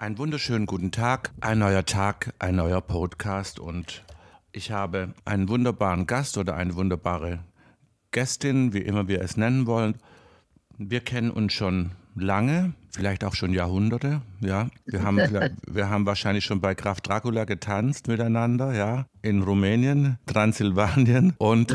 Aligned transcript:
Einen 0.00 0.16
wunderschönen 0.16 0.64
guten 0.64 0.92
Tag, 0.92 1.30
ein 1.42 1.58
neuer 1.58 1.84
Tag, 1.84 2.32
ein 2.38 2.56
neuer 2.56 2.80
Podcast 2.80 3.60
und 3.60 4.02
ich 4.50 4.72
habe 4.72 5.12
einen 5.26 5.50
wunderbaren 5.50 6.06
Gast 6.06 6.38
oder 6.38 6.56
eine 6.56 6.74
wunderbare 6.74 7.40
Gästin, 8.10 8.72
wie 8.72 8.78
immer 8.78 9.08
wir 9.08 9.20
es 9.20 9.36
nennen 9.36 9.66
wollen. 9.66 9.96
Wir 10.78 11.00
kennen 11.00 11.30
uns 11.30 11.52
schon 11.52 11.90
lange, 12.14 12.72
vielleicht 12.90 13.24
auch 13.24 13.34
schon 13.34 13.52
Jahrhunderte, 13.52 14.22
ja. 14.40 14.70
Wir 14.86 15.02
haben, 15.02 15.18
wir 15.66 15.90
haben 15.90 16.06
wahrscheinlich 16.06 16.46
schon 16.46 16.62
bei 16.62 16.74
Graf 16.74 17.02
Dracula 17.02 17.44
getanzt 17.44 18.08
miteinander, 18.08 18.72
ja, 18.72 19.04
in 19.20 19.42
Rumänien, 19.42 20.18
Transsilvanien 20.24 21.34
und 21.36 21.72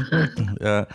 äh, 0.61 0.87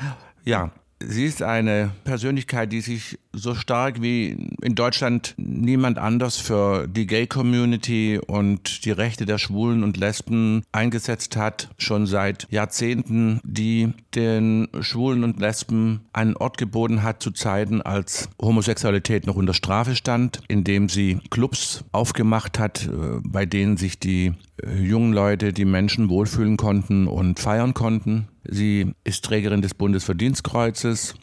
ja, 0.45 0.73
Sie 1.03 1.25
ist 1.25 1.43
eine 1.43 1.93
Persönlichkeit, 2.05 2.73
die 2.73 2.83
sich 2.83 3.19
so 3.33 3.55
stark 3.55 4.03
wie 4.03 4.51
in 4.61 4.75
Deutschland 4.75 5.35
niemand 5.39 5.99
anders 5.99 6.37
für 6.37 6.87
die 6.87 7.07
Gay-Community 7.07 8.21
und 8.25 8.85
die 8.85 8.91
Rechte 8.91 9.25
der 9.25 9.39
Schwulen 9.39 9.83
und 9.83 9.97
Lesben 9.97 10.63
eingesetzt 10.73 11.37
hat, 11.37 11.71
schon 11.79 12.07
seit 12.07 12.47
Jahrzehnten, 12.51 13.41
die 13.45 13.95
den 14.15 14.69
Schwulen 14.81 15.25
und 15.25 15.41
Lesben 15.41 16.01
einen 16.13 16.37
Ort 16.37 16.59
geboten 16.59 17.03
hat 17.03 17.23
zu 17.23 17.31
Zeiten, 17.31 17.81
als 17.81 18.29
Homosexualität 18.41 19.27
noch 19.27 19.37
unter 19.37 19.55
Strafe 19.55 19.97
stand, 19.97 20.43
indem 20.49 20.89
sie 20.89 21.21
Clubs 21.31 21.85
aufgemacht 21.93 22.59
hat, 22.59 22.87
äh, 22.87 23.21
bei 23.23 23.47
denen 23.47 23.77
sich 23.77 23.99
die 23.99 24.33
äh, 24.63 24.83
jungen 24.83 25.13
Leute, 25.13 25.53
die 25.53 25.65
Menschen 25.65 26.11
wohlfühlen 26.11 26.57
konnten 26.57 27.07
und 27.07 27.39
feiern 27.39 27.75
konnten. 27.75 28.29
Sie 28.45 28.95
ist 29.05 29.25
Trägerin 29.25 29.63
des 29.63 29.75
Bundesverdienstkreuzes. 29.75 31.15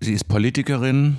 Sie 0.00 0.12
ist 0.12 0.28
Politikerin. 0.28 1.16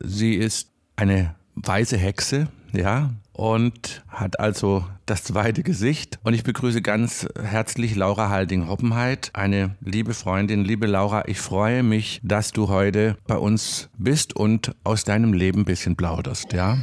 Sie 0.00 0.34
ist 0.34 0.68
eine 0.96 1.34
weiße 1.54 1.96
Hexe, 1.96 2.48
ja, 2.72 3.10
und 3.32 4.02
hat 4.08 4.40
also 4.40 4.84
das 5.06 5.24
zweite 5.24 5.62
Gesicht. 5.62 6.18
Und 6.22 6.34
ich 6.34 6.44
begrüße 6.44 6.82
ganz 6.82 7.26
herzlich 7.42 7.94
Laura 7.96 8.28
Halding-Hoppenheit, 8.28 9.30
eine 9.34 9.76
liebe 9.80 10.14
Freundin. 10.14 10.64
Liebe 10.64 10.86
Laura, 10.86 11.24
ich 11.26 11.40
freue 11.40 11.82
mich, 11.82 12.20
dass 12.22 12.52
du 12.52 12.68
heute 12.68 13.16
bei 13.26 13.36
uns 13.36 13.88
bist 13.98 14.34
und 14.36 14.74
aus 14.84 15.04
deinem 15.04 15.32
Leben 15.32 15.60
ein 15.60 15.64
bisschen 15.66 15.96
plauderst, 15.96 16.52
ja? 16.52 16.78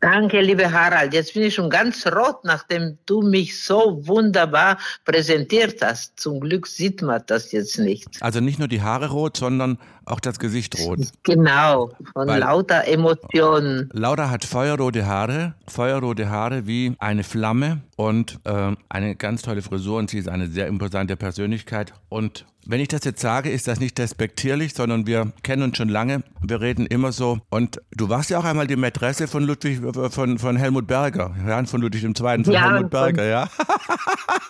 Danke, 0.00 0.40
liebe 0.40 0.70
Harald. 0.72 1.12
Jetzt 1.12 1.34
bin 1.34 1.42
ich 1.42 1.54
schon 1.54 1.70
ganz 1.70 2.06
rot, 2.06 2.44
nachdem 2.44 2.98
du 3.06 3.20
mich 3.20 3.64
so 3.64 4.06
wunderbar 4.06 4.78
präsentiert 5.04 5.80
hast. 5.82 6.20
Zum 6.20 6.38
Glück 6.40 6.68
sieht 6.68 7.02
man 7.02 7.22
das 7.26 7.50
jetzt 7.50 7.78
nicht. 7.78 8.06
Also 8.20 8.38
nicht 8.40 8.60
nur 8.60 8.68
die 8.68 8.80
Haare 8.80 9.08
rot, 9.08 9.36
sondern 9.36 9.78
auch 10.04 10.20
das 10.20 10.38
Gesicht 10.38 10.78
rot. 10.78 11.00
Genau, 11.24 11.90
von 12.12 12.28
Weil 12.28 12.40
lauter 12.40 12.86
Emotionen. 12.86 13.90
Laura 13.92 14.30
hat 14.30 14.44
feuerrote 14.44 15.06
Haare, 15.06 15.54
feuerrote 15.66 16.30
Haare 16.30 16.66
wie 16.66 16.94
eine 16.98 17.24
Flamme 17.24 17.82
und 17.96 18.38
äh, 18.44 18.76
eine 18.88 19.16
ganz 19.16 19.42
tolle 19.42 19.62
Frisur 19.62 19.98
und 19.98 20.10
sie 20.10 20.18
ist 20.18 20.28
eine 20.28 20.46
sehr 20.46 20.68
imposante 20.68 21.16
Persönlichkeit 21.16 21.92
und 22.08 22.46
wenn 22.68 22.80
ich 22.80 22.88
das 22.88 23.02
jetzt 23.04 23.22
sage, 23.22 23.50
ist 23.50 23.66
das 23.66 23.80
nicht 23.80 23.96
despektierlich, 23.96 24.74
sondern 24.74 25.06
wir 25.06 25.32
kennen 25.42 25.62
uns 25.62 25.78
schon 25.78 25.88
lange. 25.88 26.22
Wir 26.42 26.60
reden 26.60 26.86
immer 26.86 27.12
so. 27.12 27.38
Und 27.48 27.80
du 27.96 28.10
warst 28.10 28.28
ja 28.28 28.38
auch 28.38 28.44
einmal 28.44 28.66
die 28.66 28.76
Mätresse 28.76 29.26
von 29.26 29.42
Ludwig, 29.42 29.80
von, 30.10 30.38
von 30.38 30.56
Helmut 30.56 30.86
Berger, 30.86 31.34
ja, 31.46 31.64
von 31.64 31.80
Ludwig 31.80 32.04
II. 32.04 32.14
von 32.14 32.52
ja, 32.52 32.70
Helmut 32.70 32.90
Berger, 32.90 33.24
ja. 33.24 33.48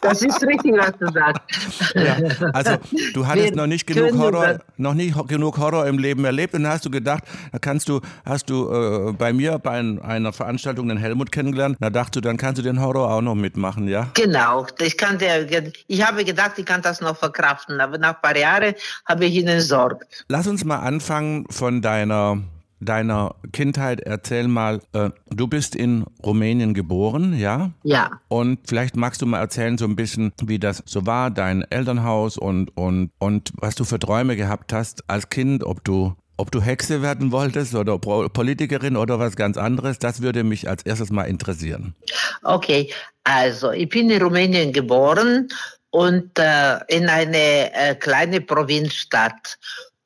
Das 0.00 0.22
ist 0.22 0.42
richtig, 0.44 0.74
was 0.77 0.92
du 0.98 1.06
sagst. 1.12 1.94
Ja, 1.94 2.16
also 2.52 2.77
du 3.14 3.27
hattest 3.27 3.55
noch 3.56 3.66
nicht 3.66 3.86
genug 3.86 4.16
Horror, 4.16 4.58
noch 4.77 4.94
nicht 4.94 5.16
genug 5.28 5.58
Horror 5.58 5.86
im 5.86 5.98
Leben 5.98 6.24
erlebt 6.24 6.55
und 6.55 6.62
dann 6.62 6.72
hast 6.72 6.84
du 6.84 6.91
gedacht, 6.91 7.24
da 7.52 7.58
kannst 7.58 7.89
du, 7.89 8.00
hast 8.24 8.48
du 8.48 8.70
äh, 8.70 9.12
bei 9.12 9.33
mir 9.33 9.58
bei 9.58 9.72
einer 9.72 10.33
Veranstaltung 10.33 10.89
den 10.89 10.98
Helmut 10.98 11.33
kennengelernt, 11.33 11.77
da 11.80 11.91
dachtest 11.91 12.16
du, 12.16 12.20
dann 12.20 12.36
kannst 12.36 12.58
du 12.58 12.62
den 12.62 12.80
Horror 12.80 13.11
auch 13.12 13.20
noch 13.20 13.34
mitmachen, 13.34 13.89
ja? 13.89 14.08
Genau, 14.14 14.66
ich 14.78 14.96
kann 14.96 15.19
der, 15.19 15.46
ich 15.89 16.06
habe 16.06 16.24
gedacht, 16.24 16.52
ich 16.58 16.64
kann 16.64 16.83
das 16.83 17.00
noch 17.00 17.16
verkraften, 17.16 17.80
aber 17.80 17.98
nach 18.09 18.17
ein 18.17 18.23
paar 18.23 18.37
Jahren 18.37 18.75
habe 19.06 19.27
ich 19.27 19.34
ihn 19.34 19.48
entsorgt. 19.48 20.24
Lass 20.29 20.46
uns 20.46 20.64
mal 20.64 20.79
anfangen 20.79 21.46
von 21.51 21.83
deiner 21.83 22.42
deiner 22.80 23.35
Kindheit. 23.52 24.01
Erzähl 24.01 24.46
mal, 24.46 24.80
äh, 24.92 25.11
du 25.30 25.48
bist 25.48 25.74
in 25.74 26.05
Rumänien 26.24 26.74
geboren, 26.74 27.36
ja? 27.36 27.73
Ja. 27.83 28.20
Und 28.29 28.61
vielleicht 28.68 28.97
magst 28.97 29.20
du 29.20 29.27
mal 29.27 29.41
erzählen 29.41 29.77
so 29.79 29.85
ein 29.85 29.97
bisschen, 29.97 30.33
wie 30.45 30.61
das 30.61 30.83
so 30.86 31.05
war, 31.05 31.33
dein 31.33 31.63
Elternhaus 31.63 32.36
und, 32.39 32.77
und, 32.77 33.11
und 33.18 33.51
was 33.57 33.74
du 33.74 33.83
für 33.83 33.98
Träume 33.98 34.36
gehabt 34.36 34.73
hast 34.73 35.02
als 35.08 35.29
Kind, 35.29 35.64
ob 35.64 35.83
du 35.83 36.14
ob 36.41 36.52
du 36.52 36.63
Hexe 36.63 37.02
werden 37.02 37.33
wolltest 37.33 37.74
oder 37.74 37.98
Politikerin 37.98 38.97
oder 38.97 39.18
was 39.18 39.35
ganz 39.35 39.57
anderes, 39.57 39.98
das 39.98 40.23
würde 40.23 40.45
mich 40.45 40.68
als 40.68 40.85
erstes 40.85 41.11
mal 41.11 41.24
interessieren. 41.24 41.97
Okay, 42.45 42.92
also 43.24 43.73
ich 43.73 43.89
bin 43.89 44.08
in 44.08 44.23
Rumänien 44.23 44.73
geboren 44.73 45.48
und 45.90 46.38
äh, 46.38 46.78
in 46.88 47.08
eine 47.08 47.72
äh, 47.74 47.94
kleine 47.94 48.40
Provinzstadt. 48.40 49.58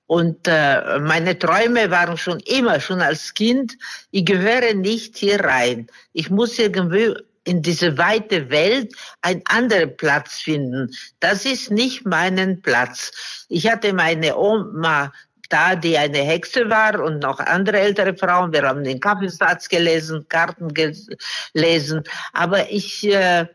Und 0.07 0.47
äh, 0.47 0.99
meine 1.01 1.39
Träume 1.39 1.91
waren 1.91 2.19
schon 2.19 2.39
immer, 2.41 2.81
schon 2.81 3.01
als 3.01 3.33
Kind, 3.33 3.77
ich 4.11 4.27
gehöre 4.27 4.75
nicht 4.75 5.17
hier 5.17 5.41
rein. 5.41 5.87
Ich 6.13 6.29
muss 6.29 6.59
irgendwie 6.59 7.15
in 7.45 7.63
diese 7.63 7.97
weite 7.99 8.51
Welt 8.51 8.95
einen 9.23 9.43
anderen 9.47 9.97
Platz 9.97 10.41
finden. 10.41 10.91
Das 11.21 11.45
ist 11.45 11.71
nicht 11.71 12.05
meinen 12.07 12.63
Platz. 12.63 13.47
Ich 13.49 13.71
hatte 13.71 13.93
meine 13.93 14.37
Oma 14.37 15.13
da, 15.49 15.75
die 15.77 15.99
eine 15.99 16.19
Hexe 16.19 16.69
war 16.71 17.01
und 17.03 17.19
noch 17.19 17.39
andere 17.41 17.79
ältere 17.81 18.17
Frauen. 18.17 18.53
Wir 18.53 18.63
haben 18.63 18.85
den 18.85 19.01
Kaffeesatz 19.01 19.69
gelesen, 19.69 20.27
Karten 20.29 20.73
gelesen. 20.73 22.03
Aber 22.33 22.71
ich, 22.71 23.05
äh, 23.05 23.47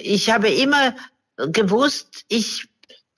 ich 0.00 0.30
habe 0.30 0.48
immer 0.48 0.94
gewusst, 1.36 2.24
ich 2.28 2.68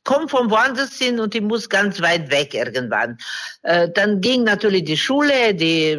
komme 0.05 0.29
von 0.29 0.51
woanders 0.51 0.97
hin 0.99 1.19
und 1.19 1.35
ich 1.35 1.41
muss 1.41 1.69
ganz 1.69 2.01
weit 2.01 2.31
weg 2.31 2.55
irgendwann. 2.55 3.19
Äh, 3.63 3.89
dann 3.95 4.21
ging 4.21 4.45
natürlich 4.45 4.85
die 4.85 4.97
Schule, 4.97 5.55
die 5.55 5.99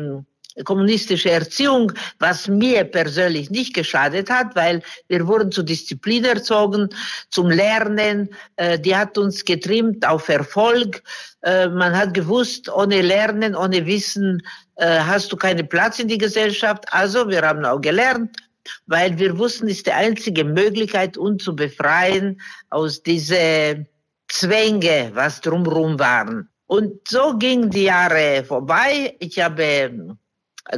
kommunistische 0.64 1.32
Erziehung, 1.32 1.92
was 2.20 2.48
mir 2.48 2.86
persönlich 2.86 3.50
nicht 3.50 3.74
geschadet 3.74 4.30
hat, 4.30 4.56
weil 4.56 4.82
wir 5.10 5.28
wurden 5.28 5.52
zu 5.52 5.64
Disziplin 5.64 6.24
erzogen, 6.24 6.88
zum 7.30 7.50
Lernen. 7.50 8.30
Äh, 8.56 8.80
die 8.80 8.96
hat 8.96 9.18
uns 9.18 9.44
getrimmt 9.44 10.08
auf 10.08 10.30
Erfolg. 10.30 11.04
Äh, 11.42 11.68
man 11.68 11.98
hat 11.98 12.14
gewusst, 12.14 12.70
ohne 12.70 13.02
Lernen, 13.02 13.56
ohne 13.56 13.86
Wissen 13.86 14.42
hast 14.78 15.32
du 15.32 15.38
keinen 15.38 15.70
Platz 15.70 16.00
in 16.00 16.10
die 16.10 16.18
Gesellschaft. 16.18 16.84
Also 16.92 17.30
wir 17.30 17.42
haben 17.44 17.64
auch 17.64 17.80
gelernt 17.80 18.45
weil 18.86 19.18
wir 19.18 19.38
wussten, 19.38 19.68
ist 19.68 19.86
die 19.86 19.92
einzige 19.92 20.44
Möglichkeit, 20.44 21.18
uns 21.18 21.44
zu 21.44 21.56
befreien 21.56 22.42
aus 22.70 23.04
diese 23.04 23.86
Zwänge, 24.28 25.12
was 25.14 25.42
drumherum 25.42 26.00
waren. 26.00 26.50
Und 26.68 27.08
so 27.08 27.38
gingen 27.38 27.70
die 27.70 27.84
Jahre 27.84 28.44
vorbei. 28.44 29.16
Ich 29.20 29.40
habe 29.40 29.64
ähm, 29.64 30.18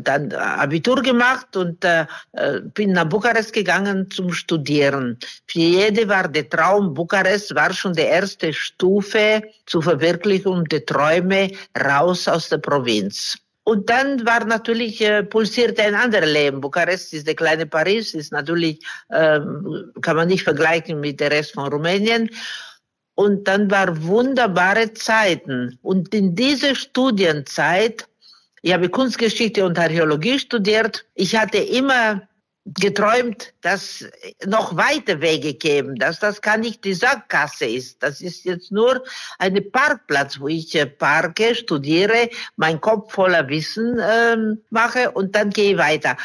dann 0.04 0.34
Abitur 0.34 1.02
gemacht 1.02 1.56
und 1.56 1.84
äh, 1.86 2.06
äh, 2.34 2.60
bin 2.74 2.92
nach 2.92 3.06
Bukarest 3.06 3.54
gegangen 3.54 4.10
zum 4.12 4.34
Studieren. 4.34 5.18
Für 5.48 5.60
jede 5.60 6.10
war 6.10 6.28
der 6.28 6.50
Traum, 6.50 6.94
Bukarest 6.94 7.56
war 7.56 7.74
schon 7.74 7.94
die 7.94 8.02
erste 8.02 8.52
Stufe 8.52 9.44
zur 9.66 9.84
Verwirklichung 9.84 10.66
der 10.66 10.86
Träume 10.86 11.52
raus 11.80 12.28
aus 12.28 12.50
der 12.50 12.58
Provinz. 12.58 13.38
Und 13.68 13.90
dann 13.90 14.26
war 14.26 14.46
natürlich, 14.46 15.02
äh, 15.02 15.24
pulsierte 15.24 15.84
ein 15.84 15.94
anderes 15.94 16.32
Leben. 16.32 16.62
Bukarest 16.62 17.14
ist 17.14 17.28
der 17.28 17.36
kleine 17.36 17.66
Paris, 17.66 18.14
ist 18.14 18.32
natürlich, 18.32 18.80
äh, 19.10 19.42
kann 20.02 20.16
man 20.16 20.30
nicht 20.30 20.44
vergleichen 20.44 21.02
mit 21.02 21.20
dem 21.20 21.28
Rest 21.28 21.52
von 21.54 21.68
Rumänien. 21.68 22.30
Und 23.16 23.46
dann 23.46 23.70
war 23.70 24.02
wunderbare 24.04 24.94
Zeiten. 24.94 25.78
Und 25.82 26.16
in 26.16 26.34
dieser 26.34 26.76
Studienzeit, 26.76 28.08
ich 28.62 28.72
habe 28.72 28.88
Kunstgeschichte 28.88 29.66
und 29.66 29.78
Archäologie 29.78 30.40
studiert, 30.40 31.06
ich 31.16 31.36
hatte 31.36 31.58
immer 31.58 32.22
geträumt, 32.74 33.54
dass 33.62 34.06
noch 34.46 34.76
weite 34.76 35.22
Wege 35.22 35.54
geben, 35.54 35.96
dass 35.96 36.20
das 36.20 36.42
gar 36.42 36.58
nicht 36.58 36.84
die 36.84 36.94
Sackgasse 36.94 37.66
ist. 37.66 38.04
Das 38.04 38.22
ist 38.22 38.46
jetzt 38.46 38.72
nur 38.72 39.04
ein 39.40 39.72
Parkplatz, 39.72 40.40
wo 40.40 40.48
ich 40.48 40.76
äh, 40.76 40.86
parke, 40.86 41.56
studiere, 41.56 42.30
mein 42.56 42.82
Kopf 42.82 43.14
voller 43.14 43.48
Wissen 43.48 44.00
äh, 44.00 44.38
mache 44.70 45.12
und 45.12 45.36
dann 45.36 45.50
gehe 45.50 45.78
weiter. 45.78 46.18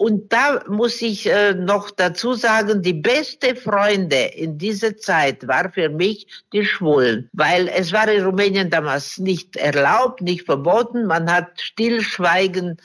Und 0.00 0.32
da 0.32 0.62
muss 0.68 1.02
ich 1.02 1.26
äh, 1.26 1.54
noch 1.54 1.90
dazu 1.90 2.34
sagen, 2.34 2.82
die 2.82 2.92
beste 2.92 3.56
Freunde 3.56 4.16
in 4.36 4.56
dieser 4.56 4.96
Zeit 4.96 5.48
war 5.48 5.72
für 5.72 5.88
mich 5.88 6.28
die 6.52 6.64
Schwulen, 6.64 7.28
weil 7.32 7.66
es 7.66 7.92
war 7.92 8.08
in 8.08 8.24
Rumänien 8.24 8.70
damals 8.70 9.18
nicht 9.18 9.56
erlaubt, 9.56 10.22
nicht 10.22 10.46
verboten. 10.46 11.06
Man 11.06 11.30
hat 11.30 11.60
stillschweigen 11.60 12.76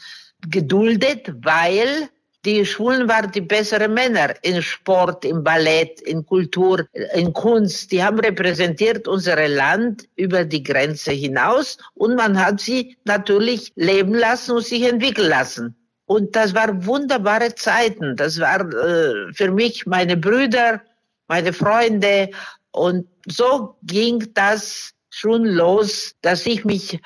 geduldet, 0.50 1.32
weil 1.44 2.10
die 2.46 2.66
Schwulen 2.66 3.08
waren 3.08 3.32
die 3.32 3.42
besseren 3.42 3.94
Männer 3.94 4.34
in 4.42 4.62
Sport, 4.62 5.24
im 5.24 5.44
Ballett, 5.44 6.02
in 6.02 6.26
Kultur, 6.26 6.86
in 7.14 7.32
Kunst. 7.32 7.92
Die 7.92 8.04
haben 8.04 8.20
repräsentiert 8.20 9.08
unser 9.08 9.48
Land 9.48 10.08
über 10.16 10.44
die 10.44 10.62
Grenze 10.62 11.12
hinaus 11.12 11.78
und 11.94 12.16
man 12.16 12.38
hat 12.38 12.60
sie 12.60 12.98
natürlich 13.06 13.72
leben 13.76 14.14
lassen 14.14 14.58
und 14.58 14.66
sich 14.66 14.84
entwickeln 14.84 15.30
lassen. 15.30 15.76
Und 16.06 16.36
das 16.36 16.54
waren 16.54 16.86
wunderbare 16.86 17.56
Zeiten. 17.56 18.18
Das 18.18 18.40
war 18.40 18.62
äh, 18.74 19.34
für 19.34 19.50
mich 19.50 19.86
meine 19.86 20.18
Brüder, 20.18 20.82
meine 21.28 21.54
Freunde. 21.54 22.30
Und 22.72 23.08
so 23.26 23.78
ging 23.84 24.28
das 24.34 24.92
schon 25.10 25.46
los, 25.46 26.14
dass 26.22 26.46
ich 26.46 26.66
mich 26.66 27.00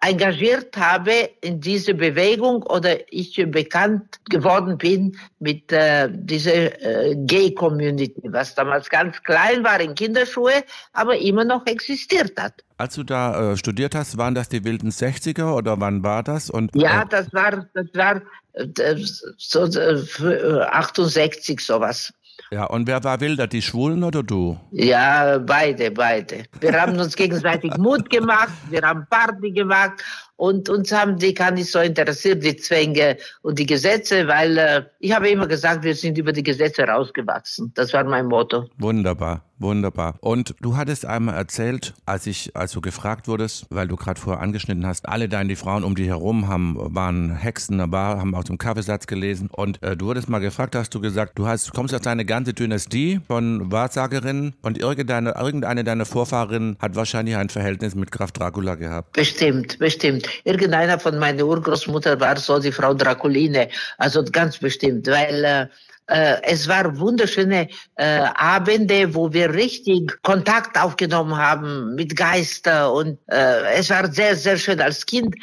engagiert 0.00 0.76
habe 0.76 1.30
in 1.40 1.60
diese 1.60 1.94
Bewegung 1.94 2.62
oder 2.64 2.96
ich 3.12 3.36
bekannt 3.48 4.18
geworden 4.28 4.76
bin 4.76 5.16
mit 5.38 5.70
äh, 5.70 6.08
dieser 6.10 6.82
äh, 6.82 7.14
Gay-Community, 7.16 8.22
was 8.24 8.56
damals 8.56 8.90
ganz 8.90 9.22
klein 9.22 9.62
war 9.62 9.80
in 9.80 9.94
Kinderschuhe, 9.94 10.64
aber 10.92 11.16
immer 11.18 11.44
noch 11.44 11.64
existiert 11.66 12.32
hat. 12.40 12.64
Als 12.76 12.96
du 12.96 13.04
da 13.04 13.52
äh, 13.52 13.56
studiert 13.56 13.94
hast, 13.94 14.18
waren 14.18 14.34
das 14.34 14.48
die 14.48 14.64
wilden 14.64 14.90
60er 14.90 15.54
oder 15.54 15.80
wann 15.80 16.02
war 16.02 16.24
das? 16.24 16.50
Und, 16.50 16.74
ja, 16.74 17.02
äh, 17.02 17.06
das 17.08 17.32
war, 17.32 17.66
das 17.74 17.86
war 17.94 18.22
äh, 18.54 18.96
so, 19.36 19.60
68 19.62 21.60
sowas. 21.60 22.12
Ja, 22.50 22.64
und 22.64 22.86
wer 22.86 23.04
war 23.04 23.20
wilder, 23.20 23.46
die 23.46 23.60
Schwulen 23.60 24.02
oder 24.02 24.22
du? 24.22 24.58
Ja, 24.70 25.38
beide, 25.38 25.90
beide. 25.90 26.44
Wir 26.60 26.80
haben 26.80 26.98
uns 26.98 27.14
gegenseitig 27.14 27.76
Mut 27.76 28.08
gemacht, 28.08 28.52
wir 28.70 28.80
haben 28.82 29.06
Party 29.10 29.50
gemacht 29.50 30.02
und 30.38 30.68
uns 30.68 30.92
haben 30.92 31.18
die 31.18 31.34
gar 31.34 31.50
nicht 31.50 31.70
so 31.70 31.80
interessiert, 31.80 32.44
die 32.44 32.56
Zwänge 32.56 33.16
und 33.42 33.58
die 33.58 33.66
Gesetze, 33.66 34.28
weil 34.28 34.56
äh, 34.56 34.84
ich 35.00 35.12
habe 35.12 35.28
immer 35.28 35.48
gesagt, 35.48 35.82
wir 35.82 35.96
sind 35.96 36.16
über 36.16 36.32
die 36.32 36.44
Gesetze 36.44 36.84
rausgewachsen. 36.84 37.72
Das 37.74 37.92
war 37.92 38.04
mein 38.04 38.26
Motto. 38.26 38.66
Wunderbar, 38.78 39.42
wunderbar. 39.58 40.14
Und 40.20 40.54
du 40.60 40.76
hattest 40.76 41.04
einmal 41.06 41.34
erzählt, 41.34 41.92
als 42.06 42.28
ich, 42.28 42.54
als 42.54 42.70
du 42.70 42.80
gefragt 42.80 43.26
wurdest, 43.26 43.66
weil 43.70 43.88
du 43.88 43.96
gerade 43.96 44.20
vorher 44.20 44.40
angeschnitten 44.40 44.86
hast, 44.86 45.08
alle 45.08 45.28
deine 45.28 45.56
Frauen 45.56 45.82
um 45.82 45.96
dich 45.96 46.06
herum 46.06 46.46
haben, 46.46 46.76
waren 46.78 47.34
Hexen, 47.34 47.90
war, 47.90 48.20
haben 48.20 48.36
aus 48.36 48.44
dem 48.44 48.58
Kaffeesatz 48.58 49.08
gelesen. 49.08 49.50
Und 49.50 49.82
äh, 49.82 49.96
du 49.96 50.06
wurdest 50.06 50.28
mal 50.28 50.38
gefragt, 50.38 50.76
hast 50.76 50.94
du 50.94 51.00
gesagt, 51.00 51.36
du 51.36 51.48
hast, 51.48 51.74
kommst 51.74 51.92
aus 51.92 52.06
einer 52.06 52.24
ganze 52.24 52.54
Dynastie 52.54 53.20
von 53.26 53.72
Wahrsagerinnen 53.72 54.54
und 54.62 54.78
irgendeine, 54.78 55.34
irgendeine 55.34 55.82
deiner 55.82 56.06
Vorfahren 56.06 56.76
hat 56.78 56.94
wahrscheinlich 56.94 57.34
ein 57.34 57.48
Verhältnis 57.48 57.96
mit 57.96 58.12
Graf 58.12 58.30
Dracula 58.30 58.76
gehabt. 58.76 59.14
Bestimmt, 59.14 59.80
bestimmt. 59.80 60.27
Irgendeiner 60.44 60.98
von 60.98 61.18
meiner 61.18 61.44
Urgroßmutter 61.44 62.18
war 62.20 62.36
so 62.36 62.58
die 62.58 62.72
Frau 62.72 62.94
Draculine, 62.94 63.68
also 63.98 64.24
ganz 64.24 64.58
bestimmt, 64.58 65.06
weil 65.06 65.68
äh, 66.08 66.36
es 66.42 66.66
war 66.66 66.98
wunderschöne 66.98 67.68
äh, 67.96 68.20
Abende, 68.34 69.14
wo 69.14 69.32
wir 69.32 69.52
richtig 69.52 70.22
Kontakt 70.22 70.78
aufgenommen 70.80 71.36
haben 71.36 71.94
mit 71.94 72.16
Geister 72.16 72.92
und 72.92 73.18
äh, 73.26 73.74
es 73.74 73.90
war 73.90 74.10
sehr, 74.10 74.34
sehr 74.34 74.56
schön. 74.56 74.80
Als 74.80 75.04
Kind 75.04 75.36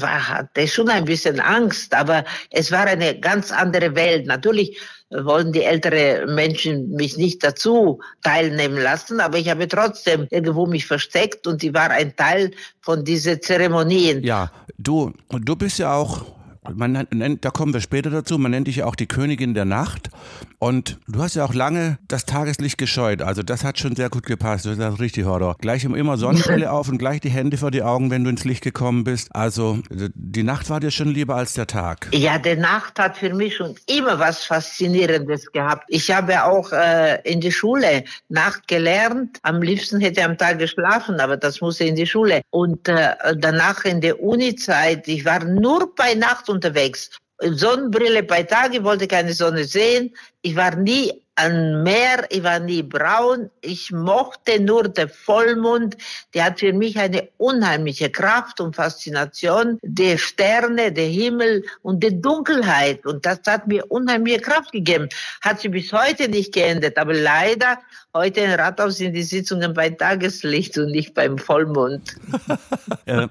hatte 0.00 0.68
schon 0.68 0.88
ein 0.88 1.04
bisschen 1.04 1.40
Angst, 1.40 1.94
aber 1.94 2.24
es 2.50 2.70
war 2.70 2.86
eine 2.86 3.18
ganz 3.18 3.50
andere 3.52 3.94
Welt. 3.94 4.26
Natürlich 4.26 4.78
wollen 5.10 5.52
die 5.52 5.62
älteren 5.62 6.34
Menschen 6.34 6.90
mich 6.90 7.16
nicht 7.16 7.42
dazu 7.44 8.00
teilnehmen 8.22 8.78
lassen, 8.78 9.20
aber 9.20 9.38
ich 9.38 9.48
habe 9.48 9.68
trotzdem 9.68 10.26
irgendwo 10.30 10.66
mich 10.66 10.86
versteckt 10.86 11.46
und 11.46 11.62
ich 11.62 11.72
war 11.72 11.90
ein 11.90 12.14
Teil 12.16 12.50
von 12.80 13.04
diesen 13.04 13.40
Zeremonien. 13.40 14.22
Ja, 14.22 14.50
du, 14.78 15.12
du 15.30 15.56
bist 15.56 15.78
ja 15.78 15.94
auch 15.94 16.35
man 16.74 17.06
nennt, 17.10 17.44
da 17.44 17.50
kommen 17.50 17.72
wir 17.72 17.80
später 17.80 18.10
dazu, 18.10 18.38
man 18.38 18.50
nennt 18.50 18.66
dich 18.66 18.76
ja 18.76 18.86
auch 18.86 18.96
die 18.96 19.06
Königin 19.06 19.54
der 19.54 19.64
Nacht. 19.64 20.10
Und 20.58 20.98
du 21.06 21.22
hast 21.22 21.34
ja 21.34 21.44
auch 21.44 21.52
lange 21.52 21.98
das 22.08 22.24
Tageslicht 22.24 22.78
gescheut. 22.78 23.20
Also 23.20 23.42
das 23.42 23.62
hat 23.62 23.78
schon 23.78 23.94
sehr 23.94 24.08
gut 24.08 24.24
gepasst. 24.24 24.64
Das 24.64 24.78
ist 24.78 25.00
richtig 25.00 25.26
Horror. 25.26 25.56
Gleich 25.60 25.84
immer 25.84 26.16
Sonnenbrille 26.16 26.72
auf 26.76 26.88
und 26.88 26.98
gleich 26.98 27.20
die 27.20 27.28
Hände 27.28 27.58
vor 27.58 27.70
die 27.70 27.82
Augen, 27.82 28.10
wenn 28.10 28.24
du 28.24 28.30
ins 28.30 28.44
Licht 28.44 28.62
gekommen 28.62 29.04
bist. 29.04 29.28
Also 29.34 29.78
die 29.90 30.42
Nacht 30.42 30.70
war 30.70 30.80
dir 30.80 30.90
schon 30.90 31.08
lieber 31.08 31.36
als 31.36 31.52
der 31.54 31.66
Tag. 31.66 32.08
Ja, 32.12 32.38
die 32.38 32.56
Nacht 32.56 32.98
hat 32.98 33.18
für 33.18 33.34
mich 33.34 33.56
schon 33.56 33.74
immer 33.86 34.18
was 34.18 34.44
Faszinierendes 34.44 35.52
gehabt. 35.52 35.84
Ich 35.88 36.10
habe 36.10 36.44
auch 36.44 36.72
äh, 36.72 37.20
in 37.30 37.40
die 37.40 37.52
Schule 37.52 38.04
Nacht 38.28 38.66
gelernt. 38.66 39.38
Am 39.42 39.60
liebsten 39.60 40.00
hätte 40.00 40.20
ich 40.20 40.26
am 40.26 40.38
Tag 40.38 40.58
geschlafen, 40.58 41.20
aber 41.20 41.36
das 41.36 41.60
musste 41.60 41.84
in 41.84 41.96
die 41.96 42.06
Schule. 42.06 42.40
Und 42.50 42.88
äh, 42.88 43.14
danach 43.36 43.84
in 43.84 44.00
der 44.00 44.22
Uni-Zeit, 44.22 45.06
ich 45.06 45.24
war 45.24 45.44
nur 45.44 45.94
bei 45.94 46.14
Nacht 46.14 46.48
unterwegs. 46.56 47.10
Sonnenbrille 47.40 48.22
bei 48.22 48.42
Tag, 48.42 48.74
ich 48.74 48.82
wollte 48.82 49.06
keine 49.06 49.32
Sonne 49.32 49.64
sehen. 49.64 50.14
Ich 50.42 50.56
war 50.56 50.74
nie 50.74 51.12
am 51.36 51.82
Meer, 51.82 52.26
ich 52.30 52.42
war 52.42 52.58
nie 52.58 52.82
braun. 52.82 53.50
Ich 53.60 53.92
mochte 53.92 54.60
nur 54.60 54.88
den 54.88 55.08
Vollmond. 55.08 55.96
Der 56.34 56.46
hat 56.46 56.60
für 56.60 56.72
mich 56.72 56.98
eine 56.98 57.28
unheimliche 57.36 58.10
Kraft 58.10 58.60
und 58.60 58.74
Faszination. 58.74 59.78
Die 59.82 60.18
Sterne, 60.18 60.92
der 60.92 61.06
Himmel 61.06 61.64
und 61.82 62.02
die 62.02 62.20
Dunkelheit. 62.20 63.04
Und 63.06 63.26
das 63.26 63.40
hat 63.46 63.68
mir 63.68 63.84
unheimliche 63.90 64.40
Kraft 64.40 64.72
gegeben. 64.72 65.08
Hat 65.42 65.60
sich 65.60 65.70
bis 65.70 65.92
heute 65.92 66.28
nicht 66.28 66.54
geändert. 66.54 66.96
Aber 66.96 67.12
leider 67.12 67.78
Heute 68.16 68.40
in 68.40 68.50
Rathaus 68.50 68.96
sind 68.96 69.12
die 69.12 69.22
Sitzungen 69.22 69.74
bei 69.74 69.90
Tageslicht 69.90 70.78
und 70.78 70.90
nicht 70.90 71.12
beim 71.12 71.36
Vollmond. 71.38 72.16
Äh, 73.04 73.28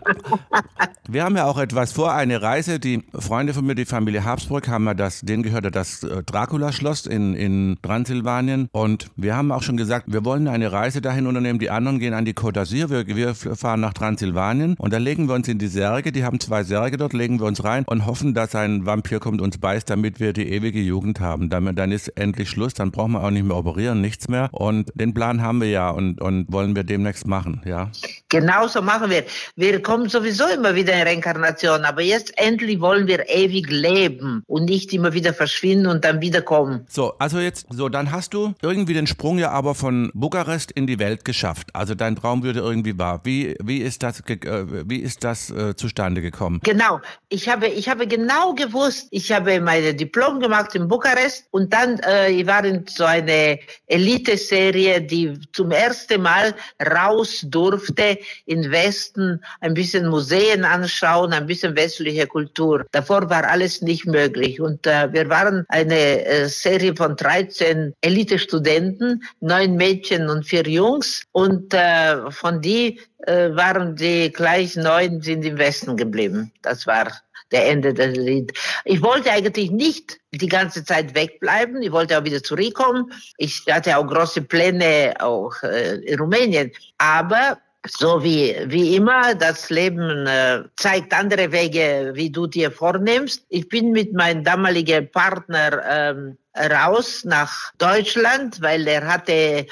wir 1.10 1.26
haben 1.26 1.36
ja 1.36 1.46
auch 1.46 1.58
etwas 1.58 1.92
vor, 1.92 2.14
eine 2.14 2.42
Reise. 2.42 2.80
Die 2.80 3.04
Freunde 3.14 3.54
von 3.54 3.66
mir, 3.66 3.76
die 3.76 3.84
Familie 3.84 4.24
Habsburg, 4.24 4.70
haben 4.70 4.86
ja 4.86 4.94
das, 4.94 5.20
denen 5.20 5.44
gehört 5.44 5.66
ja 5.66 5.70
das 5.70 6.02
äh, 6.04 6.24
Dracula-Schloss 6.24 7.08
in, 7.08 7.36
in 7.36 7.78
Transsilvanien. 7.96 8.70
Und 8.72 9.08
wir 9.16 9.36
haben 9.36 9.52
auch 9.52 9.64
schon 9.64 9.78
gesagt, 9.78 10.06
wir 10.08 10.24
wollen 10.24 10.48
eine 10.48 10.72
Reise 10.72 11.02
dahin 11.02 11.28
unternehmen. 11.28 11.60
Die 11.60 11.70
anderen 11.70 12.00
gehen 12.00 12.14
an 12.14 12.26
die 12.26 12.34
Côte 12.34 12.60
d'Azur. 12.60 12.90
Wir, 12.90 13.08
wir 13.08 13.36
fahren 13.36 13.80
nach 13.80 13.94
Transsilvanien 13.94 14.76
und 14.78 14.94
da 14.94 14.98
legen 14.98 15.28
wir 15.28 15.36
uns 15.36 15.48
in 15.48 15.58
die 15.58 15.68
Särge. 15.68 16.12
Die 16.12 16.24
haben 16.24 16.40
zwei 16.40 16.64
Särge 16.64 16.98
dort, 16.98 17.14
legen 17.14 17.40
wir 17.40 17.48
uns 17.48 17.64
rein 17.64 17.86
und 17.88 18.06
hoffen, 18.06 18.34
dass 18.34 18.56
ein 18.56 18.86
Vampir 18.86 19.20
kommt 19.20 19.42
und 19.42 19.46
uns 19.46 19.58
beißt, 19.58 19.90
damit 19.90 20.20
wir 20.20 20.34
die 20.34 20.50
ewige 20.50 20.80
Jugend 20.80 21.20
haben. 21.20 21.50
Damit, 21.50 21.80
dann 21.80 21.92
ist 21.92 22.10
endlich 22.10 22.50
Schluss. 22.50 22.74
Dann 22.74 22.92
brauchen 22.92 23.14
wir 23.14 23.24
auch 23.24 23.32
nicht 23.32 23.46
mehr 23.46 23.58
operieren, 23.58 24.02
nichts 24.02 24.28
mehr. 24.28 24.50
Und 24.52 24.76
und 24.76 24.92
den 24.96 25.14
Plan 25.14 25.42
haben 25.42 25.62
wir 25.62 25.70
ja 25.70 25.90
und, 25.90 26.22
und 26.22 26.52
wollen 26.52 26.76
wir 26.76 26.84
demnächst 26.84 27.28
machen, 27.28 27.62
ja. 27.66 27.92
Genau 28.30 28.68
so 28.68 28.82
machen 28.82 29.10
wir. 29.10 29.24
Wir 29.56 29.82
kommen 29.82 30.10
sowieso 30.10 30.46
immer 30.48 30.76
wieder 30.76 30.94
in 30.94 31.08
Reinkarnation, 31.08 31.86
aber 31.86 32.02
jetzt 32.02 32.38
endlich 32.38 32.82
wollen 32.82 33.08
wir 33.08 33.30
ewig 33.30 33.70
leben 33.70 34.44
und 34.48 34.66
nicht 34.66 34.94
immer 34.94 35.14
wieder 35.14 35.34
verschwinden 35.34 35.88
und 35.88 36.04
dann 36.04 36.22
wiederkommen. 36.22 36.86
So, 36.90 37.14
also 37.20 37.40
jetzt, 37.40 37.68
so, 37.70 37.85
dann 37.90 38.12
hast 38.12 38.34
du 38.34 38.54
irgendwie 38.62 38.94
den 38.94 39.08
Sprung 39.08 39.38
ja 39.38 39.52
aber 39.52 39.76
von 39.76 40.12
Bukarest 40.14 40.72
in 40.72 40.88
die 40.88 41.00
Welt 41.00 41.26
geschafft. 41.26 41.70
Also 41.74 41.96
dein 41.96 42.16
Traum 42.16 42.44
würde 42.44 42.60
irgendwie 42.60 42.98
wahr. 42.98 43.22
Wie, 43.24 43.56
wie 43.64 43.80
ist 43.80 44.04
das, 44.04 44.22
äh, 44.22 44.90
wie 44.90 45.00
ist 45.00 45.24
das 45.24 45.50
äh, 45.50 45.76
zustande 45.76 46.22
gekommen? 46.22 46.60
Genau. 46.64 47.02
Ich 47.30 47.50
habe, 47.50 47.68
ich 47.68 47.90
habe 47.90 48.08
genau 48.08 48.54
gewusst, 48.54 49.08
ich 49.12 49.32
habe 49.32 49.60
meine 49.62 49.94
Diplom 49.94 50.40
gemacht 50.40 50.76
in 50.76 50.88
Bukarest 50.88 51.48
und 51.52 51.74
dann, 51.74 52.00
äh, 52.00 52.32
ich 52.32 52.46
war 52.46 52.64
in 52.64 52.86
so 52.88 53.04
eine 53.04 53.60
Elite-Serie 53.88 54.66
Serie, 54.66 55.02
die 55.02 55.40
zum 55.54 55.72
ersten 55.72 56.22
Mal 56.22 56.54
raus 56.82 57.46
durfte 57.48 58.18
in 58.46 58.72
Westen, 58.72 59.42
ein 59.62 59.74
bisschen 59.74 60.08
Museen 60.08 60.64
anschauen, 60.64 61.34
ein 61.34 61.46
bisschen 61.46 61.76
westliche 61.76 62.28
Kultur. 62.28 62.86
Davor 62.92 63.30
war 63.30 63.44
alles 63.46 63.82
nicht 63.82 64.06
möglich. 64.06 64.60
Und 64.60 64.86
äh, 64.88 65.12
wir 65.14 65.30
waren 65.30 65.66
eine 65.70 66.26
äh, 66.26 66.48
Serie 66.48 66.96
von 66.96 67.16
13 67.16 67.75
Elite-Studenten, 68.02 69.24
neun 69.40 69.76
Mädchen 69.76 70.30
und 70.30 70.46
vier 70.46 70.68
Jungs. 70.68 71.24
Und 71.32 71.74
äh, 71.74 72.32
von 72.32 72.62
die 72.62 73.00
äh, 73.20 73.50
waren 73.56 73.96
die 73.96 74.32
gleich 74.32 74.76
neun 74.76 75.22
sind 75.22 75.46
im 75.46 75.58
Westen 75.58 75.98
geblieben. 75.98 76.52
Das 76.62 76.86
war 76.88 77.12
der 77.52 77.68
Ende 77.70 77.94
des 77.94 78.18
Lied. 78.18 78.54
Ich 78.86 79.02
wollte 79.02 79.32
eigentlich 79.32 79.72
nicht 79.72 80.18
die 80.32 80.48
ganze 80.48 80.84
Zeit 80.84 81.16
wegbleiben. 81.16 81.82
Ich 81.82 81.92
wollte 81.92 82.18
auch 82.18 82.24
wieder 82.24 82.42
zurückkommen. 82.44 83.12
Ich 83.38 83.64
hatte 83.70 83.98
auch 83.98 84.08
große 84.08 84.42
Pläne 84.42 85.14
auch 85.20 85.54
äh, 85.64 85.96
in 85.98 86.20
Rumänien. 86.20 86.72
Aber 86.98 87.58
so 87.88 88.24
wie, 88.24 88.56
wie 88.66 88.96
immer, 88.96 89.36
das 89.36 89.70
Leben 89.70 90.26
äh, 90.28 90.64
zeigt 90.76 91.14
andere 91.14 91.52
Wege, 91.52 92.12
wie 92.16 92.32
du 92.32 92.48
dir 92.48 92.72
vornimmst. 92.72 93.46
Ich 93.50 93.70
bin 93.70 93.92
mit 93.92 94.14
meinem 94.14 94.44
damaligen 94.44 95.10
Partner 95.12 95.84
ähm, 95.88 96.38
raus 96.56 97.24
nach 97.26 97.72
Deutschland, 97.78 98.62
weil 98.62 98.88
er 98.88 99.06
hatte 99.08 99.32
äh, 99.32 99.66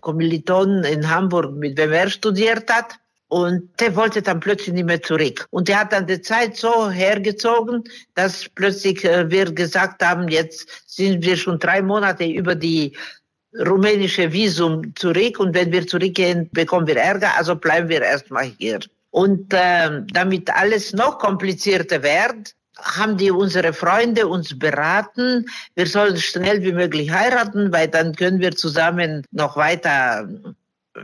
Kommilitonen 0.00 0.84
in 0.84 1.08
Hamburg, 1.08 1.54
mit 1.54 1.76
wem 1.78 1.92
er 1.92 2.10
studiert 2.10 2.70
hat. 2.70 2.96
Und 3.28 3.80
der 3.80 3.94
wollte 3.94 4.22
dann 4.22 4.40
plötzlich 4.40 4.74
nicht 4.74 4.86
mehr 4.86 5.00
zurück. 5.00 5.46
Und 5.50 5.68
der 5.68 5.80
hat 5.80 5.92
dann 5.92 6.06
die 6.08 6.20
Zeit 6.20 6.56
so 6.56 6.90
hergezogen, 6.90 7.84
dass 8.14 8.48
plötzlich 8.48 9.04
äh, 9.04 9.30
wir 9.30 9.52
gesagt 9.52 10.04
haben, 10.04 10.28
jetzt 10.28 10.68
sind 10.86 11.24
wir 11.24 11.36
schon 11.36 11.58
drei 11.60 11.80
Monate 11.80 12.24
über 12.24 12.56
die 12.56 12.96
rumänische 13.66 14.32
Visum 14.32 14.94
zurück 14.96 15.38
und 15.40 15.54
wenn 15.54 15.72
wir 15.72 15.86
zurückgehen, 15.86 16.48
bekommen 16.52 16.86
wir 16.86 16.96
Ärger, 16.96 17.36
also 17.36 17.56
bleiben 17.56 17.88
wir 17.88 18.02
erstmal 18.02 18.52
hier. 18.58 18.80
Und 19.10 19.52
äh, 19.52 20.02
damit 20.12 20.50
alles 20.50 20.92
noch 20.92 21.18
komplizierter 21.18 22.02
wird, 22.02 22.54
haben 22.82 23.16
die 23.16 23.30
unsere 23.30 23.72
Freunde 23.72 24.26
uns 24.26 24.58
beraten, 24.58 25.46
wir 25.74 25.86
sollen 25.86 26.16
schnell 26.16 26.62
wie 26.62 26.72
möglich 26.72 27.10
heiraten, 27.10 27.72
weil 27.72 27.88
dann 27.88 28.14
können 28.14 28.40
wir 28.40 28.52
zusammen 28.56 29.26
noch 29.30 29.56
weiter 29.56 30.28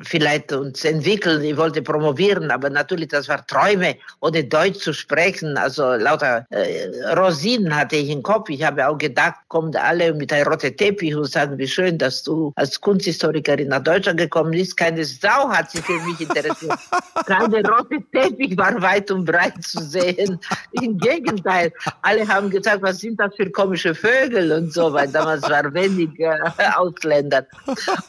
vielleicht 0.02 0.52
uns 0.52 0.84
entwickeln. 0.84 1.42
Ich 1.44 1.56
wollte 1.56 1.80
promovieren, 1.80 2.50
aber 2.50 2.70
natürlich, 2.70 3.08
das 3.08 3.28
war 3.28 3.46
Träume, 3.46 3.96
ohne 4.20 4.42
Deutsch 4.44 4.80
zu 4.80 4.92
sprechen. 4.92 5.56
Also 5.56 5.94
lauter 5.94 6.44
äh, 6.50 6.88
Rosinen 7.14 7.74
hatte 7.74 7.96
ich 7.96 8.10
im 8.10 8.22
Kopf. 8.22 8.48
Ich 8.48 8.62
habe 8.64 8.86
auch 8.88 8.98
gedacht, 8.98 9.36
kommen 9.48 9.74
alle 9.76 10.12
mit 10.14 10.32
einem 10.32 10.48
roten 10.48 10.76
Teppich 10.76 11.14
und 11.14 11.26
sagen, 11.26 11.56
wie 11.58 11.68
schön, 11.68 11.98
dass 11.98 12.22
du 12.24 12.52
als 12.56 12.80
Kunsthistorikerin 12.80 13.68
nach 13.68 13.82
Deutschland 13.82 14.18
gekommen 14.18 14.50
bist. 14.50 14.76
Keine 14.76 15.04
Sau 15.04 15.48
hat 15.48 15.70
sich 15.70 15.82
für 15.82 16.00
mich 16.00 16.20
interessiert. 16.20 16.78
Keine 17.26 17.62
rote 17.68 17.98
Teppich 18.12 18.56
war 18.56 18.80
weit 18.82 19.10
und 19.10 19.24
breit 19.24 19.62
zu 19.62 19.80
sehen. 19.82 20.40
Im 20.72 20.98
Gegenteil, 20.98 21.72
alle 22.02 22.26
haben 22.26 22.50
gesagt, 22.50 22.82
was 22.82 22.98
sind 22.98 23.20
das 23.20 23.34
für 23.36 23.50
komische 23.50 23.94
Vögel 23.94 24.50
und 24.50 24.72
so, 24.72 24.92
weil 24.92 25.08
damals 25.08 25.42
war 25.48 25.72
wenig 25.72 26.10
äh, 26.18 26.36
Ausländer. 26.74 27.46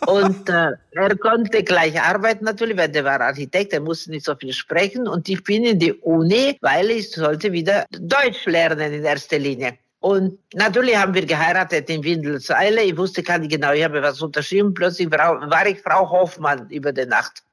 Und 0.08 0.50
äh, 0.50 0.72
er 0.92 1.16
konnte 1.18 1.64
gleich 1.68 2.00
arbeiten 2.02 2.46
natürlich, 2.46 2.78
weil 2.78 2.90
der 2.90 3.04
war 3.04 3.22
Architekt, 3.22 3.74
er 3.74 3.82
musste 3.82 4.12
nicht 4.12 4.26
so 4.26 4.36
viel 4.36 4.54
sprechen. 4.54 5.08
Und 5.08 5.28
ich 5.30 5.44
bin 5.44 5.66
in 5.66 5.80
die 5.80 5.94
Uni, 5.94 6.58
weil 6.62 6.90
ich 6.92 7.12
sollte 7.12 7.52
wieder 7.52 7.86
Deutsch 7.92 8.46
lernen 8.46 8.94
in 8.94 9.04
erster 9.04 9.40
Linie. 9.40 9.78
Und 10.00 10.38
natürlich 10.54 10.96
haben 10.96 11.14
wir 11.14 11.26
geheiratet 11.26 11.90
in 11.90 12.04
Windelseile. 12.04 12.84
Ich 12.84 12.98
wusste 12.98 13.24
gar 13.24 13.40
nicht 13.40 13.52
genau, 13.52 13.74
ich 13.74 13.84
habe 13.84 14.02
was 14.02 14.22
unterschrieben. 14.22 14.74
Plötzlich 14.74 15.12
war 15.12 15.68
ich 15.68 15.82
Frau 15.82 16.10
Hoffmann 16.10 16.70
über 16.70 16.94
die 16.94 17.06
Nacht. 17.06 17.44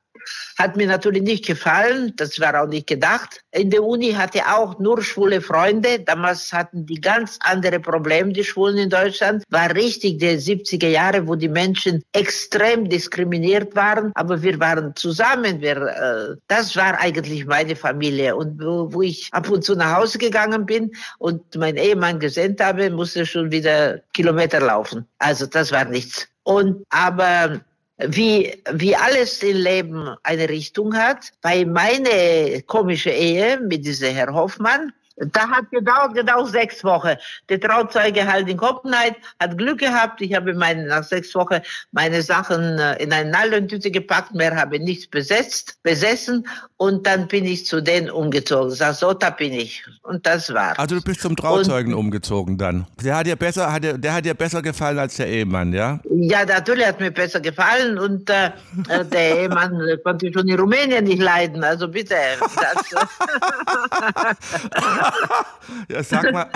Hat 0.59 0.77
mir 0.77 0.87
natürlich 0.87 1.23
nicht 1.23 1.47
gefallen, 1.47 2.13
das 2.17 2.39
war 2.41 2.63
auch 2.63 2.69
nicht 2.69 2.87
gedacht. 2.87 3.41
In 3.51 3.71
der 3.71 3.83
Uni 3.83 4.13
hatte 4.13 4.41
auch 4.47 4.79
nur 4.79 5.03
schwule 5.03 5.41
Freunde. 5.41 6.01
Damals 6.01 6.53
hatten 6.53 6.87
die 6.87 7.01
ganz 7.01 7.39
andere 7.41 7.81
Probleme, 7.81 8.33
die 8.33 8.45
Schwulen 8.45 8.79
in 8.79 8.91
Deutschland. 8.91 9.45
War 9.51 9.75
richtig 9.75 10.19
die 10.19 10.39
70er 10.39 10.89
Jahre, 10.89 11.27
wo 11.27 11.35
die 11.35 11.49
Menschen 11.49 12.03
extrem 12.13 12.89
diskriminiert 12.89 13.75
waren, 13.75 14.13
aber 14.15 14.43
wir 14.43 14.59
waren 14.61 14.95
zusammen. 14.95 15.61
Wir, 15.61 15.77
äh, 15.77 16.37
das 16.49 16.77
war 16.77 17.01
eigentlich 17.01 17.47
meine 17.47 17.77
Familie. 17.77 18.37
Und 18.37 18.61
wo, 18.61 18.93
wo 18.93 19.03
ich 19.03 19.29
ab 19.33 19.49
und 19.51 19.65
zu 19.65 19.75
nach 19.75 19.97
Hause 19.97 20.19
gegangen 20.19 20.67
bin 20.67 20.93
und 21.19 21.43
mein 21.57 21.77
Ehemann 21.77 22.19
gesendet 22.21 22.61
habe, 22.61 22.91
musste 22.91 23.27
schon 23.27 23.51
wieder 23.51 24.01
Kilometer 24.13 24.61
laufen. 24.61 25.07
Also 25.19 25.47
das 25.47 25.73
war 25.73 25.85
nichts. 25.85 26.29
Und 26.45 26.85
aber 26.91 27.61
wie, 27.99 28.63
wie 28.73 28.97
alles 28.97 29.43
im 29.43 29.57
Leben 29.57 30.17
eine 30.23 30.49
Richtung 30.49 30.97
hat. 30.97 31.33
Bei 31.41 31.65
meiner 31.65 32.61
komischen 32.67 33.13
Ehe 33.13 33.61
mit 33.61 33.85
diesem 33.85 34.15
Herr 34.15 34.35
Hoffmann, 34.35 34.93
da 35.17 35.49
hat 35.49 35.71
gedauert 35.71 36.15
genau 36.15 36.45
sechs 36.45 36.83
Wochen. 36.83 37.15
Der 37.49 37.61
Trauzeuge 37.61 38.27
halt 38.27 38.49
in 38.49 38.57
Kopenhagen 38.57 39.17
hat 39.39 39.57
Glück 39.57 39.79
gehabt. 39.79 40.21
Ich 40.21 40.35
habe 40.35 40.55
meine, 40.55 40.87
nach 40.87 41.05
sechs 41.05 41.35
Wochen 41.35 41.61
meine 41.93 42.21
Sachen 42.23 42.79
äh, 42.79 43.03
in 43.03 43.13
eine 43.13 43.31
Nylon-Tüte 43.31 43.91
gepackt. 43.91 44.35
Mehr 44.35 44.57
habe 44.57 44.81
nichts 44.81 45.07
besetzt, 45.07 45.79
besessen. 45.83 46.47
Und 46.79 47.07
dann 47.07 47.29
bin 47.29 47.45
ich 47.45 47.67
zu 47.67 47.81
denen 47.81 48.11
umgezogen. 48.11 48.73
Sag 48.73 48.95
so, 48.95 49.15
da 49.15 49.31
bin 49.31 49.53
ich. 49.53 49.85
Und 50.03 50.27
das 50.27 50.53
war. 50.53 50.77
Also 50.79 50.97
du 50.97 51.03
bist 51.03 51.21
zum 51.21 51.37
Trauzeugen 51.37 51.95
und, 51.95 52.01
umgezogen 52.01 52.59
dann. 52.59 52.87
Der 53.03 53.17
hat 53.17 53.27
dir 53.27 53.37
besser, 53.37 53.73
hat 53.73 53.85
dir, 53.85 53.97
der 53.97 54.15
hat 54.15 54.25
dir 54.25 54.35
besser 54.35 54.63
gefallen 54.63 54.99
als 54.99 55.17
der 55.17 55.29
Ehemann, 55.29 55.73
ja? 55.73 56.01
Ja, 56.11 56.45
natürlich 56.45 56.87
hat 56.87 56.99
mir 56.99 57.13
besser 57.13 57.41
gefallen. 57.41 57.99
Und 57.99 58.29
äh, 58.31 58.47
äh 58.89 59.05
der 59.05 59.43
Ehemann 59.43 59.81
konnte 60.03 60.33
schon 60.33 60.49
in 60.49 60.59
Rumänien 60.59 61.05
nicht 61.05 61.23
leiden. 61.23 61.63
Also 61.63 61.87
bitte. 61.87 62.17
Das, 62.41 62.75
ja, 65.89 66.03
sag 66.03 66.33
mal, 66.33 66.47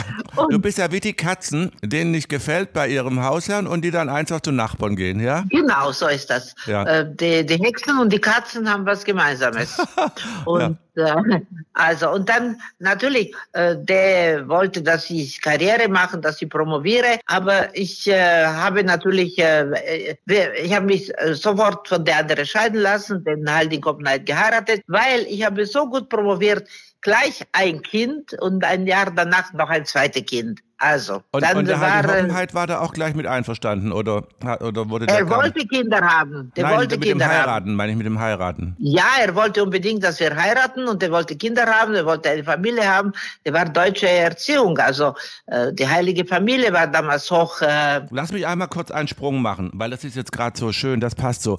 du 0.50 0.58
bist 0.58 0.78
ja 0.78 0.90
wie 0.92 1.00
die 1.00 1.12
Katzen, 1.12 1.72
denen 1.82 2.10
nicht 2.10 2.28
gefällt 2.28 2.72
bei 2.72 2.88
ihrem 2.88 3.22
Hausherrn 3.22 3.66
und 3.66 3.82
die 3.84 3.90
dann 3.90 4.08
einfach 4.08 4.40
zu 4.40 4.52
Nachbarn 4.52 4.96
gehen, 4.96 5.20
ja? 5.20 5.44
Genau, 5.50 5.92
so 5.92 6.08
ist 6.08 6.30
das. 6.30 6.54
Ja. 6.66 6.84
Äh, 6.84 7.06
die, 7.14 7.44
die 7.44 7.56
Hexen 7.56 7.98
und 7.98 8.12
die 8.12 8.20
Katzen 8.20 8.70
haben 8.70 8.86
was 8.86 9.04
Gemeinsames. 9.04 9.78
und 10.44 10.78
ja. 10.94 11.16
äh, 11.16 11.40
also 11.74 12.10
und 12.10 12.28
dann 12.28 12.60
natürlich, 12.78 13.34
äh, 13.52 13.76
der 13.76 14.48
wollte, 14.48 14.82
dass 14.82 15.08
ich 15.10 15.40
Karriere 15.40 15.88
mache, 15.88 16.18
dass 16.18 16.42
ich 16.42 16.48
promoviere, 16.48 17.18
aber 17.26 17.74
ich 17.76 18.06
äh, 18.08 18.46
habe 18.46 18.82
natürlich, 18.84 19.38
ich 19.38 20.74
habe 20.74 20.86
mich 20.86 21.12
sofort 21.32 21.88
von 21.88 22.04
der 22.04 22.18
anderen 22.18 22.46
scheiden 22.46 22.80
lassen, 22.80 23.24
den 23.24 23.50
Halding 23.50 23.80
Kopenhagen 23.80 24.24
geheiratet, 24.24 24.82
weil 24.86 25.22
ich 25.28 25.44
habe 25.44 25.66
so 25.66 25.88
gut 25.88 26.08
promoviert, 26.08 26.68
gleich 27.00 27.46
ein 27.52 27.82
Kind 27.82 28.34
und 28.34 28.64
ein 28.64 28.86
Jahr 28.86 29.10
danach 29.10 29.52
noch 29.52 29.68
ein 29.68 29.86
zweites 29.86 30.24
Kind. 30.24 30.60
Also, 30.80 31.22
und, 31.32 31.42
dann 31.42 31.56
und 31.56 31.66
der 31.66 31.80
war, 31.80 32.04
Hoppenheit 32.04 32.54
war 32.54 32.68
da 32.68 32.78
auch 32.78 32.92
gleich 32.92 33.14
mit 33.14 33.26
einverstanden 33.26 33.90
oder, 33.90 34.22
oder 34.60 34.88
wurde 34.88 35.08
Er 35.08 35.28
wollte 35.28 35.66
Kinder 35.66 36.00
haben. 36.00 36.52
Der 36.56 36.64
Nein, 36.64 36.76
wollte 36.76 36.96
mit 36.96 37.08
Kinder 37.08 37.24
dem 37.24 37.32
Heiraten, 37.32 37.50
haben. 37.50 37.74
meine 37.74 37.90
ich 37.90 37.98
mit 37.98 38.06
dem 38.06 38.20
Heiraten. 38.20 38.76
Ja, 38.78 39.04
er 39.20 39.34
wollte 39.34 39.64
unbedingt, 39.64 40.04
dass 40.04 40.20
wir 40.20 40.36
heiraten 40.36 40.86
und 40.86 41.02
er 41.02 41.10
wollte 41.10 41.34
Kinder 41.34 41.66
haben, 41.66 41.94
er 41.94 42.06
wollte 42.06 42.30
eine 42.30 42.44
Familie 42.44 42.88
haben. 42.88 43.12
Der 43.44 43.54
war 43.54 43.64
deutsche 43.64 44.08
Erziehung, 44.08 44.78
also 44.78 45.14
äh, 45.46 45.72
die 45.72 45.88
heilige 45.88 46.24
Familie 46.24 46.72
war 46.72 46.86
damals 46.86 47.28
hoch. 47.28 47.60
Äh 47.60 48.02
Lass 48.10 48.30
mich 48.30 48.46
einmal 48.46 48.68
kurz 48.68 48.92
einen 48.92 49.08
Sprung 49.08 49.42
machen, 49.42 49.72
weil 49.74 49.90
das 49.90 50.04
ist 50.04 50.14
jetzt 50.14 50.30
gerade 50.30 50.56
so 50.56 50.70
schön, 50.70 51.00
das 51.00 51.16
passt 51.16 51.42
so. 51.42 51.58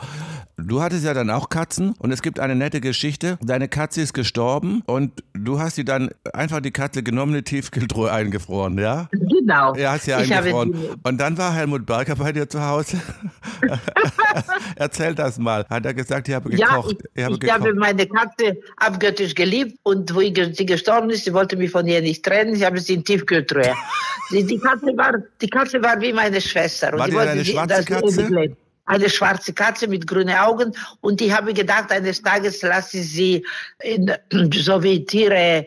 Du 0.55 0.81
hattest 0.81 1.03
ja 1.05 1.13
dann 1.13 1.29
auch 1.29 1.49
Katzen 1.49 1.93
und 1.99 2.11
es 2.11 2.21
gibt 2.21 2.39
eine 2.39 2.55
nette 2.55 2.79
Geschichte. 2.81 3.37
Deine 3.41 3.67
Katze 3.67 4.01
ist 4.01 4.13
gestorben 4.13 4.81
und 4.85 5.23
du 5.33 5.59
hast 5.59 5.75
sie 5.75 5.85
dann 5.85 6.09
einfach 6.33 6.61
die 6.61 6.71
Katze 6.71 7.03
genommen, 7.03 7.33
eine 7.33 7.43
Tiefkühltruhe 7.43 8.11
eingefroren, 8.11 8.77
ja? 8.77 9.08
Genau. 9.11 9.73
Er 9.73 9.93
hat 9.93 10.01
sie 10.01 10.13
eingefroren. 10.13 10.75
Und 11.03 11.17
dann 11.17 11.37
war 11.37 11.53
Helmut 11.53 11.85
Berger 11.85 12.15
bei 12.15 12.31
dir 12.31 12.47
zu 12.47 12.61
Hause. 12.61 13.01
Erzähl 14.75 15.15
das 15.15 15.37
mal. 15.37 15.65
Hat 15.69 15.85
er 15.85 15.93
gesagt, 15.93 16.27
ich 16.27 16.35
habe 16.35 16.49
gekocht. 16.49 16.69
Ja, 16.69 16.83
ich, 16.87 16.97
ich, 17.15 17.23
habe, 17.23 17.33
ich 17.33 17.39
gekocht. 17.39 17.59
habe 17.59 17.73
meine 17.73 18.07
Katze 18.07 18.57
abgöttisch 18.77 19.35
geliebt 19.35 19.77
und 19.83 20.13
wo 20.13 20.19
sie 20.19 20.65
gestorben 20.65 21.09
ist, 21.09 21.25
sie 21.25 21.33
wollte 21.33 21.55
mich 21.55 21.71
von 21.71 21.87
ihr 21.87 22.01
nicht 22.01 22.23
trennen. 22.23 22.55
Ich 22.55 22.63
habe 22.63 22.79
sie 22.79 22.95
in 22.95 23.03
Tiefkühltruhe. 23.03 23.73
die, 24.31 24.45
die, 24.45 24.59
Katze 24.59 24.95
war, 24.95 25.13
die 25.41 25.49
Katze 25.49 25.81
war 25.81 25.99
wie 26.01 26.13
meine 26.13 26.39
Schwester. 26.39 26.93
Und 26.93 26.99
war 26.99 27.07
die 27.07 27.17
eine 27.17 27.45
schwarze 27.45 27.83
Katze? 27.83 28.55
eine 28.89 29.07
schwarze 29.07 29.53
Katze 29.53 29.87
mit 29.87 30.07
grünen 30.07 30.35
Augen 30.35 30.73
und 31.01 31.21
ich 31.21 31.31
habe 31.31 31.53
gedacht, 31.53 31.91
eines 31.91 32.23
Tages 32.23 32.63
lasse 32.63 32.97
ich 32.97 33.09
sie 33.11 33.45
in, 33.83 34.11
so 34.51 34.81
wie 34.81 35.05
Tiere 35.05 35.65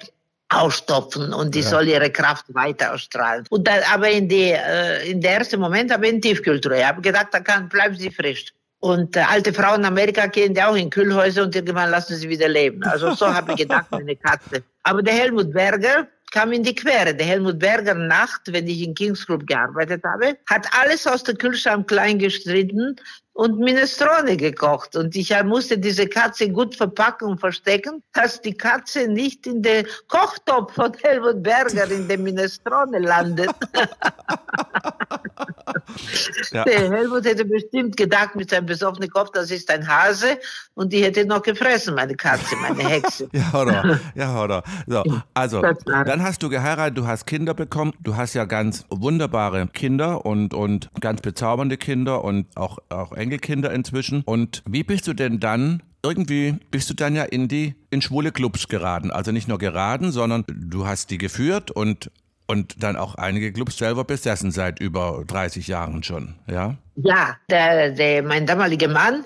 ausstopfen 0.54 1.32
und 1.32 1.54
die 1.54 1.60
ja. 1.60 1.68
soll 1.68 1.88
ihre 1.88 2.10
Kraft 2.10 2.46
weiter 2.54 2.94
ausstrahlen. 2.94 3.44
Und 3.50 3.66
dann, 3.66 3.80
aber 3.92 4.10
in, 4.10 4.28
die, 4.28 4.50
äh, 4.50 5.10
in 5.10 5.20
der 5.20 5.38
ersten 5.38 5.60
Moment 5.60 5.92
habe 5.92 6.06
ich 6.06 6.12
eine 6.12 6.20
Tiefkühltruhe. 6.20 6.78
Ich 6.78 6.86
habe 6.86 7.00
gedacht, 7.00 7.28
da 7.32 7.40
kann, 7.40 7.68
bleiben 7.68 7.96
sie 7.96 8.10
frisch. 8.10 8.52
Und 8.80 9.16
äh, 9.16 9.20
alte 9.20 9.52
Frauen 9.52 9.80
in 9.80 9.86
Amerika 9.86 10.26
gehen 10.26 10.54
ja 10.54 10.68
auch 10.68 10.74
in 10.74 10.90
Kühlhäuser 10.90 11.44
und 11.44 11.54
irgendwann 11.54 11.90
lassen 11.90 12.16
sie 12.16 12.28
wieder 12.28 12.48
leben. 12.48 12.82
Also 12.82 13.14
so 13.14 13.32
habe 13.32 13.52
ich 13.52 13.58
gedacht, 13.58 13.86
meine 13.90 14.16
Katze. 14.16 14.62
Aber 14.82 15.02
der 15.02 15.14
Helmut 15.14 15.52
Berger 15.52 16.08
kam 16.32 16.50
in 16.52 16.64
die 16.64 16.74
Quere. 16.74 17.14
Der 17.14 17.26
Helmut 17.26 17.60
Berger 17.60 17.94
Nacht, 17.94 18.40
wenn 18.46 18.66
ich 18.66 18.82
in 18.82 18.94
Kings 18.94 19.24
Club 19.24 19.46
gearbeitet 19.46 20.02
habe, 20.02 20.36
hat 20.46 20.66
alles 20.80 21.06
aus 21.06 21.22
dem 21.22 21.38
Kühlschrank 21.38 21.86
klein 21.86 22.18
gestritten 22.18 22.96
und 23.34 23.58
Minestrone 23.58 24.36
gekocht. 24.36 24.96
Und 24.96 25.16
ich 25.16 25.32
musste 25.44 25.78
diese 25.78 26.06
Katze 26.06 26.50
gut 26.50 26.76
verpacken 26.76 27.28
und 27.28 27.40
verstecken, 27.40 28.02
dass 28.12 28.40
die 28.40 28.54
Katze 28.54 29.08
nicht 29.08 29.46
in 29.46 29.62
den 29.62 29.86
Kochtopf 30.08 30.74
von 30.74 30.92
Helmut 31.02 31.42
Berger 31.42 31.90
in 31.90 32.08
der 32.08 32.18
Minestrone 32.18 32.98
landet. 32.98 33.50
ja. 36.52 36.64
Der 36.64 36.90
Helmut 36.90 37.24
hätte 37.24 37.44
bestimmt 37.44 37.96
gedacht 37.96 38.36
mit 38.36 38.50
seinem 38.50 38.66
besoffenen 38.66 39.10
Kopf, 39.10 39.30
das 39.32 39.50
ist 39.50 39.70
ein 39.70 39.86
Hase 39.86 40.38
und 40.74 40.92
die 40.92 41.02
hätte 41.02 41.24
noch 41.24 41.42
gefressen, 41.42 41.94
meine 41.94 42.14
Katze, 42.14 42.54
meine 42.56 42.86
Hexe. 42.86 43.28
ja, 43.32 43.52
oder? 43.54 44.00
Ja, 44.14 44.42
oder? 44.42 44.62
So, 44.86 45.04
also, 45.34 45.62
dann 45.86 46.22
hast 46.22 46.42
du 46.42 46.48
geheiratet, 46.48 46.98
du 46.98 47.06
hast 47.06 47.26
Kinder 47.26 47.54
bekommen, 47.54 47.92
du 48.00 48.16
hast 48.16 48.34
ja 48.34 48.44
ganz 48.44 48.84
wunderbare 48.90 49.68
Kinder 49.68 50.26
und, 50.26 50.54
und 50.54 50.90
ganz 51.00 51.22
bezaubernde 51.22 51.76
Kinder 51.76 52.24
und 52.24 52.46
auch, 52.56 52.78
auch 52.90 53.12
Enkelkinder 53.22 53.72
inzwischen. 53.72 54.22
Und 54.22 54.62
wie 54.68 54.84
bist 54.84 55.06
du 55.06 55.14
denn 55.14 55.40
dann 55.40 55.82
irgendwie 56.04 56.56
bist 56.70 56.90
du 56.90 56.94
dann 56.94 57.14
ja 57.14 57.22
in 57.22 57.48
die 57.48 57.74
in 57.90 58.02
schwule 58.02 58.32
Clubs 58.32 58.68
geraten. 58.68 59.10
Also 59.10 59.32
nicht 59.32 59.48
nur 59.48 59.58
geraten, 59.58 60.10
sondern 60.10 60.44
du 60.48 60.86
hast 60.86 61.10
die 61.10 61.18
geführt 61.18 61.70
und 61.70 62.10
und 62.48 62.82
dann 62.82 62.96
auch 62.96 63.14
einige 63.14 63.52
Clubs 63.52 63.78
selber 63.78 64.04
besessen 64.04 64.50
seit 64.50 64.80
über 64.80 65.24
30 65.26 65.68
Jahren 65.68 66.02
schon, 66.02 66.34
ja? 66.46 66.76
Ja, 66.96 67.36
der, 67.48 67.92
der, 67.92 68.22
mein 68.22 68.46
damaliger 68.46 68.88
Mann 68.88 69.24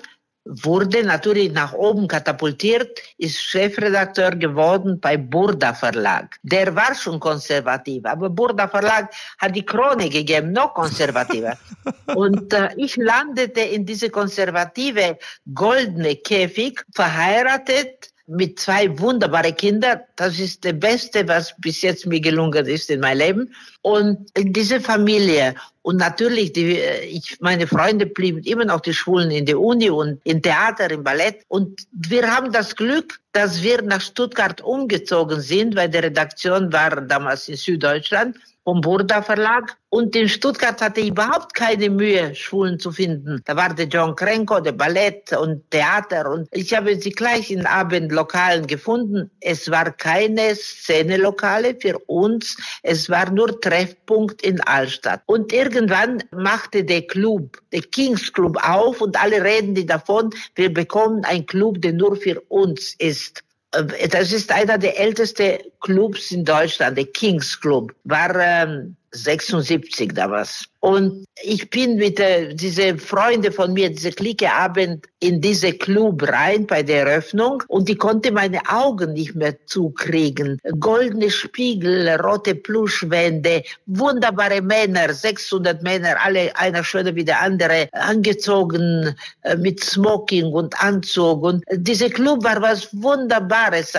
wurde 0.49 1.03
natürlich 1.03 1.51
nach 1.51 1.73
oben 1.73 2.07
katapultiert, 2.07 2.99
ist 3.17 3.39
Chefredakteur 3.39 4.31
geworden 4.31 4.99
bei 4.99 5.17
Burda 5.17 5.73
Verlag. 5.73 6.37
Der 6.43 6.75
war 6.75 6.95
schon 6.95 7.19
konservativ, 7.19 8.05
aber 8.05 8.29
Burda 8.29 8.67
Verlag 8.67 9.11
hat 9.37 9.55
die 9.55 9.65
Krone 9.65 10.09
gegeben, 10.09 10.51
noch 10.51 10.73
konservativer. 10.73 11.57
Und 12.15 12.53
äh, 12.53 12.69
ich 12.77 12.95
landete 12.97 13.61
in 13.61 13.85
diese 13.85 14.09
konservative 14.09 15.17
goldene 15.53 16.15
Käfig, 16.15 16.83
verheiratet 16.93 18.11
mit 18.27 18.59
zwei 18.59 18.99
wunderbaren 18.99 19.55
Kindern. 19.55 20.01
Das 20.17 20.37
ist 20.39 20.63
das 20.65 20.79
Beste, 20.79 21.27
was 21.27 21.55
bis 21.59 21.81
jetzt 21.81 22.05
mir 22.05 22.19
gelungen 22.19 22.65
ist 22.65 22.89
in 22.89 22.99
meinem 22.99 23.17
Leben. 23.19 23.55
Und 23.81 24.29
diese 24.37 24.81
Familie 24.81 25.55
und 25.81 25.95
natürlich, 25.95 26.51
die, 26.51 26.77
ich, 27.09 27.37
meine 27.39 27.65
Freunde 27.65 28.05
blieben 28.05 28.43
immer 28.43 28.65
noch 28.65 28.81
die 28.81 28.93
Schwulen 28.93 29.31
in 29.31 29.45
der 29.45 29.57
Uni 29.57 29.89
und 29.89 30.19
im 30.25 30.41
Theater, 30.41 30.91
im 30.91 31.01
Ballett. 31.01 31.45
Und 31.47 31.87
wir 31.93 32.29
haben 32.29 32.51
das 32.51 32.75
Glück, 32.75 33.21
dass 33.31 33.63
wir 33.63 33.81
nach 33.81 34.01
Stuttgart 34.01 34.59
umgezogen 34.59 35.39
sind, 35.39 35.77
weil 35.77 35.87
die 35.87 35.99
Redaktion 35.99 36.73
war 36.73 36.99
damals 36.99 37.47
in 37.47 37.55
Süddeutschland 37.55 38.35
vom 38.67 38.81
Burda 38.81 39.21
Verlag. 39.21 39.77
Und 39.87 40.13
in 40.13 40.27
Stuttgart 40.27 40.81
hatte 40.81 40.99
ich 40.99 41.07
überhaupt 41.07 41.53
keine 41.53 41.89
Mühe, 41.89 42.35
Schulen 42.35 42.77
zu 42.77 42.91
finden. 42.91 43.41
Da 43.45 43.55
war 43.55 43.73
der 43.73 43.85
John 43.87 44.13
Krenko, 44.13 44.59
der 44.59 44.73
Ballett 44.73 45.31
und 45.31 45.71
Theater. 45.71 46.29
Und 46.29 46.49
ich 46.51 46.75
habe 46.75 46.99
sie 46.99 47.11
gleich 47.11 47.49
in 47.49 47.65
Abendlokalen 47.65 48.67
gefunden. 48.67 49.31
Es 49.39 49.71
war 49.71 49.93
keine 49.93 50.53
Szenelokale 50.53 51.77
für 51.79 51.97
uns. 52.07 52.57
Es 52.83 53.09
war 53.09 53.31
nur 53.31 53.61
Treffpunkt 53.61 54.41
in 54.41 54.59
Altstadt. 54.59 55.21
Und 55.27 55.53
irgendwann 55.53 56.21
machte 56.31 56.83
der 56.83 57.03
Club, 57.07 57.61
der 57.71 57.83
Kings 57.83 58.33
Club 58.33 58.57
auf 58.61 58.99
und 58.99 59.17
alle 59.17 59.41
reden 59.41 59.75
die 59.75 59.85
davon, 59.85 60.31
wir 60.55 60.73
bekommen 60.73 61.23
einen 61.23 61.45
Club, 61.45 61.81
der 61.81 61.93
nur 61.93 62.17
für 62.17 62.41
uns 62.49 62.95
ist. 62.97 63.45
Äh, 63.77 64.07
das 64.07 64.31
ist 64.31 64.51
einer 64.51 64.77
der 64.77 64.99
ältesten 64.99 65.57
Clubs 65.81 66.31
in 66.31 66.45
Deutschland, 66.45 66.97
der 66.97 67.05
Kings 67.05 67.59
Club. 67.59 67.93
War 68.03 68.35
ähm, 68.35 68.95
76 69.11 70.13
damals. 70.13 70.65
Und 70.79 71.25
ich 71.43 71.69
bin 71.69 71.95
mit 71.95 72.19
äh, 72.19 72.53
diese 72.53 72.97
Freunde 72.97 73.51
von 73.51 73.73
mir, 73.73 73.89
diese 73.89 74.11
Clique 74.11 74.51
Abend 74.51 75.07
in 75.19 75.41
diese 75.41 75.73
Club 75.73 76.23
rein 76.27 76.67
bei 76.67 76.83
der 76.83 77.07
Eröffnung 77.07 77.63
und 77.67 77.89
die 77.89 77.95
konnte 77.95 78.31
meine 78.31 78.61
Augen 78.69 79.13
nicht 79.13 79.35
mehr 79.35 79.55
zukriegen. 79.65 80.59
Goldene 80.79 81.31
Spiegel, 81.31 82.07
rote 82.21 82.55
Pluschwände, 82.55 83.63
wunderbare 83.87 84.61
Männer, 84.61 85.13
600 85.13 85.81
Männer, 85.81 86.15
alle 86.23 86.55
einer 86.55 86.83
schöner 86.83 87.15
wie 87.15 87.25
der 87.25 87.41
andere, 87.41 87.89
angezogen 87.93 89.15
äh, 89.41 89.57
mit 89.57 89.83
Smoking 89.83 90.45
und 90.53 90.79
Anzug. 90.81 91.43
Und 91.43 91.63
diese 91.73 92.09
Club 92.09 92.43
war 92.43 92.61
was 92.61 92.89
Wunderbares. 92.93 93.93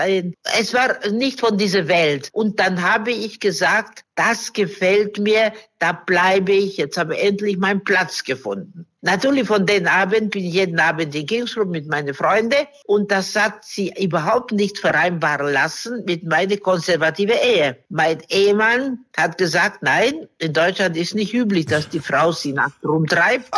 Es 0.57 0.73
war 0.73 0.97
nicht 1.11 1.39
von 1.39 1.57
dieser 1.57 1.87
Welt. 1.87 2.29
Und 2.31 2.59
dann 2.59 2.81
habe 2.81 3.11
ich 3.11 3.39
gesagt, 3.39 4.05
das 4.19 4.51
gefällt 4.51 5.17
mir, 5.17 5.53
da 5.79 5.93
bleibe 5.93 6.51
ich, 6.51 6.75
jetzt 6.75 6.97
habe 6.97 7.15
ich 7.15 7.23
endlich 7.23 7.57
meinen 7.57 7.85
Platz 7.85 8.25
gefunden. 8.25 8.85
Natürlich 9.01 9.47
von 9.47 9.65
den 9.65 9.87
Abend 9.87 10.31
bin 10.31 10.43
ich 10.43 10.55
jeden 10.55 10.77
Abend 10.77 11.15
in 11.15 11.25
Kingsgrove 11.25 11.69
mit 11.69 11.87
meinen 11.87 12.13
Freunden 12.13 12.67
und 12.85 13.09
das 13.13 13.33
hat 13.33 13.63
sie 13.63 13.93
überhaupt 13.97 14.51
nicht 14.51 14.77
vereinbaren 14.77 15.53
lassen 15.53 16.03
mit 16.05 16.25
meiner 16.25 16.57
konservative 16.57 17.31
Ehe. 17.31 17.77
Mein 17.87 18.21
Ehemann 18.27 18.99
hat 19.15 19.37
gesagt, 19.37 19.83
nein, 19.83 20.27
in 20.37 20.51
Deutschland 20.51 20.97
ist 20.97 21.15
nicht 21.15 21.33
üblich, 21.33 21.67
dass 21.67 21.87
die 21.87 22.01
Frau 22.01 22.33
sie 22.33 22.51
nachts 22.51 22.83
rumtreibt. 22.83 23.49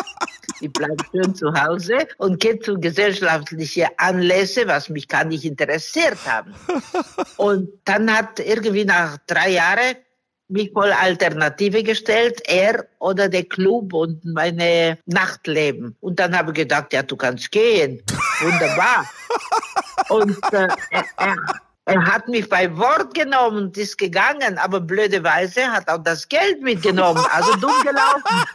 Die 0.61 0.69
bleibt 0.69 1.05
schön 1.11 1.33
zu 1.33 1.51
Hause 1.53 2.07
und 2.19 2.39
geht 2.39 2.63
zu 2.63 2.79
gesellschaftlichen 2.79 3.87
Anlässe, 3.97 4.67
was 4.67 4.89
mich 4.89 5.07
gar 5.07 5.23
nicht 5.23 5.43
interessiert 5.43 6.19
haben. 6.27 6.53
Und 7.37 7.67
dann 7.85 8.15
hat 8.15 8.39
irgendwie 8.39 8.85
nach 8.85 9.17
drei 9.25 9.53
Jahren 9.53 9.95
mich 10.51 10.71
voll 10.71 10.91
Alternative 10.91 11.83
gestellt, 11.83 12.41
er 12.45 12.85
oder 12.99 13.29
der 13.29 13.45
Club 13.45 13.93
und 13.93 14.23
meine 14.25 14.97
Nachtleben. 15.05 15.95
Und 15.99 16.19
dann 16.19 16.37
habe 16.37 16.51
ich 16.51 16.57
gedacht, 16.57 16.93
ja, 16.93 17.03
du 17.03 17.15
kannst 17.15 17.51
gehen. 17.51 18.01
Wunderbar. 18.41 19.09
und 20.09 20.37
äh, 20.53 20.67
er, 21.17 21.35
er, 21.85 22.05
hat 22.05 22.27
mich 22.27 22.47
bei 22.49 22.75
Wort 22.77 23.13
genommen 23.13 23.57
und 23.57 23.77
ist 23.77 23.97
gegangen, 23.97 24.57
aber 24.57 24.79
blöderweise 24.79 25.67
hat 25.67 25.89
auch 25.89 26.03
das 26.03 26.27
Geld 26.27 26.61
mitgenommen. 26.61 27.23
Also 27.31 27.55
dumm 27.55 27.73
gelaufen. 27.83 28.45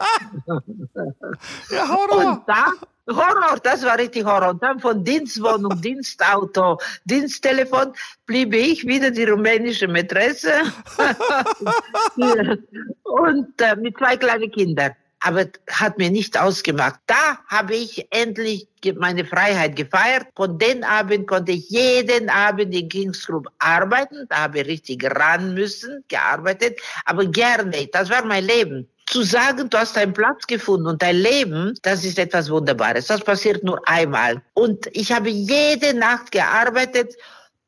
ja. 1.71 1.85
Und 1.85 2.43
da 2.47 2.73
Horror, 3.09 3.59
das 3.63 3.85
war 3.85 3.99
richtig 3.99 4.25
Horror. 4.25 4.51
Und 4.51 4.63
dann 4.63 4.81
von 4.81 5.05
Dienstwohnung, 5.05 5.81
Dienstauto, 5.81 6.79
Diensttelefon 7.05 7.93
blieb 8.27 8.55
ich 8.55 8.87
wieder 8.87 9.11
die 9.11 9.25
rumänische 9.25 9.87
Mätresse 9.87 10.53
und 13.03 13.61
äh, 13.61 13.77
mit 13.77 13.97
zwei 13.97 14.17
kleinen 14.17 14.51
Kindern. 14.51 14.93
Aber 15.21 15.47
hat 15.71 15.99
mir 15.99 16.11
nicht 16.11 16.39
ausgemacht. 16.39 17.01
Da 17.07 17.39
habe 17.49 17.75
ich 17.75 18.07
endlich 18.11 18.69
meine 18.97 19.25
Freiheit 19.25 19.75
gefeiert. 19.75 20.27
Von 20.37 20.59
den 20.59 20.85
Abend 20.85 21.27
konnte 21.27 21.53
ich 21.53 21.69
jeden 21.71 22.29
Abend 22.29 22.75
in 22.75 22.89
Kings 22.89 23.27
Group 23.27 23.49
arbeiten. 23.59 24.27
Da 24.29 24.43
habe 24.43 24.61
ich 24.61 24.67
richtig 24.67 25.05
ran 25.05 25.55
müssen, 25.55 26.05
gearbeitet, 26.09 26.81
aber 27.07 27.25
gerne. 27.25 27.89
Das 27.93 28.11
war 28.11 28.25
mein 28.25 28.45
Leben 28.45 28.89
zu 29.07 29.23
sagen, 29.23 29.71
du 29.71 29.79
hast 29.79 29.97
deinen 29.97 30.13
Platz 30.13 30.47
gefunden 30.47 30.87
und 30.87 31.03
dein 31.03 31.17
Leben, 31.17 31.75
das 31.83 32.05
ist 32.05 32.19
etwas 32.19 32.51
Wunderbares. 32.51 33.07
Das 33.07 33.21
passiert 33.21 33.63
nur 33.63 33.81
einmal. 33.89 34.43
Und 34.55 34.89
ich 34.93 35.13
habe 35.13 35.31
jede 35.31 35.95
Nacht 35.95 36.33
gearbeitet 36.33 37.15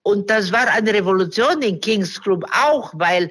und 0.03 0.31
das 0.31 0.53
war 0.53 0.67
eine 0.69 0.93
Revolution 0.93 1.63
in 1.63 1.81
Kings 1.81 2.21
Club 2.21 2.45
auch, 2.53 2.93
weil 2.95 3.31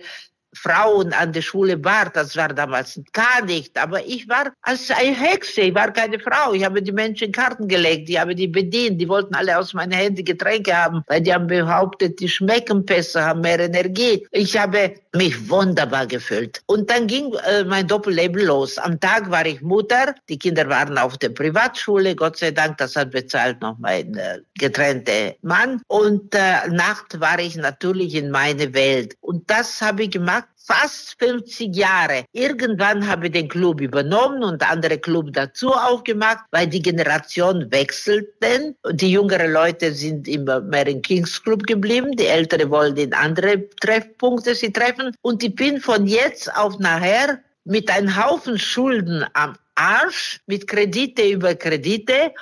Frauen 0.58 1.14
an 1.14 1.32
der 1.34 1.42
Schule 1.42 1.84
war. 1.84 2.10
Das 2.10 2.36
war 2.36 2.50
damals 2.50 3.00
gar 3.14 3.44
nicht. 3.46 3.78
Aber 3.78 4.06
ich 4.06 4.28
war 4.28 4.52
als 4.62 4.92
eine 4.92 5.16
Hexe. 5.16 5.62
Ich 5.62 5.76
war 5.76 5.92
keine 5.92 6.20
Frau. 6.20 6.54
Ich 6.54 6.64
habe 6.64 6.82
die 6.82 6.92
Menschen 6.92 7.32
Karten 7.32 7.68
gelegt. 7.68 8.10
Ich 8.10 8.20
habe 8.20 8.36
die 8.36 8.48
bedient. 8.48 9.00
Die 9.00 9.08
wollten 9.08 9.36
alle 9.36 9.58
aus 9.58 9.74
meinen 9.74 9.94
Händen 9.94 10.26
Getränke 10.26 10.76
haben, 10.76 11.04
weil 11.08 11.22
die 11.22 11.34
haben 11.34 11.48
behauptet, 11.48 12.20
die 12.20 12.30
schmecken 12.30 12.86
besser, 12.86 13.26
haben 13.26 13.42
mehr 13.42 13.60
Energie. 13.60 14.28
Ich 14.32 14.58
habe 14.58 14.96
mich 15.16 15.50
wunderbar 15.50 16.06
gefühlt. 16.08 16.62
Und 16.66 16.90
dann 16.90 17.08
ging 17.08 17.34
äh, 17.34 17.64
mein 17.64 17.88
Doppelleben 17.88 18.46
los. 18.46 18.78
Am 18.78 19.00
Tag 19.00 19.30
war 19.30 19.46
ich 19.46 19.62
Mutter. 19.62 20.16
Die 20.30 20.38
Kinder 20.38 20.68
waren 20.70 20.98
auf 20.98 21.18
der 21.18 21.30
Privatschule. 21.30 22.16
Gott 22.16 22.38
sei 22.38 22.52
Dank, 22.52 22.78
das 22.78 22.96
hat 22.96 23.12
bezahlt 23.12 23.62
noch 23.62 23.78
mein 23.80 24.16
äh, 24.16 24.40
getrennter 24.58 25.36
Mann. 25.42 25.82
Und 25.88 26.34
äh, 26.36 26.68
Nacht 26.70 27.20
war 27.20 27.40
ich 27.40 27.56
natürlich 27.56 28.16
in 28.16 28.32
meine 28.32 28.74
Welt. 28.74 29.16
Und 29.22 29.50
das 29.50 29.82
habe 29.82 30.04
ich 30.04 30.12
gemacht 30.12 30.47
fast 30.68 31.16
50 31.20 31.76
Jahre. 31.76 32.26
Irgendwann 32.34 33.08
habe 33.08 33.28
ich 33.28 33.32
den 33.32 33.48
Club 33.48 33.80
übernommen 33.82 34.44
und 34.44 34.70
andere 34.70 34.98
Club 35.00 35.30
dazu 35.32 35.72
aufgemacht, 35.72 36.46
weil 36.52 36.68
die 36.68 36.82
Generation 36.82 37.72
wechselten. 37.72 38.76
Die 38.92 39.12
jüngeren 39.12 39.52
Leute 39.52 39.94
sind 39.94 40.28
immer 40.28 40.60
mehr 40.60 40.88
im 40.88 41.02
Kings 41.02 41.42
Club 41.42 41.66
geblieben, 41.66 42.12
die 42.18 42.26
Älteren 42.26 42.70
wollen 42.70 42.98
in 42.98 43.14
andere 43.14 43.70
Treffpunkte 43.80 44.54
sie 44.54 44.74
treffen. 44.74 45.16
Und 45.22 45.42
ich 45.44 45.56
bin 45.56 45.80
von 45.80 46.06
jetzt 46.06 46.54
auf 46.56 46.78
nachher 46.80 47.40
mit 47.64 47.90
einem 47.90 48.16
Haufen 48.16 48.60
Schulden 48.60 49.26
am 49.34 49.56
Arsch, 49.76 50.40
mit 50.48 50.68
Kredite 50.68 51.30
über 51.30 51.56
Kredite 51.56 52.34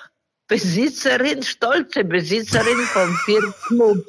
Besitzerin, 0.48 1.42
stolze 1.42 2.04
Besitzerin 2.04 2.78
von 2.94 3.12
vier 3.26 3.42
Clubs. 3.66 4.06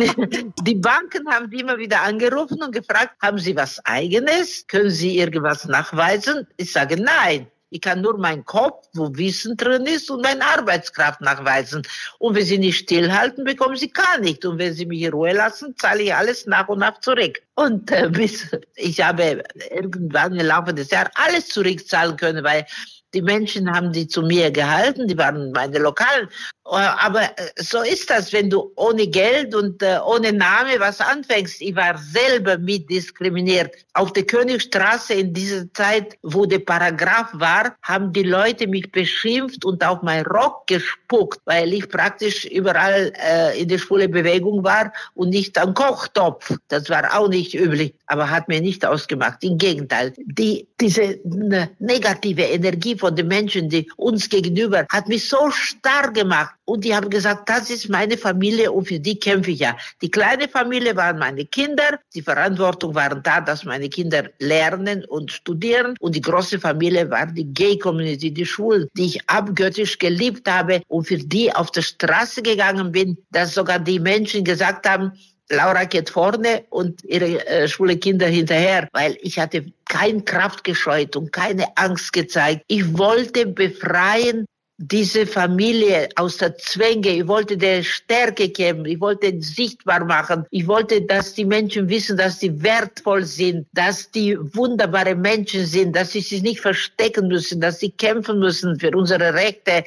die, 0.00 0.52
die, 0.62 0.74
Banken 0.76 1.28
haben 1.28 1.50
die 1.50 1.60
immer 1.60 1.76
wieder 1.76 2.00
angerufen 2.02 2.62
und 2.62 2.72
gefragt, 2.72 3.16
haben 3.20 3.38
Sie 3.38 3.54
was 3.54 3.84
eigenes? 3.84 4.66
Können 4.66 4.90
Sie 4.90 5.18
irgendwas 5.18 5.66
nachweisen? 5.66 6.46
Ich 6.56 6.72
sage 6.72 6.96
nein. 6.96 7.48
Ich 7.68 7.80
kann 7.80 8.00
nur 8.00 8.16
meinen 8.16 8.44
Kopf, 8.44 8.86
wo 8.94 9.10
Wissen 9.16 9.56
drin 9.56 9.86
ist, 9.86 10.08
und 10.10 10.22
meine 10.22 10.44
Arbeitskraft 10.44 11.20
nachweisen. 11.20 11.82
Und 12.18 12.36
wenn 12.36 12.44
Sie 12.44 12.58
nicht 12.58 12.78
stillhalten, 12.78 13.44
bekommen 13.44 13.76
Sie 13.76 13.90
gar 13.90 14.18
nicht. 14.18 14.44
Und 14.44 14.58
wenn 14.58 14.72
Sie 14.72 14.86
mich 14.86 15.02
in 15.02 15.12
Ruhe 15.12 15.32
lassen, 15.32 15.76
zahle 15.76 16.04
ich 16.04 16.14
alles 16.14 16.46
nach 16.46 16.68
und 16.68 16.78
nach 16.78 17.00
zurück. 17.00 17.42
Und 17.56 17.90
äh, 17.90 18.08
bis 18.08 18.46
ich 18.76 19.00
habe 19.02 19.42
irgendwann 19.70 20.38
im 20.38 20.46
Laufe 20.46 20.72
des 20.72 20.90
Jahres 20.90 21.10
alles 21.16 21.48
zurückzahlen 21.48 22.16
können, 22.16 22.44
weil 22.44 22.66
die 23.16 23.22
Menschen 23.22 23.72
haben 23.74 23.92
die 23.92 24.06
zu 24.06 24.20
mir 24.22 24.50
gehalten, 24.50 25.08
die 25.08 25.16
waren 25.16 25.50
meine 25.52 25.78
Lokalen. 25.78 26.28
Aber 26.64 27.22
äh, 27.22 27.50
so 27.56 27.82
ist 27.82 28.10
das, 28.10 28.32
wenn 28.32 28.50
du 28.50 28.72
ohne 28.74 29.06
Geld 29.06 29.54
und 29.54 29.82
äh, 29.82 29.98
ohne 30.04 30.32
Name 30.32 30.78
was 30.78 31.00
anfängst. 31.00 31.62
Ich 31.62 31.76
war 31.76 31.96
selber 31.96 32.58
mit 32.58 32.90
diskriminiert. 32.90 33.72
Auf 33.94 34.12
der 34.12 34.24
Königstraße 34.24 35.14
in 35.14 35.32
dieser 35.32 35.72
Zeit, 35.72 36.18
wo 36.22 36.44
der 36.44 36.58
Paragraph 36.58 37.30
war, 37.34 37.76
haben 37.82 38.12
die 38.12 38.24
Leute 38.24 38.66
mich 38.66 38.90
beschimpft 38.90 39.64
und 39.64 39.84
auf 39.84 40.02
meinen 40.02 40.26
Rock 40.26 40.66
gespuckt, 40.66 41.40
weil 41.44 41.72
ich 41.72 41.88
praktisch 41.88 42.44
überall 42.44 43.12
äh, 43.24 43.60
in 43.60 43.68
der 43.68 43.78
Schule 43.78 44.08
Bewegung 44.08 44.64
war 44.64 44.92
und 45.14 45.30
nicht 45.30 45.56
am 45.58 45.72
Kochtopf. 45.72 46.52
Das 46.68 46.90
war 46.90 47.16
auch 47.16 47.28
nicht 47.28 47.54
üblich, 47.54 47.94
aber 48.06 48.28
hat 48.28 48.48
mir 48.48 48.60
nicht 48.60 48.84
ausgemacht. 48.84 49.44
Im 49.44 49.56
Gegenteil, 49.56 50.12
die, 50.16 50.66
diese 50.80 51.20
negative 51.78 52.42
Energie 52.42 52.96
von 52.98 53.05
von 53.06 53.14
den 53.14 53.28
Menschen, 53.28 53.68
die 53.68 53.88
uns 53.96 54.28
gegenüber, 54.28 54.84
hat 54.90 55.06
mich 55.06 55.28
so 55.28 55.48
stark 55.52 56.14
gemacht. 56.14 56.56
Und 56.64 56.84
die 56.84 56.92
haben 56.92 57.08
gesagt, 57.08 57.48
das 57.48 57.70
ist 57.70 57.88
meine 57.88 58.18
Familie 58.18 58.72
und 58.72 58.88
für 58.88 58.98
die 58.98 59.16
kämpfe 59.16 59.52
ich 59.52 59.60
ja. 59.60 59.76
Die 60.02 60.10
kleine 60.10 60.48
Familie 60.48 60.96
waren 60.96 61.16
meine 61.20 61.44
Kinder. 61.44 62.00
Die 62.16 62.22
Verantwortung 62.22 62.96
waren 62.96 63.22
da, 63.22 63.40
dass 63.40 63.64
meine 63.64 63.88
Kinder 63.88 64.24
lernen 64.40 65.04
und 65.04 65.30
studieren. 65.30 65.94
Und 66.00 66.16
die 66.16 66.20
große 66.20 66.58
Familie 66.58 67.08
war 67.08 67.26
die 67.26 67.44
Gay-Community, 67.44 68.32
die 68.32 68.44
Schulen, 68.44 68.88
die 68.94 69.06
ich 69.06 69.30
abgöttisch 69.30 69.96
geliebt 69.98 70.50
habe 70.50 70.82
und 70.88 71.06
für 71.06 71.18
die 71.18 71.54
auf 71.54 71.70
der 71.70 71.82
Straße 71.82 72.42
gegangen 72.42 72.90
bin, 72.90 73.16
dass 73.30 73.54
sogar 73.54 73.78
die 73.78 74.00
Menschen 74.00 74.42
gesagt 74.42 74.88
haben, 74.88 75.12
Laura 75.48 75.84
geht 75.84 76.10
vorne 76.10 76.64
und 76.70 77.04
ihre 77.04 77.46
äh, 77.46 77.68
schwule 77.68 77.96
Kinder 77.96 78.26
hinterher, 78.26 78.88
weil 78.92 79.16
ich 79.20 79.38
hatte 79.38 79.66
keine 79.88 80.22
Kraft 80.22 80.64
gescheut 80.64 81.14
und 81.16 81.32
keine 81.32 81.66
Angst 81.76 82.12
gezeigt. 82.12 82.62
Ich 82.66 82.98
wollte 82.98 83.46
befreien 83.46 84.46
diese 84.78 85.26
Familie 85.26 86.08
aus 86.16 86.36
der 86.36 86.56
Zwänge. 86.58 87.08
Ich 87.08 87.26
wollte 87.26 87.56
der 87.56 87.82
Stärke 87.82 88.48
geben. 88.48 88.84
Ich 88.84 89.00
wollte 89.00 89.40
sichtbar 89.40 90.04
machen. 90.04 90.44
Ich 90.50 90.66
wollte, 90.66 91.00
dass 91.02 91.32
die 91.32 91.46
Menschen 91.46 91.88
wissen, 91.88 92.16
dass 92.16 92.40
sie 92.40 92.62
wertvoll 92.62 93.24
sind, 93.24 93.66
dass 93.72 94.10
die 94.10 94.36
wunderbare 94.54 95.14
Menschen 95.14 95.64
sind, 95.64 95.96
dass 95.96 96.12
sie 96.12 96.20
sich 96.20 96.42
nicht 96.42 96.60
verstecken 96.60 97.28
müssen, 97.28 97.60
dass 97.60 97.80
sie 97.80 97.90
kämpfen 97.90 98.38
müssen 98.38 98.78
für 98.78 98.90
unsere 98.90 99.32
Rechte, 99.32 99.84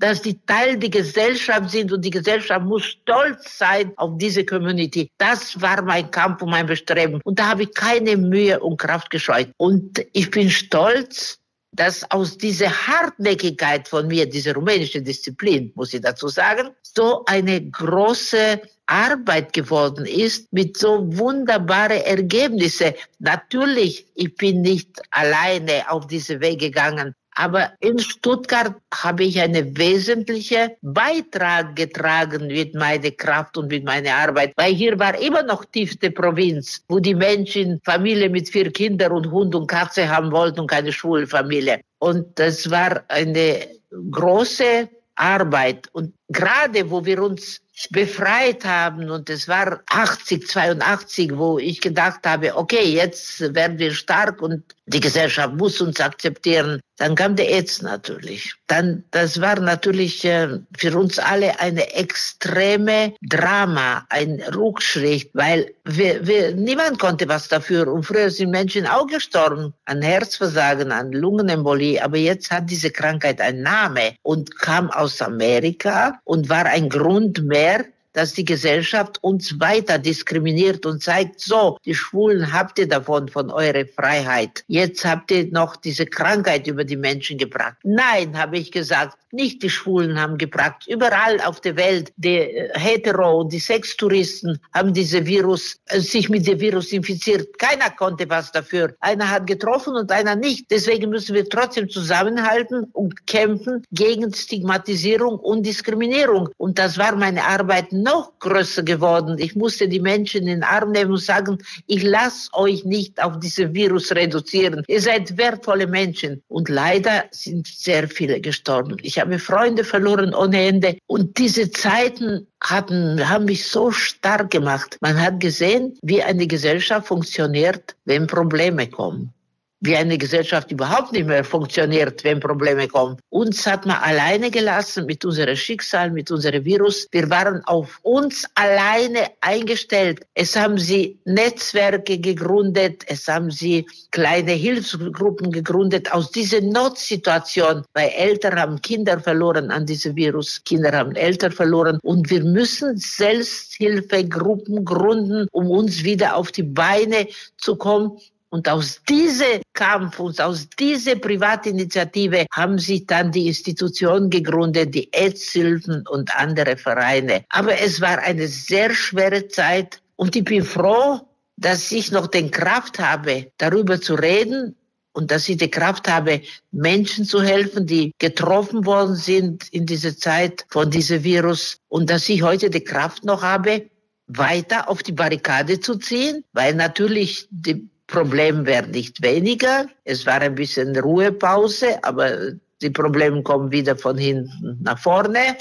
dass 0.00 0.22
die 0.22 0.38
Teil 0.46 0.78
der 0.78 0.88
Gesellschaft 0.88 1.70
sind 1.70 1.92
und 1.92 2.02
die 2.04 2.10
Gesellschaft 2.10 2.64
muss 2.64 2.84
stolz 2.84 3.58
sein 3.58 3.92
auf 3.96 4.16
diese 4.16 4.44
Community. 4.44 5.10
Das 5.18 5.60
war 5.60 5.82
mein 5.82 6.10
Kampf 6.10 6.42
und 6.42 6.50
mein 6.50 6.66
Bestreben. 6.66 7.20
Und 7.24 7.38
da 7.38 7.50
habe 7.50 7.64
ich 7.64 7.74
keine 7.74 8.16
Mühe 8.16 8.58
und 8.60 8.78
Kraft 8.78 9.10
gescheut. 9.10 9.50
Und 9.58 10.04
ich 10.12 10.30
bin 10.30 10.48
stolz, 10.50 11.38
dass 11.72 12.10
aus 12.10 12.36
dieser 12.36 12.70
Hartnäckigkeit 12.70 13.86
von 13.86 14.08
mir, 14.08 14.28
diese 14.28 14.54
rumänische 14.54 15.02
Disziplin, 15.02 15.70
muss 15.76 15.94
ich 15.94 16.00
dazu 16.00 16.28
sagen, 16.28 16.70
so 16.82 17.22
eine 17.26 17.60
große 17.70 18.60
Arbeit 18.86 19.52
geworden 19.52 20.04
ist 20.04 20.52
mit 20.52 20.76
so 20.76 21.06
wunderbare 21.16 22.04
Ergebnisse. 22.06 22.94
Natürlich, 23.20 24.06
ich 24.14 24.34
bin 24.34 24.62
nicht 24.62 25.00
alleine 25.10 25.88
auf 25.88 26.08
diese 26.08 26.40
Wege 26.40 26.70
gegangen. 26.70 27.14
Aber 27.40 27.72
in 27.80 27.98
Stuttgart 27.98 28.74
habe 28.92 29.24
ich 29.24 29.40
einen 29.40 29.74
wesentlichen 29.78 30.72
Beitrag 30.82 31.74
getragen 31.74 32.48
mit 32.48 32.74
meiner 32.74 33.12
Kraft 33.12 33.56
und 33.56 33.68
mit 33.68 33.82
meiner 33.82 34.14
Arbeit, 34.14 34.52
weil 34.56 34.74
hier 34.74 34.98
war 34.98 35.18
immer 35.18 35.42
noch 35.42 35.64
tiefste 35.64 36.10
Provinz, 36.10 36.84
wo 36.86 36.98
die 36.98 37.14
Menschen 37.14 37.80
Familie 37.82 38.28
mit 38.28 38.50
vier 38.50 38.70
Kindern 38.70 39.12
und 39.12 39.30
Hund 39.30 39.54
und 39.54 39.68
Katze 39.68 40.06
haben 40.06 40.30
wollten 40.30 40.60
und 40.60 40.66
keine 40.66 40.92
Schulfamilie. 40.92 41.80
Und 41.98 42.38
das 42.38 42.70
war 42.70 43.04
eine 43.08 43.68
große 44.10 44.90
Arbeit. 45.14 45.88
Und 45.92 46.12
gerade 46.30 46.90
wo 46.90 47.04
wir 47.04 47.22
uns 47.22 47.60
befreit 47.90 48.64
haben. 48.64 49.10
Und 49.10 49.30
es 49.30 49.48
war 49.48 49.80
80, 49.88 50.46
82, 50.46 51.36
wo 51.36 51.58
ich 51.58 51.80
gedacht 51.80 52.20
habe, 52.26 52.56
okay, 52.56 52.84
jetzt 52.84 53.40
werden 53.54 53.78
wir 53.78 53.92
stark 53.92 54.42
und 54.42 54.62
die 54.86 55.00
Gesellschaft 55.00 55.54
muss 55.54 55.80
uns 55.80 56.00
akzeptieren. 56.00 56.80
Dann 56.96 57.14
kam 57.14 57.36
der 57.36 57.48
AIDS 57.48 57.80
natürlich. 57.80 58.52
Dann, 58.66 59.04
das 59.12 59.40
war 59.40 59.58
natürlich 59.58 60.24
äh, 60.24 60.58
für 60.76 60.98
uns 60.98 61.18
alle 61.18 61.58
eine 61.60 61.94
extreme 61.94 63.14
Drama, 63.22 64.04
ein 64.10 64.42
Rückschritt, 64.54 65.30
weil 65.32 65.72
wir, 65.84 66.26
wir, 66.26 66.54
niemand 66.54 66.98
konnte 66.98 67.26
was 67.28 67.48
dafür. 67.48 67.88
Und 67.88 68.04
früher 68.04 68.30
sind 68.30 68.50
Menschen 68.50 68.86
auch 68.86 69.06
gestorben 69.06 69.72
an 69.86 70.02
Herzversagen, 70.02 70.92
an 70.92 71.12
Lungenembolie. 71.12 72.02
Aber 72.02 72.18
jetzt 72.18 72.50
hat 72.50 72.68
diese 72.68 72.90
Krankheit 72.90 73.40
einen 73.40 73.62
Namen 73.62 74.16
und 74.22 74.58
kam 74.58 74.90
aus 74.90 75.22
Amerika 75.22 76.19
und 76.24 76.48
war 76.48 76.66
ein 76.66 76.88
Grund 76.88 77.42
mehr, 77.44 77.84
dass 78.12 78.34
die 78.34 78.44
Gesellschaft 78.44 79.22
uns 79.22 79.60
weiter 79.60 79.98
diskriminiert 79.98 80.84
und 80.86 81.02
zeigt, 81.02 81.40
so, 81.40 81.78
die 81.84 81.94
Schwulen 81.94 82.52
habt 82.52 82.78
ihr 82.78 82.88
davon, 82.88 83.28
von 83.28 83.50
eurer 83.50 83.84
Freiheit. 83.86 84.64
Jetzt 84.66 85.04
habt 85.04 85.30
ihr 85.30 85.46
noch 85.50 85.76
diese 85.76 86.06
Krankheit 86.06 86.66
über 86.66 86.84
die 86.84 86.96
Menschen 86.96 87.38
gebracht. 87.38 87.76
Nein, 87.84 88.36
habe 88.36 88.58
ich 88.58 88.72
gesagt, 88.72 89.16
nicht 89.32 89.62
die 89.62 89.70
Schwulen 89.70 90.20
haben 90.20 90.38
gebracht. 90.38 90.86
Überall 90.88 91.40
auf 91.40 91.60
der 91.60 91.76
Welt, 91.76 92.12
die 92.16 92.38
äh, 92.38 92.78
Hetero, 92.78 93.44
die 93.44 93.58
Sextouristen 93.58 94.58
haben 94.74 94.92
diese 94.92 95.24
Virus, 95.26 95.78
äh, 95.86 96.00
sich 96.00 96.28
mit 96.28 96.46
dem 96.46 96.60
Virus 96.60 96.92
infiziert. 96.92 97.58
Keiner 97.58 97.90
konnte 97.90 98.28
was 98.28 98.52
dafür. 98.52 98.94
Einer 99.00 99.30
hat 99.30 99.46
getroffen 99.46 99.94
und 99.94 100.10
einer 100.10 100.36
nicht. 100.36 100.70
Deswegen 100.70 101.10
müssen 101.10 101.34
wir 101.34 101.48
trotzdem 101.48 101.88
zusammenhalten 101.88 102.84
und 102.92 103.26
kämpfen 103.26 103.84
gegen 103.92 104.32
Stigmatisierung 104.32 105.38
und 105.38 105.64
Diskriminierung. 105.64 106.48
Und 106.56 106.78
das 106.78 106.98
war 106.98 107.16
meine 107.16 107.44
Arbeit 107.44 107.92
noch 107.92 108.38
größer 108.38 108.82
geworden. 108.82 109.38
Ich 109.38 109.54
musste 109.54 109.88
die 109.88 110.00
Menschen 110.00 110.42
in 110.42 110.46
den 110.46 110.62
Arm 110.62 110.92
nehmen 110.92 111.12
und 111.12 111.22
sagen, 111.22 111.58
ich 111.86 112.02
lasse 112.02 112.48
euch 112.54 112.84
nicht 112.84 113.22
auf 113.22 113.38
dieses 113.38 113.72
Virus 113.72 114.12
reduzieren. 114.12 114.84
Ihr 114.88 115.00
seid 115.00 115.36
wertvolle 115.36 115.86
Menschen. 115.86 116.42
Und 116.48 116.68
leider 116.68 117.24
sind 117.30 117.66
sehr 117.66 118.08
viele 118.08 118.40
gestorben. 118.40 118.96
Ich 119.02 119.19
habe 119.20 119.38
Freunde 119.38 119.84
verloren 119.84 120.34
ohne 120.34 120.66
Ende. 120.66 120.98
Und 121.06 121.38
diese 121.38 121.70
Zeiten 121.70 122.46
hatten, 122.62 123.28
haben 123.28 123.44
mich 123.44 123.68
so 123.68 123.90
stark 123.90 124.50
gemacht. 124.50 124.96
Man 125.00 125.20
hat 125.20 125.40
gesehen, 125.40 125.98
wie 126.02 126.22
eine 126.22 126.46
Gesellschaft 126.46 127.08
funktioniert, 127.08 127.96
wenn 128.04 128.26
Probleme 128.26 128.88
kommen 128.88 129.32
wie 129.80 129.96
eine 129.96 130.18
Gesellschaft 130.18 130.70
überhaupt 130.70 131.12
nicht 131.12 131.26
mehr 131.26 131.42
funktioniert, 131.42 132.22
wenn 132.24 132.38
Probleme 132.38 132.86
kommen. 132.86 133.16
Uns 133.30 133.66
hat 133.66 133.86
man 133.86 133.96
alleine 133.96 134.50
gelassen 134.50 135.06
mit 135.06 135.24
unserem 135.24 135.56
Schicksal, 135.56 136.10
mit 136.10 136.30
unserem 136.30 136.64
Virus. 136.64 137.06
Wir 137.10 137.28
waren 137.30 137.64
auf 137.64 137.98
uns 138.02 138.44
alleine 138.54 139.30
eingestellt. 139.40 140.26
Es 140.34 140.54
haben 140.54 140.78
sie 140.78 141.18
Netzwerke 141.24 142.18
gegründet, 142.18 143.04
es 143.06 143.26
haben 143.26 143.50
sie 143.50 143.86
kleine 144.10 144.52
Hilfsgruppen 144.52 145.50
gegründet 145.50 146.12
aus 146.12 146.30
dieser 146.30 146.60
Notsituation, 146.60 147.84
weil 147.94 148.10
Eltern 148.10 148.60
haben 148.60 148.82
Kinder 148.82 149.18
verloren 149.18 149.70
an 149.70 149.86
diesem 149.86 150.14
Virus, 150.14 150.62
Kinder 150.64 150.92
haben 150.92 151.16
Eltern 151.16 151.52
verloren 151.52 151.98
und 152.02 152.28
wir 152.30 152.44
müssen 152.44 152.96
Selbsthilfegruppen 152.96 154.84
gründen, 154.84 155.48
um 155.52 155.70
uns 155.70 156.04
wieder 156.04 156.36
auf 156.36 156.52
die 156.52 156.62
Beine 156.62 157.28
zu 157.56 157.76
kommen 157.76 158.18
und 158.50 158.68
aus 158.68 159.00
diesem 159.08 159.62
Kampf 159.72 160.18
und 160.18 160.40
aus 160.40 160.68
dieser 160.78 161.16
Privatinitiative 161.16 162.46
haben 162.52 162.78
sich 162.78 163.06
dann 163.06 163.32
die 163.32 163.46
Institutionen 163.46 164.28
gegründet, 164.28 164.94
die 164.94 165.08
AIDS-Hilfen 165.12 166.06
und 166.08 166.36
andere 166.36 166.76
Vereine. 166.76 167.44
Aber 167.48 167.80
es 167.80 168.00
war 168.00 168.18
eine 168.18 168.48
sehr 168.48 168.92
schwere 168.92 169.48
Zeit 169.48 170.02
und 170.16 170.36
ich 170.36 170.44
bin 170.44 170.64
froh, 170.64 171.20
dass 171.56 171.92
ich 171.92 172.10
noch 172.10 172.26
den 172.26 172.50
Kraft 172.50 172.98
habe, 172.98 173.52
darüber 173.58 174.00
zu 174.00 174.14
reden 174.14 174.76
und 175.12 175.30
dass 175.30 175.48
ich 175.48 175.56
die 175.56 175.70
Kraft 175.70 176.08
habe, 176.08 176.42
Menschen 176.70 177.24
zu 177.24 177.42
helfen, 177.42 177.86
die 177.86 178.12
getroffen 178.18 178.86
worden 178.86 179.14
sind 179.14 179.68
in 179.72 179.86
dieser 179.86 180.16
Zeit 180.16 180.64
von 180.68 180.90
diesem 180.90 181.22
Virus 181.24 181.78
und 181.88 182.10
dass 182.10 182.28
ich 182.28 182.42
heute 182.42 182.70
die 182.70 182.84
Kraft 182.84 183.24
noch 183.24 183.42
habe, 183.42 183.90
weiter 184.26 184.88
auf 184.88 185.02
die 185.02 185.12
Barrikade 185.12 185.80
zu 185.80 185.96
ziehen, 185.96 186.44
weil 186.52 186.74
natürlich 186.74 187.48
die 187.50 187.90
Problem 188.10 188.66
wird 188.66 188.90
nicht 188.90 189.22
weniger. 189.22 189.86
Es 190.04 190.26
war 190.26 190.40
ein 190.40 190.54
bisschen 190.54 190.96
Ruhepause, 190.96 192.02
aber 192.02 192.52
die 192.82 192.90
Probleme 192.90 193.42
kommen 193.42 193.70
wieder 193.70 193.96
von 193.96 194.18
hinten 194.18 194.78
nach 194.82 194.98
vorne. 194.98 195.56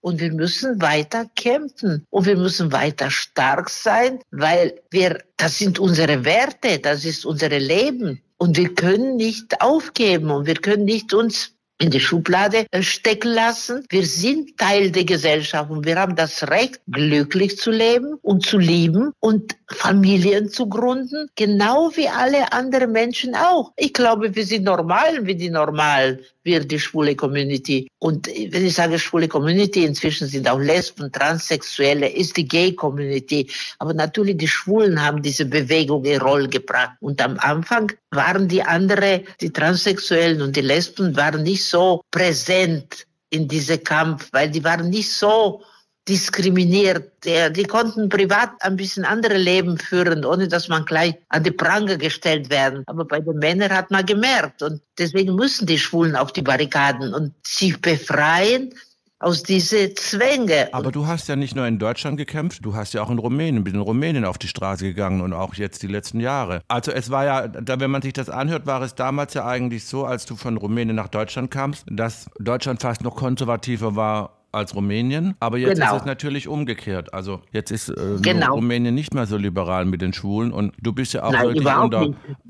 Und 0.00 0.20
wir 0.20 0.32
müssen 0.32 0.80
weiter 0.80 1.26
kämpfen 1.34 2.06
und 2.10 2.26
wir 2.26 2.36
müssen 2.36 2.70
weiter 2.70 3.10
stark 3.10 3.68
sein, 3.68 4.20
weil 4.30 4.80
wir, 4.90 5.18
das 5.36 5.58
sind 5.58 5.80
unsere 5.80 6.24
Werte, 6.24 6.78
das 6.78 7.04
ist 7.04 7.26
unser 7.26 7.48
Leben. 7.48 8.22
Und 8.36 8.56
wir 8.56 8.72
können 8.74 9.16
nicht 9.16 9.60
aufgeben 9.60 10.30
und 10.30 10.46
wir 10.46 10.54
können 10.54 10.84
nicht 10.84 11.12
uns 11.12 11.55
in 11.78 11.90
die 11.90 12.00
Schublade 12.00 12.66
stecken 12.80 13.32
lassen. 13.32 13.84
Wir 13.90 14.06
sind 14.06 14.56
Teil 14.56 14.90
der 14.90 15.04
Gesellschaft 15.04 15.70
und 15.70 15.84
wir 15.84 15.96
haben 15.96 16.16
das 16.16 16.48
Recht, 16.48 16.80
glücklich 16.90 17.58
zu 17.58 17.70
leben 17.70 18.14
und 18.22 18.46
zu 18.46 18.58
lieben 18.58 19.12
und 19.20 19.56
Familien 19.68 20.48
zu 20.48 20.68
gründen, 20.68 21.28
genau 21.34 21.90
wie 21.94 22.08
alle 22.08 22.52
anderen 22.52 22.92
Menschen 22.92 23.34
auch. 23.34 23.72
Ich 23.76 23.92
glaube, 23.92 24.34
wir 24.34 24.46
sind 24.46 24.64
normal 24.64 25.26
wie 25.26 25.34
die 25.34 25.50
Normalen, 25.50 26.20
wir 26.44 26.64
die 26.64 26.78
schwule 26.78 27.16
Community. 27.16 27.88
Und 27.98 28.28
wenn 28.28 28.64
ich 28.64 28.74
sage 28.74 28.98
schwule 28.98 29.26
Community, 29.26 29.84
inzwischen 29.84 30.28
sind 30.28 30.48
auch 30.48 30.60
Lesben, 30.60 31.10
Transsexuelle, 31.10 32.08
ist 32.08 32.36
die 32.36 32.46
Gay 32.46 32.72
Community. 32.72 33.50
Aber 33.80 33.92
natürlich 33.92 34.36
die 34.38 34.48
Schwulen 34.48 35.04
haben 35.04 35.20
diese 35.22 35.44
Bewegung 35.44 36.04
in 36.04 36.20
Rolle 36.20 36.48
gebracht. 36.48 36.92
Und 37.00 37.20
am 37.20 37.36
Anfang 37.40 37.92
waren 38.12 38.46
die 38.46 38.62
anderen, 38.62 39.22
die 39.40 39.52
Transsexuellen 39.52 40.40
und 40.40 40.54
die 40.54 40.60
Lesben 40.60 41.16
waren 41.16 41.42
nicht 41.42 41.64
so 41.68 42.02
präsent 42.10 43.06
in 43.30 43.48
diesem 43.48 43.82
Kampf, 43.82 44.28
weil 44.32 44.50
die 44.50 44.62
waren 44.64 44.90
nicht 44.90 45.12
so 45.12 45.62
diskriminiert. 46.08 47.12
Die 47.24 47.64
konnten 47.64 48.08
privat 48.08 48.50
ein 48.60 48.76
bisschen 48.76 49.04
andere 49.04 49.36
Leben 49.36 49.76
führen, 49.76 50.24
ohne 50.24 50.46
dass 50.46 50.68
man 50.68 50.84
gleich 50.84 51.16
an 51.30 51.42
die 51.42 51.50
Prange 51.50 51.98
gestellt 51.98 52.48
werden. 52.48 52.84
Aber 52.86 53.04
bei 53.04 53.20
den 53.20 53.38
Männern 53.38 53.72
hat 53.72 53.90
man 53.90 54.06
gemerkt. 54.06 54.62
Und 54.62 54.80
deswegen 54.98 55.34
müssen 55.34 55.66
die 55.66 55.78
Schwulen 55.78 56.14
auf 56.14 56.32
die 56.32 56.42
Barrikaden 56.42 57.12
und 57.12 57.34
sich 57.44 57.80
befreien 57.80 58.72
aus 59.18 59.42
diese 59.42 59.94
Zwänge. 59.94 60.68
Aber 60.72 60.92
du 60.92 61.06
hast 61.06 61.28
ja 61.28 61.36
nicht 61.36 61.56
nur 61.56 61.66
in 61.66 61.78
Deutschland 61.78 62.18
gekämpft, 62.18 62.64
du 62.64 62.74
hast 62.74 62.92
ja 62.94 63.02
auch 63.02 63.10
in 63.10 63.18
Rumänien, 63.18 63.64
bist 63.64 63.74
in 63.74 63.80
Rumänien 63.80 64.24
auf 64.24 64.38
die 64.38 64.48
Straße 64.48 64.84
gegangen 64.84 65.20
und 65.20 65.32
auch 65.32 65.54
jetzt 65.54 65.82
die 65.82 65.86
letzten 65.86 66.20
Jahre. 66.20 66.62
Also 66.68 66.92
es 66.92 67.10
war 67.10 67.24
ja, 67.24 67.48
wenn 67.52 67.90
man 67.90 68.02
sich 68.02 68.12
das 68.12 68.28
anhört, 68.28 68.66
war 68.66 68.82
es 68.82 68.94
damals 68.94 69.34
ja 69.34 69.46
eigentlich 69.46 69.84
so, 69.86 70.04
als 70.04 70.26
du 70.26 70.36
von 70.36 70.56
Rumänien 70.56 70.96
nach 70.96 71.08
Deutschland 71.08 71.50
kamst, 71.50 71.86
dass 71.90 72.28
Deutschland 72.38 72.82
fast 72.82 73.02
noch 73.02 73.16
konservativer 73.16 73.96
war 73.96 74.36
als 74.52 74.74
Rumänien. 74.74 75.34
Aber 75.40 75.58
jetzt 75.58 75.74
genau. 75.74 75.94
ist 75.94 76.00
es 76.02 76.06
natürlich 76.06 76.48
umgekehrt. 76.48 77.14
Also 77.14 77.40
jetzt 77.52 77.70
ist 77.70 77.88
äh, 77.88 78.18
genau. 78.20 78.54
Rumänien 78.54 78.94
nicht 78.94 79.14
mehr 79.14 79.26
so 79.26 79.36
liberal 79.36 79.84
mit 79.84 80.02
den 80.02 80.12
Schwulen 80.12 80.52
und 80.52 80.74
du 80.80 80.92
bist 80.92 81.14
ja 81.14 81.24
auch 81.24 81.32
Nein, 81.32 81.48
wirklich 81.48 81.66
unter, 81.66 82.08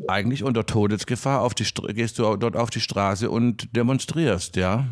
eigentlich 0.09 0.43
unter 0.43 0.67
Todesgefahr. 0.67 1.43
Auf 1.43 1.55
die, 1.55 1.65
gehst 1.95 2.19
du 2.19 2.37
dort 2.37 2.57
auf 2.57 2.71
die 2.71 2.81
Straße 2.81 3.31
und 3.31 3.75
demonstrierst, 3.77 4.57
ja? 4.57 4.87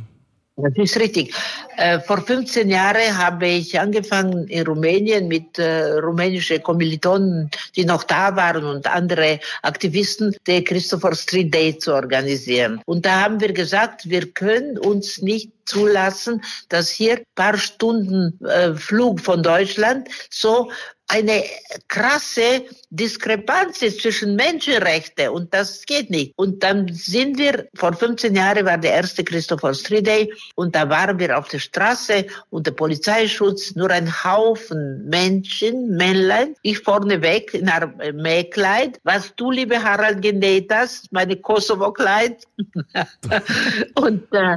Das 0.56 0.72
ist 0.76 0.96
richtig. 1.00 1.34
Äh, 1.76 1.98
vor 1.98 2.20
15 2.20 2.68
Jahren 2.68 3.18
habe 3.18 3.48
ich 3.48 3.78
angefangen 3.80 4.46
in 4.46 4.64
Rumänien 4.64 5.26
mit 5.26 5.58
äh, 5.58 5.94
rumänischen 5.94 6.62
Kommilitonen, 6.62 7.50
die 7.74 7.84
noch 7.84 8.04
da 8.04 8.36
waren 8.36 8.64
und 8.64 8.86
andere 8.86 9.40
Aktivisten, 9.62 10.36
den 10.46 10.62
Christopher 10.62 11.12
Street 11.16 11.52
Day 11.52 11.76
zu 11.76 11.92
organisieren. 11.92 12.80
Und 12.86 13.04
da 13.04 13.22
haben 13.22 13.40
wir 13.40 13.52
gesagt, 13.52 14.08
wir 14.08 14.30
können 14.30 14.78
uns 14.78 15.20
nicht 15.20 15.50
zulassen, 15.64 16.40
dass 16.68 16.88
hier 16.88 17.22
paar 17.34 17.58
Stunden 17.58 18.38
äh, 18.44 18.74
Flug 18.74 19.20
von 19.20 19.42
Deutschland 19.42 20.08
so 20.30 20.70
eine 21.08 21.44
krasse 21.88 22.64
Diskrepanz 22.90 23.80
zwischen 23.80 24.36
Menschenrechten 24.36 25.28
und 25.28 25.52
das 25.52 25.84
geht 25.84 26.10
nicht. 26.10 26.32
Und 26.36 26.62
dann 26.62 26.88
sind 26.92 27.38
wir, 27.38 27.68
vor 27.74 27.92
15 27.92 28.34
Jahren 28.34 28.64
war 28.64 28.78
der 28.78 28.92
erste 28.92 29.22
Christopher 29.22 29.74
Street 29.74 30.06
Day 30.06 30.32
und 30.54 30.74
da 30.74 30.88
waren 30.88 31.18
wir 31.18 31.36
auf 31.36 31.48
der 31.48 31.58
Straße 31.58 32.26
und 32.50 32.66
der 32.66 32.72
Polizeischutz, 32.72 33.74
nur 33.74 33.90
ein 33.90 34.24
Haufen 34.24 35.04
Menschen, 35.08 35.96
Männlein, 35.96 36.54
ich 36.62 36.78
vorne 36.78 37.20
weg 37.22 37.52
in 37.54 37.70
Mähkleid, 38.14 39.00
was 39.04 39.34
du, 39.36 39.50
liebe 39.50 39.82
Harald, 39.82 40.22
genäht 40.22 40.72
hast, 40.72 41.12
meine 41.12 41.36
Kosovo-Kleid. 41.36 42.44
Und 43.94 44.32
äh, 44.32 44.56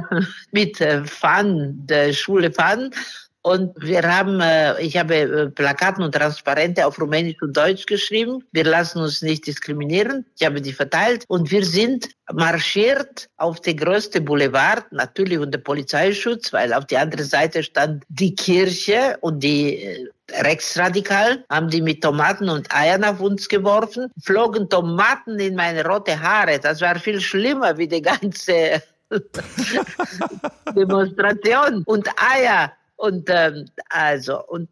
mit 0.52 0.80
äh, 0.80 1.04
Fun, 1.04 1.74
der 1.86 2.12
Schule 2.12 2.52
Fun 2.52 2.90
und 3.48 3.72
wir 3.80 4.02
haben, 4.02 4.40
äh, 4.40 4.80
ich 4.82 4.96
habe 4.96 5.14
äh, 5.14 5.46
Plakaten 5.48 6.04
und 6.04 6.14
Transparente 6.14 6.86
auf 6.86 7.00
Rumänisch 7.00 7.40
und 7.40 7.56
Deutsch 7.56 7.86
geschrieben. 7.86 8.44
Wir 8.52 8.64
lassen 8.64 9.00
uns 9.00 9.22
nicht 9.22 9.46
diskriminieren. 9.46 10.26
Ich 10.38 10.44
habe 10.44 10.60
die 10.60 10.72
verteilt 10.72 11.24
und 11.28 11.50
wir 11.50 11.64
sind 11.64 12.08
marschiert 12.32 13.28
auf 13.38 13.60
den 13.60 13.78
größten 13.78 14.24
Boulevard, 14.24 14.84
natürlich 14.92 15.38
unter 15.38 15.58
Polizeischutz, 15.58 16.52
weil 16.52 16.74
auf 16.74 16.86
der 16.86 17.00
anderen 17.00 17.24
Seite 17.24 17.62
stand 17.62 18.04
die 18.08 18.34
Kirche 18.34 19.16
und 19.22 19.42
die 19.42 19.82
äh, 19.82 20.08
Rechtsradikalen 20.30 21.42
haben 21.48 21.70
die 21.70 21.80
mit 21.80 22.02
Tomaten 22.02 22.50
und 22.50 22.70
Eiern 22.70 23.02
auf 23.04 23.20
uns 23.20 23.48
geworfen, 23.48 24.10
flogen 24.22 24.68
Tomaten 24.68 25.38
in 25.38 25.54
meine 25.54 25.86
rote 25.86 26.20
Haare. 26.20 26.58
Das 26.58 26.82
war 26.82 26.98
viel 26.98 27.20
schlimmer 27.20 27.78
wie 27.78 27.88
die 27.88 28.02
ganze 28.02 28.82
Demonstration 30.76 31.82
und 31.86 32.08
Eier 32.18 32.72
und 32.98 33.30
ähm, 33.30 33.66
also, 33.90 34.44
und 34.46 34.68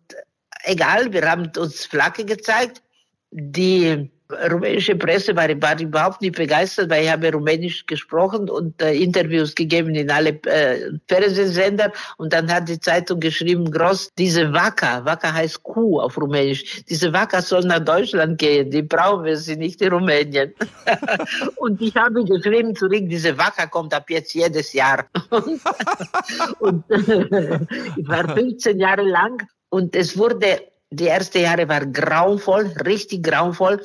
egal, 0.64 1.12
wir 1.12 1.30
haben 1.30 1.50
uns 1.56 1.86
Flagge 1.86 2.24
gezeigt. 2.24 2.82
Die 3.30 4.10
rumänische 4.50 4.96
Presse 4.96 5.34
war, 5.36 5.48
war 5.60 5.80
überhaupt 5.80 6.20
nicht 6.20 6.36
begeistert, 6.36 6.90
weil 6.90 7.04
ich 7.04 7.10
habe 7.10 7.32
Rumänisch 7.32 7.86
gesprochen 7.86 8.50
und 8.50 8.80
äh, 8.82 8.94
Interviews 8.94 9.54
gegeben 9.54 9.94
in 9.94 10.10
alle 10.10 10.30
äh, 10.44 10.92
Fernsehsender 11.08 11.92
und 12.16 12.32
dann 12.32 12.52
hat 12.52 12.68
die 12.68 12.80
Zeitung 12.80 13.20
geschrieben, 13.20 13.70
groß, 13.70 14.10
diese 14.18 14.52
Wacker, 14.52 15.04
Wacker 15.04 15.32
heißt 15.32 15.62
Kuh 15.62 16.00
auf 16.00 16.16
Rumänisch, 16.18 16.84
diese 16.84 17.12
Wacker 17.12 17.42
soll 17.42 17.62
nach 17.62 17.80
Deutschland 17.80 18.38
gehen, 18.38 18.70
die 18.70 18.82
brauchen 18.82 19.24
wir 19.24 19.36
sie 19.36 19.56
nicht 19.56 19.80
in 19.82 19.92
Rumänien. 19.92 20.52
und 21.56 21.80
ich 21.80 21.94
habe 21.96 22.24
geschrieben 22.24 22.74
zurück, 22.74 23.04
diese 23.06 23.36
Wacker 23.38 23.66
kommt 23.66 23.94
ab 23.94 24.10
jetzt 24.10 24.34
jedes 24.34 24.72
Jahr. 24.72 25.06
und 26.58 26.90
äh, 26.90 26.96
ich 27.96 28.08
war 28.08 28.28
15 28.34 28.78
Jahre 28.78 29.02
lang 29.02 29.46
und 29.68 29.94
es 29.94 30.16
wurde 30.16 30.60
die 30.90 31.08
ersten 31.08 31.38
Jahre 31.38 31.68
war 31.68 31.84
grauenvoll, 31.84 32.72
richtig 32.84 33.24
grauenvoll 33.24 33.80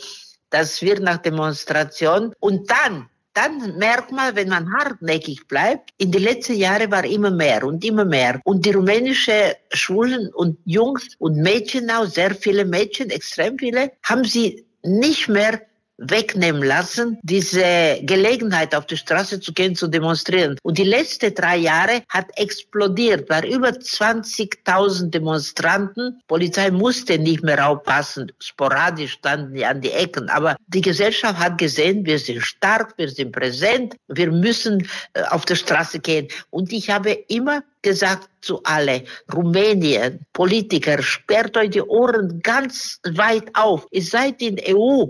das 0.52 0.82
wird 0.82 1.00
nach 1.00 1.18
Demonstration 1.18 2.34
und 2.40 2.70
dann 2.70 3.10
dann 3.34 3.78
merkt 3.78 4.12
man, 4.12 4.36
wenn 4.36 4.50
man 4.50 4.74
hartnäckig 4.74 5.48
bleibt, 5.48 5.92
in 5.98 6.12
den 6.12 6.24
letzten 6.24 6.56
Jahren 6.56 6.92
war 6.92 7.06
immer 7.06 7.32
mehr 7.32 7.64
und 7.64 7.84
immer 7.86 8.04
mehr. 8.04 8.42
Und 8.44 8.66
die 8.66 8.72
rumänischen 8.72 9.54
Schulen 9.72 10.30
und 10.34 10.58
Jungs 10.66 11.16
und 11.18 11.38
Mädchen 11.38 11.90
auch, 11.90 12.06
sehr 12.06 12.36
viele 12.36 12.66
Mädchen, 12.66 13.10
extrem 13.10 13.58
viele, 13.58 13.94
haben 14.04 14.26
sie 14.26 14.66
nicht 14.84 15.30
mehr 15.30 15.62
wegnehmen 16.02 16.64
lassen, 16.64 17.20
diese 17.22 18.00
Gelegenheit 18.02 18.74
auf 18.76 18.86
die 18.86 18.98
Straße 18.98 19.40
zu 19.40 19.54
gehen, 19.54 19.76
zu 19.76 19.88
demonstrieren. 19.88 20.58
Und 20.64 20.78
die 20.78 20.84
letzten 20.84 21.34
drei 21.34 21.58
Jahre 21.58 22.04
hat 22.10 22.28
explodiert, 22.38 23.30
war 23.30 23.46
über 23.46 23.70
20.000 23.70 25.10
Demonstranten. 25.10 26.22
Polizei 26.28 26.72
musste 26.72 27.20
nicht 27.20 27.44
mehr 27.44 27.68
aufpassen, 27.68 28.32
sporadisch 28.40 29.14
standen 29.14 29.54
die 29.54 29.66
an 29.66 29.82
die 29.82 29.92
Ecken. 29.92 30.30
Aber 30.30 30.56
die 30.68 30.82
Gesellschaft 30.82 31.38
hat 31.38 31.58
gesehen, 31.58 32.06
wir 32.06 32.20
sind 32.20 32.42
stark, 32.42 32.94
wir 32.98 33.10
sind 33.10 33.32
präsent, 33.32 33.96
wir 34.08 34.32
müssen 34.32 34.88
äh, 35.14 35.24
auf 35.24 35.46
die 35.46 35.56
Straße 35.56 36.00
gehen. 36.00 36.28
Und 36.50 36.72
ich 36.74 36.90
habe 36.90 37.12
immer 37.28 37.64
gesagt 37.82 38.30
zu 38.42 38.62
alle, 38.64 39.04
Rumänien, 39.34 40.20
Politiker, 40.34 41.02
sperrt 41.02 41.58
euch 41.58 41.72
die 41.72 41.82
Ohren 41.82 42.42
ganz 42.42 43.00
weit 43.04 43.50
auf. 43.54 43.86
Ihr 43.92 44.04
seid 44.04 44.42
in 44.42 44.60
EU, 44.68 45.06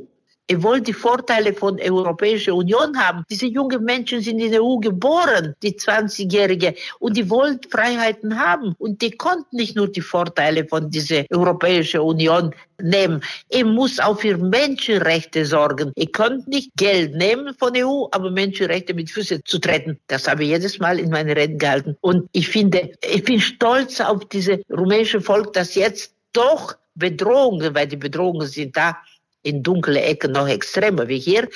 Ihr 0.49 0.62
wollt 0.63 0.88
die 0.88 0.93
Vorteile 0.93 1.54
von 1.54 1.77
der 1.77 1.93
Europäischen 1.93 2.54
Union 2.54 2.97
haben. 2.97 3.23
Diese 3.30 3.45
jungen 3.45 3.84
Menschen 3.84 4.21
sind 4.21 4.39
in 4.39 4.51
der 4.51 4.62
EU 4.62 4.77
geboren, 4.77 5.56
die 5.63 5.73
20-Jährige, 5.73 6.75
und 6.99 7.15
die 7.15 7.30
wollen 7.30 7.60
Freiheiten 7.69 8.38
haben. 8.38 8.75
Und 8.77 9.01
die 9.01 9.12
konnten 9.12 9.56
nicht 9.56 9.75
nur 9.75 9.88
die 9.88 10.01
Vorteile 10.01 10.65
von 10.65 10.89
dieser 10.89 11.23
Europäischen 11.32 12.01
Union 12.01 12.54
nehmen. 12.82 13.21
Ihr 13.49 13.65
muss 13.65 13.99
auch 13.99 14.19
für 14.19 14.38
Menschenrechte 14.38 15.45
sorgen. 15.45 15.93
Ihr 15.95 16.12
könnt 16.12 16.47
nicht 16.47 16.71
Geld 16.75 17.15
nehmen 17.15 17.56
von 17.58 17.73
der 17.73 17.88
EU, 17.88 18.08
aber 18.12 18.30
Menschenrechte 18.32 18.93
mit 18.93 19.10
Füßen 19.10 19.41
zu 19.45 19.60
treten. 19.60 19.99
Das 20.08 20.27
habe 20.27 20.43
ich 20.43 20.49
jedes 20.49 20.80
Mal 20.80 20.99
in 20.99 21.12
meinen 21.12 21.32
Reden 21.32 21.60
gehalten. 21.60 21.95
Und 22.01 22.27
ich 22.34 22.49
finde, 22.49 22.91
ich 23.10 23.23
bin 23.23 23.39
stolz 23.39 24.01
auf 24.01 24.27
dieses 24.30 24.60
rumänische 24.69 25.21
Volk, 25.21 25.54
das 25.54 25.75
jetzt 25.75 26.13
doch 26.34 26.75
Bedrohungen, 26.95 27.73
weil 27.73 27.88
die 27.88 27.97
Bedrohungen 27.97 28.47
sind 28.47 28.75
da, 28.75 28.97
in 29.43 29.63
dunkle 29.63 30.01
Ecken 30.01 30.32
noch 30.32 30.47
extremer 30.47 31.08
wie 31.08 31.19
hier, 31.19 31.49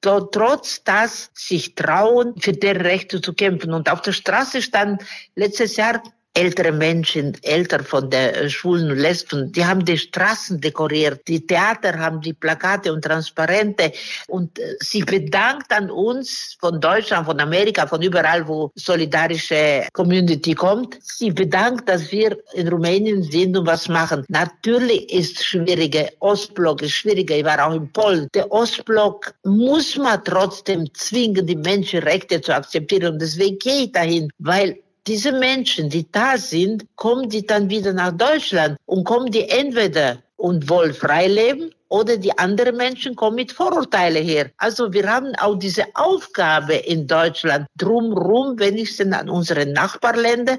trotz 0.00 0.84
das 0.84 1.30
sich 1.34 1.74
trauen, 1.74 2.34
für 2.38 2.52
deren 2.52 2.82
Rechte 2.82 3.20
zu 3.20 3.32
kämpfen. 3.32 3.72
Und 3.72 3.90
auf 3.90 4.02
der 4.02 4.12
Straße 4.12 4.60
stand 4.62 5.02
letztes 5.34 5.76
Jahr 5.76 6.02
ältere 6.34 6.72
Menschen, 6.72 7.36
Eltern 7.42 7.84
von 7.84 8.10
der 8.10 8.36
äh, 8.36 8.50
Schwulen 8.50 8.90
und 8.90 8.98
Lesben, 8.98 9.52
die 9.52 9.64
haben 9.64 9.84
die 9.84 9.96
Straßen 9.96 10.60
dekoriert, 10.60 11.26
die 11.28 11.46
Theater 11.46 11.96
haben 11.96 12.20
die 12.20 12.32
Plakate 12.32 12.92
und 12.92 13.02
Transparente 13.02 13.92
und 14.26 14.58
äh, 14.58 14.74
sie 14.80 15.04
bedankt 15.04 15.72
an 15.72 15.90
uns 15.90 16.56
von 16.60 16.80
Deutschland, 16.80 17.26
von 17.26 17.38
Amerika, 17.38 17.86
von 17.86 18.02
überall, 18.02 18.46
wo 18.48 18.72
solidarische 18.74 19.86
Community 19.92 20.54
kommt. 20.54 20.98
Sie 21.00 21.30
bedankt, 21.30 21.88
dass 21.88 22.10
wir 22.10 22.36
in 22.54 22.66
Rumänien 22.66 23.22
sind 23.22 23.56
und 23.56 23.66
was 23.66 23.88
machen. 23.88 24.24
Natürlich 24.28 25.12
ist 25.12 25.44
schwieriger, 25.44 26.08
Ostblock 26.18 26.82
ist 26.82 26.92
schwieriger, 26.92 27.36
ich 27.36 27.44
war 27.44 27.64
auch 27.64 27.74
in 27.74 27.90
Polen. 27.92 28.28
Der 28.34 28.50
Ostblock 28.50 29.32
muss 29.44 29.96
man 29.96 30.22
trotzdem 30.24 30.92
zwingen, 30.94 31.46
die 31.46 31.56
Menschenrechte 31.56 32.40
zu 32.40 32.52
akzeptieren 32.52 33.14
und 33.14 33.22
deswegen 33.22 33.56
gehe 33.58 33.84
ich 33.84 33.92
dahin, 33.92 34.30
weil 34.38 34.83
diese 35.06 35.32
Menschen, 35.32 35.90
die 35.90 36.10
da 36.10 36.38
sind, 36.38 36.86
kommen 36.96 37.28
die 37.28 37.46
dann 37.46 37.68
wieder 37.68 37.92
nach 37.92 38.12
Deutschland 38.12 38.78
und 38.86 39.04
kommen 39.04 39.30
die 39.30 39.48
entweder 39.48 40.22
und 40.36 40.68
wollen 40.68 40.94
frei 40.94 41.28
leben 41.28 41.70
oder 41.88 42.16
die 42.16 42.36
anderen 42.38 42.76
Menschen 42.76 43.14
kommen 43.14 43.36
mit 43.36 43.52
Vorurteilen 43.52 44.24
her. 44.24 44.50
Also 44.56 44.92
wir 44.92 45.08
haben 45.10 45.34
auch 45.36 45.56
diese 45.56 45.84
Aufgabe 45.94 46.74
in 46.74 47.06
Deutschland 47.06 47.66
drumherum, 47.76 48.58
wenigstens 48.58 49.12
an 49.12 49.28
unsere 49.28 49.66
Nachbarländer, 49.66 50.58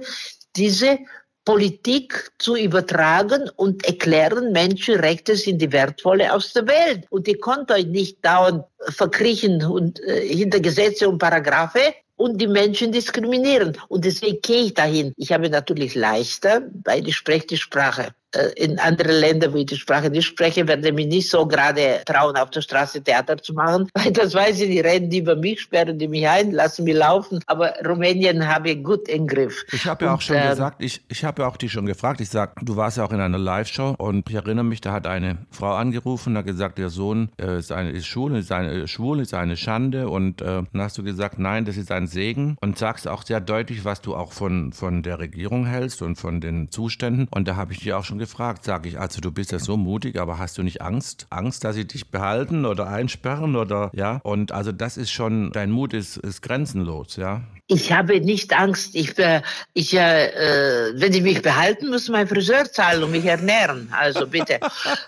diese 0.56 1.00
Politik 1.44 2.32
zu 2.40 2.56
übertragen 2.56 3.50
und 3.56 3.86
erklären, 3.86 4.52
Menschenrechte 4.52 5.36
sind 5.36 5.62
die 5.62 5.72
wertvolle 5.72 6.34
aus 6.34 6.54
der 6.54 6.68
Welt. 6.68 7.06
Und 7.10 7.28
ihr 7.28 7.38
könnt 7.38 7.72
euch 7.72 7.86
nicht 7.86 8.26
dauernd 8.26 8.64
verkriechen 8.90 9.64
und 9.64 10.00
äh, 10.02 10.28
hinter 10.28 10.60
Gesetze 10.60 11.08
und 11.08 11.20
Paragraphe. 11.20 11.94
Und 12.16 12.40
die 12.40 12.48
Menschen 12.48 12.92
diskriminieren. 12.92 13.78
Und 13.88 14.06
deswegen 14.06 14.40
gehe 14.42 14.66
ich 14.66 14.74
dahin. 14.74 15.14
Ich 15.18 15.32
habe 15.32 15.50
natürlich 15.50 15.96
leichter, 15.96 16.64
weil 16.84 17.08
ich 17.08 17.16
spreche 17.16 17.48
die 17.48 17.58
Sprache. 17.58 18.14
Äh, 18.36 18.52
in 18.56 18.80
andere 18.80 19.12
Länder, 19.12 19.52
wo 19.54 19.58
ich 19.58 19.68
die 19.68 19.76
Sprache 19.76 20.10
nicht 20.10 20.26
spreche, 20.26 20.68
werde 20.68 20.92
mich 20.92 21.08
nicht 21.08 21.30
so 21.30 21.46
gerade 21.46 22.02
trauen, 22.06 22.36
auf 22.36 22.50
der 22.50 22.62
Straße 22.62 23.02
Theater 23.02 23.38
zu 23.38 23.54
machen, 23.54 23.90
weil 23.94 24.12
das 24.12 24.34
weiß 24.34 24.60
ich, 24.62 24.70
die 24.70 24.80
reden 24.80 25.12
über 25.12 25.36
mich, 25.36 25.62
sperren 25.62 25.98
die 25.98 26.08
mich 26.08 26.28
ein, 26.28 26.52
lassen 26.52 26.84
mich 26.84 26.96
laufen. 26.96 27.40
Aber 27.48 27.74
Rumänien 27.86 28.48
habe 28.48 28.72
ich 28.72 28.84
gut 28.84 29.08
im 29.08 29.28
Griff. 29.28 29.66
Ich 29.72 29.86
habe 29.86 30.06
ja 30.06 30.14
auch 30.14 30.22
schon 30.22 30.36
äh, 30.36 30.50
gesagt, 30.50 30.84
ich, 30.84 31.02
ich 31.08 31.24
habe 31.24 31.44
ja 31.44 31.48
auch 31.48 31.58
die 31.58 31.70
schon 31.70 31.86
gefragt, 31.86 32.22
ich 32.22 32.30
sage, 32.30 32.54
du 32.62 32.76
warst 32.76 32.98
ja 32.98 33.06
auch 33.06 33.12
in 33.12 33.20
einer 33.20 33.38
Live-Show 33.38 33.96
und 33.98 34.30
ich 34.30 34.36
erinnere 34.36 34.66
mich, 34.66 34.82
da 34.82 34.92
hat 34.92 35.08
eine 35.08 35.38
Frau 35.52 35.74
angerufen, 35.74 36.38
hat 36.38 36.46
gesagt, 36.46 36.78
der 36.78 36.90
Sohn 36.90 37.30
äh, 37.40 37.60
ist, 37.60 37.72
eine, 37.72 37.92
ist, 37.92 38.06
schwul, 38.06 38.36
ist, 38.36 38.52
eine, 38.52 38.84
äh, 38.84 38.88
schwul, 38.88 39.20
ist 39.20 39.34
eine 39.34 39.58
Schande. 39.58 40.10
Und 40.10 40.42
äh, 40.42 40.64
dann 40.72 40.82
hast 40.82 40.98
du 40.98 41.04
gesagt, 41.04 41.40
nein, 41.40 41.66
das 41.66 41.78
ist 41.78 41.92
ein 41.92 42.08
Segen. 42.08 42.58
Und 42.62 42.78
sagst 42.78 43.08
auch 43.08 43.24
sehr 43.24 43.40
deutlich, 43.40 43.86
was 43.86 44.02
du 44.02 44.16
auch 44.16 44.34
von, 44.34 44.74
von 44.74 45.04
der 45.04 45.20
Regierung 45.20 45.66
hältst 45.66 46.02
und 46.02 46.16
von 46.16 46.42
den 46.42 46.70
Zuständen. 46.70 47.28
Und 47.32 47.48
da 47.48 47.56
habe 47.56 47.74
ich 47.74 47.80
dir 47.80 47.98
auch 47.98 48.04
schon 48.04 48.18
gefragt, 48.18 48.25
sage 48.26 48.90
ich, 48.90 49.00
also 49.00 49.22
du 49.22 49.32
bist 49.32 49.52
ja 49.52 49.60
so 49.60 49.78
mutig, 49.78 50.20
aber 50.20 50.38
hast 50.38 50.58
du 50.58 50.64
nicht 50.64 50.82
Angst? 50.82 51.28
Angst, 51.30 51.64
dass 51.64 51.76
sie 51.76 51.86
dich 51.86 52.12
behalten 52.12 52.66
oder 52.66 52.88
einsperren 52.88 53.56
oder 53.56 53.92
ja? 53.94 54.20
Und 54.24 54.52
also 54.52 54.72
das 54.72 54.98
ist 54.98 55.12
schon, 55.12 55.52
dein 55.52 55.72
Mut 55.72 55.94
ist, 55.94 56.18
ist 56.18 56.42
grenzenlos, 56.42 57.16
ja? 57.16 57.42
Ich 57.68 57.92
habe 57.92 58.22
nicht 58.22 58.56
Angst. 58.56 58.94
Ich, 58.94 59.18
äh, 59.18 59.42
ich, 59.74 59.96
äh, 59.96 60.92
wenn 60.94 61.12
sie 61.12 61.22
mich 61.22 61.42
behalten, 61.42 61.90
muss 61.90 62.08
mein 62.10 62.28
Friseur 62.28 62.66
zahlen 62.66 63.02
und 63.04 63.10
mich 63.10 63.26
ernähren. 63.26 63.90
Also 63.92 64.28
bitte. 64.28 64.60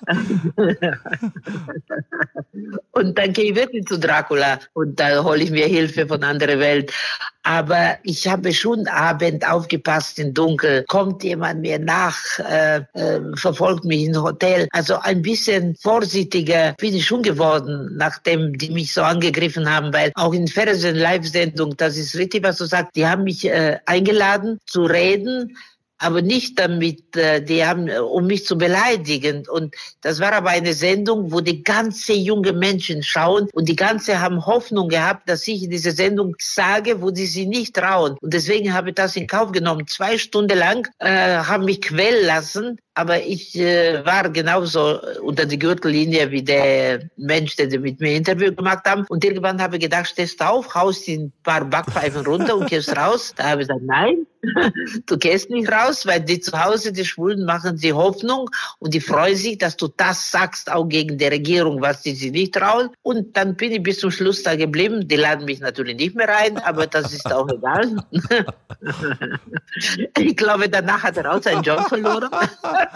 und 2.93 3.15
dann 3.17 3.33
gehe 3.33 3.51
ich 3.51 3.55
wirklich 3.55 3.85
zu 3.85 3.99
Dracula 3.99 4.57
und 4.73 4.99
da 4.99 5.23
hole 5.23 5.43
ich 5.43 5.51
mir 5.51 5.67
Hilfe 5.67 6.07
von 6.07 6.23
anderer 6.23 6.57
Welt. 6.57 6.91
Aber 7.47 7.97
ich 8.03 8.27
habe 8.27 8.51
schon 8.51 8.87
Abend 8.87 9.49
aufgepasst 9.49 10.19
im 10.19 10.33
Dunkel. 10.33 10.83
Kommt 10.89 11.23
jemand 11.23 11.61
mir 11.61 11.79
nach, 11.79 12.17
äh, 12.39 12.81
äh, 12.91 13.21
verfolgt 13.35 13.85
mich 13.85 14.03
in 14.03 14.21
Hotel. 14.21 14.67
Also 14.71 14.97
ein 14.99 15.21
bisschen 15.21 15.73
vorsichtiger 15.81 16.75
bin 16.77 16.93
ich 16.93 17.05
schon 17.05 17.23
geworden, 17.23 17.89
nachdem 17.95 18.57
die 18.57 18.69
mich 18.69 18.93
so 18.93 19.01
angegriffen 19.01 19.73
haben, 19.73 19.93
weil 19.93 20.11
auch 20.15 20.33
in 20.33 20.49
Fernsehen 20.49 20.97
Live-Sendung, 20.97 21.77
das 21.77 21.95
ist 21.95 22.17
richtig, 22.17 22.43
was 22.43 22.57
du 22.57 22.65
sagst, 22.65 22.97
die 22.97 23.07
haben 23.07 23.23
mich 23.23 23.45
äh, 23.45 23.77
eingeladen 23.85 24.59
zu 24.65 24.83
reden 24.83 25.55
aber 25.99 26.21
nicht 26.21 26.59
damit, 26.59 27.15
äh, 27.15 27.41
die 27.41 27.65
haben, 27.65 27.87
äh, 27.87 27.99
um 27.99 28.27
mich 28.27 28.45
zu 28.45 28.57
beleidigen. 28.57 29.47
Und 29.47 29.75
das 30.01 30.19
war 30.19 30.33
aber 30.33 30.49
eine 30.49 30.73
Sendung, 30.73 31.31
wo 31.31 31.41
die 31.41 31.63
ganze 31.63 32.13
junge 32.13 32.53
Menschen 32.53 33.03
schauen 33.03 33.47
und 33.53 33.67
die 33.67 33.75
ganze 33.75 34.19
haben 34.19 34.45
Hoffnung 34.45 34.89
gehabt, 34.89 35.29
dass 35.29 35.47
ich 35.47 35.63
in 35.63 35.71
dieser 35.71 35.91
Sendung 35.91 36.35
sage, 36.39 37.01
wo 37.01 37.11
die 37.11 37.25
sich 37.25 37.47
nicht 37.47 37.75
trauen. 37.75 38.17
Und 38.21 38.33
deswegen 38.33 38.73
habe 38.73 38.89
ich 38.89 38.95
das 38.95 39.15
in 39.15 39.27
Kauf 39.27 39.51
genommen. 39.51 39.87
Zwei 39.87 40.17
Stunden 40.17 40.57
lang 40.57 40.87
äh, 40.99 41.37
haben 41.37 41.65
mich 41.65 41.81
quälen 41.81 42.25
lassen, 42.25 42.79
aber 42.97 43.23
ich 43.23 43.55
äh, 43.55 44.03
war 44.03 44.27
genauso 44.29 44.99
unter 45.21 45.45
die 45.45 45.59
Gürtellinie 45.59 46.31
wie 46.31 46.41
der 46.41 47.07
Mensch, 47.15 47.55
der 47.55 47.67
mit 47.79 47.99
mir 47.99 48.15
Interview 48.15 48.51
gemacht 48.51 48.85
haben. 48.87 49.05
Und 49.09 49.23
irgendwann 49.23 49.61
habe 49.61 49.75
ich 49.75 49.83
gedacht, 49.83 50.07
stehst 50.07 50.41
auf, 50.41 50.73
haust 50.73 51.07
ein 51.07 51.31
paar 51.43 51.63
Backpfeifen 51.63 52.25
runter 52.25 52.57
und 52.57 52.67
gehst 52.67 52.97
raus. 52.97 53.33
Da 53.35 53.51
habe 53.51 53.61
ich 53.61 53.67
gesagt, 53.67 53.85
nein, 53.85 54.25
du 55.05 55.17
gehst 55.17 55.51
nicht 55.51 55.71
raus, 55.71 56.07
weil 56.07 56.21
die 56.21 56.39
zu 56.39 56.59
Hause, 56.59 56.91
die 56.91 57.05
Schwulen, 57.05 57.45
machen 57.45 57.77
sie 57.77 57.93
Hoffnung 57.93 58.49
und 58.79 58.95
die 58.95 58.99
freuen 58.99 59.35
sich, 59.35 59.59
dass 59.59 59.77
du 59.77 59.89
das 59.95 60.31
sagst, 60.31 60.71
auch 60.71 60.87
gegen 60.87 61.19
die 61.19 61.25
Regierung, 61.25 61.81
was 61.81 62.03
sie 62.03 62.15
sich 62.15 62.31
nicht 62.31 62.55
trauen. 62.55 62.89
Und 63.03 63.37
dann 63.37 63.55
bin 63.55 63.73
ich 63.73 63.83
bis 63.83 63.99
zum 63.99 64.09
Schluss 64.11 64.41
da 64.43 64.55
geblieben. 64.55 65.07
Die 65.07 65.15
laden 65.15 65.45
mich 65.45 65.59
natürlich 65.59 65.97
nicht 65.97 66.15
mehr 66.15 66.27
rein, 66.27 66.57
aber 66.57 66.87
das 66.87 67.13
ist 67.13 67.31
auch 67.31 67.47
egal. 67.49 68.03
ich 70.17 70.35
glaube, 70.35 70.67
danach 70.69 71.03
hat 71.03 71.17
er 71.17 71.33
auch 71.33 71.41
seinen 71.41 71.63
Job 71.63 71.87
verloren. 71.87 72.29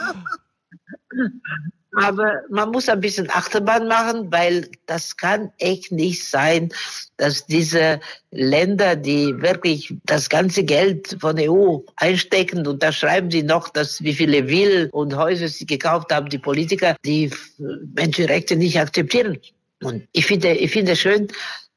Aber 1.93 2.41
man 2.49 2.71
muss 2.71 2.87
ein 2.87 3.01
bisschen 3.01 3.29
Achterbahn 3.29 3.87
machen, 3.87 4.31
weil 4.31 4.69
das 4.85 5.17
kann 5.17 5.51
echt 5.57 5.91
nicht 5.91 6.23
sein, 6.25 6.69
dass 7.17 7.45
diese 7.45 7.99
Länder, 8.31 8.95
die 8.95 9.41
wirklich 9.41 9.93
das 10.05 10.29
ganze 10.29 10.63
Geld 10.63 11.17
von 11.19 11.35
der 11.35 11.51
EU 11.51 11.79
einstecken 11.97 12.65
und 12.65 12.81
da 12.81 12.93
schreiben 12.93 13.29
sie 13.29 13.43
noch, 13.43 13.67
dass 13.67 14.01
wie 14.01 14.13
viele 14.13 14.47
Villen 14.47 14.89
und 14.91 15.17
Häuser 15.17 15.49
sie 15.49 15.65
gekauft 15.65 16.13
haben, 16.13 16.29
die 16.29 16.39
Politiker, 16.39 16.95
die 17.03 17.29
Menschenrechte 17.57 18.55
nicht 18.55 18.79
akzeptieren. 18.79 19.37
Und 19.83 20.07
ich 20.13 20.25
finde, 20.25 20.53
ich 20.53 20.71
finde 20.71 20.95
schön, 20.95 21.27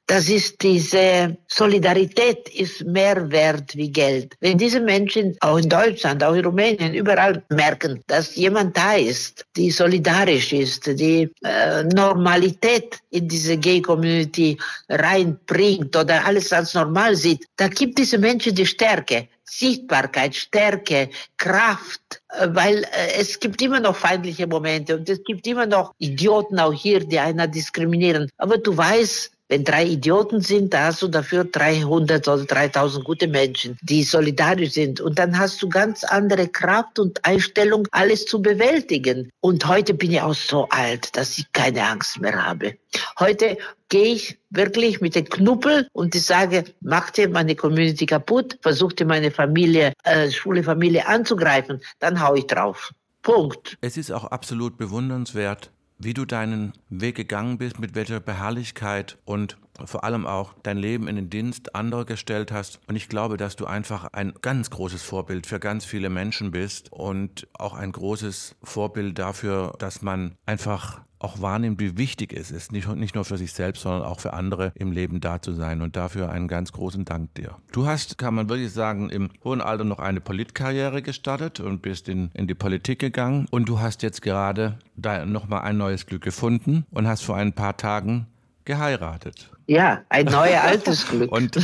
das 0.06 0.28
ist 0.28 0.62
diese 0.62 1.36
Solidarität 1.48 2.48
ist 2.50 2.84
mehr 2.84 3.30
wert 3.30 3.74
wie 3.74 3.90
Geld. 3.90 4.36
Wenn 4.40 4.58
diese 4.58 4.80
Menschen 4.80 5.36
auch 5.40 5.56
in 5.56 5.68
Deutschland, 5.68 6.22
auch 6.22 6.34
in 6.34 6.44
Rumänien, 6.44 6.94
überall 6.94 7.42
merken, 7.48 8.02
dass 8.06 8.36
jemand 8.36 8.76
da 8.76 8.94
ist, 8.94 9.44
die 9.56 9.70
solidarisch 9.70 10.52
ist, 10.52 10.86
die 10.98 11.30
äh, 11.42 11.84
Normalität 11.84 12.98
in 13.10 13.28
diese 13.28 13.56
Gay-Community 13.56 14.58
reinbringt 14.88 15.96
oder 15.96 16.24
alles 16.26 16.52
als 16.52 16.74
normal 16.74 17.16
sieht, 17.16 17.46
da 17.56 17.68
gibt 17.68 17.98
diese 17.98 18.18
Menschen 18.18 18.54
die 18.54 18.66
Stärke. 18.66 19.28
Sichtbarkeit, 19.46 20.34
Stärke, 20.34 21.10
Kraft, 21.36 22.22
äh, 22.30 22.48
weil 22.50 22.84
äh, 22.84 23.20
es 23.20 23.38
gibt 23.38 23.62
immer 23.62 23.78
noch 23.78 23.94
feindliche 23.94 24.46
Momente 24.46 24.96
und 24.96 25.08
es 25.08 25.22
gibt 25.22 25.46
immer 25.46 25.66
noch 25.66 25.94
Idioten 25.98 26.58
auch 26.58 26.72
hier, 26.72 27.00
die 27.00 27.18
einer 27.18 27.46
diskriminieren. 27.46 28.30
Aber 28.38 28.58
du 28.58 28.76
weißt, 28.76 29.33
wenn 29.48 29.64
drei 29.64 29.84
Idioten 29.84 30.40
sind, 30.40 30.72
da 30.72 30.86
hast 30.86 31.02
du 31.02 31.08
dafür 31.08 31.44
300 31.44 32.26
oder 32.28 32.44
3000 32.44 33.04
gute 33.04 33.28
Menschen, 33.28 33.76
die 33.82 34.02
solidarisch 34.02 34.72
sind. 34.72 35.00
Und 35.00 35.18
dann 35.18 35.38
hast 35.38 35.62
du 35.62 35.68
ganz 35.68 36.02
andere 36.04 36.48
Kraft 36.48 36.98
und 36.98 37.24
Einstellung, 37.24 37.86
alles 37.90 38.24
zu 38.26 38.40
bewältigen. 38.40 39.30
Und 39.40 39.66
heute 39.66 39.94
bin 39.94 40.12
ich 40.12 40.20
auch 40.20 40.34
so 40.34 40.66
alt, 40.70 41.14
dass 41.16 41.38
ich 41.38 41.52
keine 41.52 41.86
Angst 41.86 42.20
mehr 42.20 42.44
habe. 42.44 42.76
Heute 43.18 43.58
gehe 43.88 44.14
ich 44.14 44.38
wirklich 44.50 45.00
mit 45.00 45.14
dem 45.14 45.28
Knuppel 45.28 45.88
und 45.92 46.14
ich 46.14 46.24
sage, 46.24 46.64
macht 46.80 47.18
ihr 47.18 47.28
meine 47.28 47.54
Community 47.54 48.06
kaputt, 48.06 48.58
versucht 48.62 49.00
ihr 49.00 49.06
meine 49.06 49.30
Familie, 49.30 49.92
äh, 50.04 50.30
schwule 50.30 50.62
Familie 50.62 51.06
anzugreifen, 51.06 51.80
dann 51.98 52.20
hau 52.20 52.34
ich 52.34 52.46
drauf. 52.46 52.92
Punkt. 53.22 53.78
Es 53.80 53.96
ist 53.96 54.10
auch 54.10 54.24
absolut 54.24 54.76
bewundernswert, 54.76 55.70
wie 55.98 56.14
du 56.14 56.24
deinen 56.24 56.72
Weg 56.88 57.16
gegangen 57.16 57.58
bist, 57.58 57.78
mit 57.78 57.94
welcher 57.94 58.20
Beharrlichkeit 58.20 59.18
und 59.24 59.56
vor 59.84 60.04
allem 60.04 60.26
auch 60.26 60.54
dein 60.62 60.78
Leben 60.78 61.08
in 61.08 61.16
den 61.16 61.30
Dienst 61.30 61.74
anderer 61.74 62.04
gestellt 62.04 62.52
hast. 62.52 62.80
Und 62.86 62.96
ich 62.96 63.08
glaube, 63.08 63.36
dass 63.36 63.56
du 63.56 63.66
einfach 63.66 64.04
ein 64.12 64.32
ganz 64.40 64.70
großes 64.70 65.02
Vorbild 65.02 65.46
für 65.46 65.58
ganz 65.58 65.84
viele 65.84 66.10
Menschen 66.10 66.52
bist 66.52 66.92
und 66.92 67.48
auch 67.54 67.74
ein 67.74 67.90
großes 67.90 68.56
Vorbild 68.62 69.18
dafür, 69.18 69.74
dass 69.78 70.02
man 70.02 70.36
einfach 70.46 71.02
auch 71.24 71.40
wahrnimmt, 71.40 71.80
wie 71.80 71.96
wichtig 71.96 72.32
es 72.32 72.50
ist, 72.50 72.70
nicht, 72.70 72.88
nicht 72.94 73.14
nur 73.14 73.24
für 73.24 73.38
sich 73.38 73.52
selbst, 73.52 73.82
sondern 73.82 74.02
auch 74.02 74.20
für 74.20 74.34
andere 74.34 74.72
im 74.74 74.92
Leben 74.92 75.20
da 75.20 75.40
zu 75.40 75.52
sein. 75.52 75.82
Und 75.82 75.96
dafür 75.96 76.30
einen 76.30 76.48
ganz 76.48 76.72
großen 76.72 77.04
Dank 77.04 77.34
dir. 77.34 77.56
Du 77.72 77.86
hast, 77.86 78.18
kann 78.18 78.34
man 78.34 78.48
wirklich 78.48 78.72
sagen, 78.72 79.10
im 79.10 79.30
hohen 79.42 79.60
Alter 79.60 79.84
noch 79.84 79.98
eine 79.98 80.20
Politkarriere 80.20 81.02
gestartet 81.02 81.60
und 81.60 81.82
bist 81.82 82.08
in, 82.08 82.30
in 82.34 82.46
die 82.46 82.54
Politik 82.54 82.98
gegangen. 82.98 83.46
Und 83.50 83.68
du 83.68 83.80
hast 83.80 84.02
jetzt 84.02 84.22
gerade 84.22 84.78
nochmal 85.26 85.62
ein 85.62 85.78
neues 85.78 86.06
Glück 86.06 86.22
gefunden 86.22 86.84
und 86.90 87.08
hast 87.08 87.22
vor 87.22 87.36
ein 87.36 87.52
paar 87.52 87.76
Tagen 87.76 88.26
geheiratet. 88.64 89.50
Ja, 89.66 90.02
ein 90.10 90.26
neues 90.26 90.60
altes 90.60 91.08
Glück. 91.08 91.32
und 91.32 91.58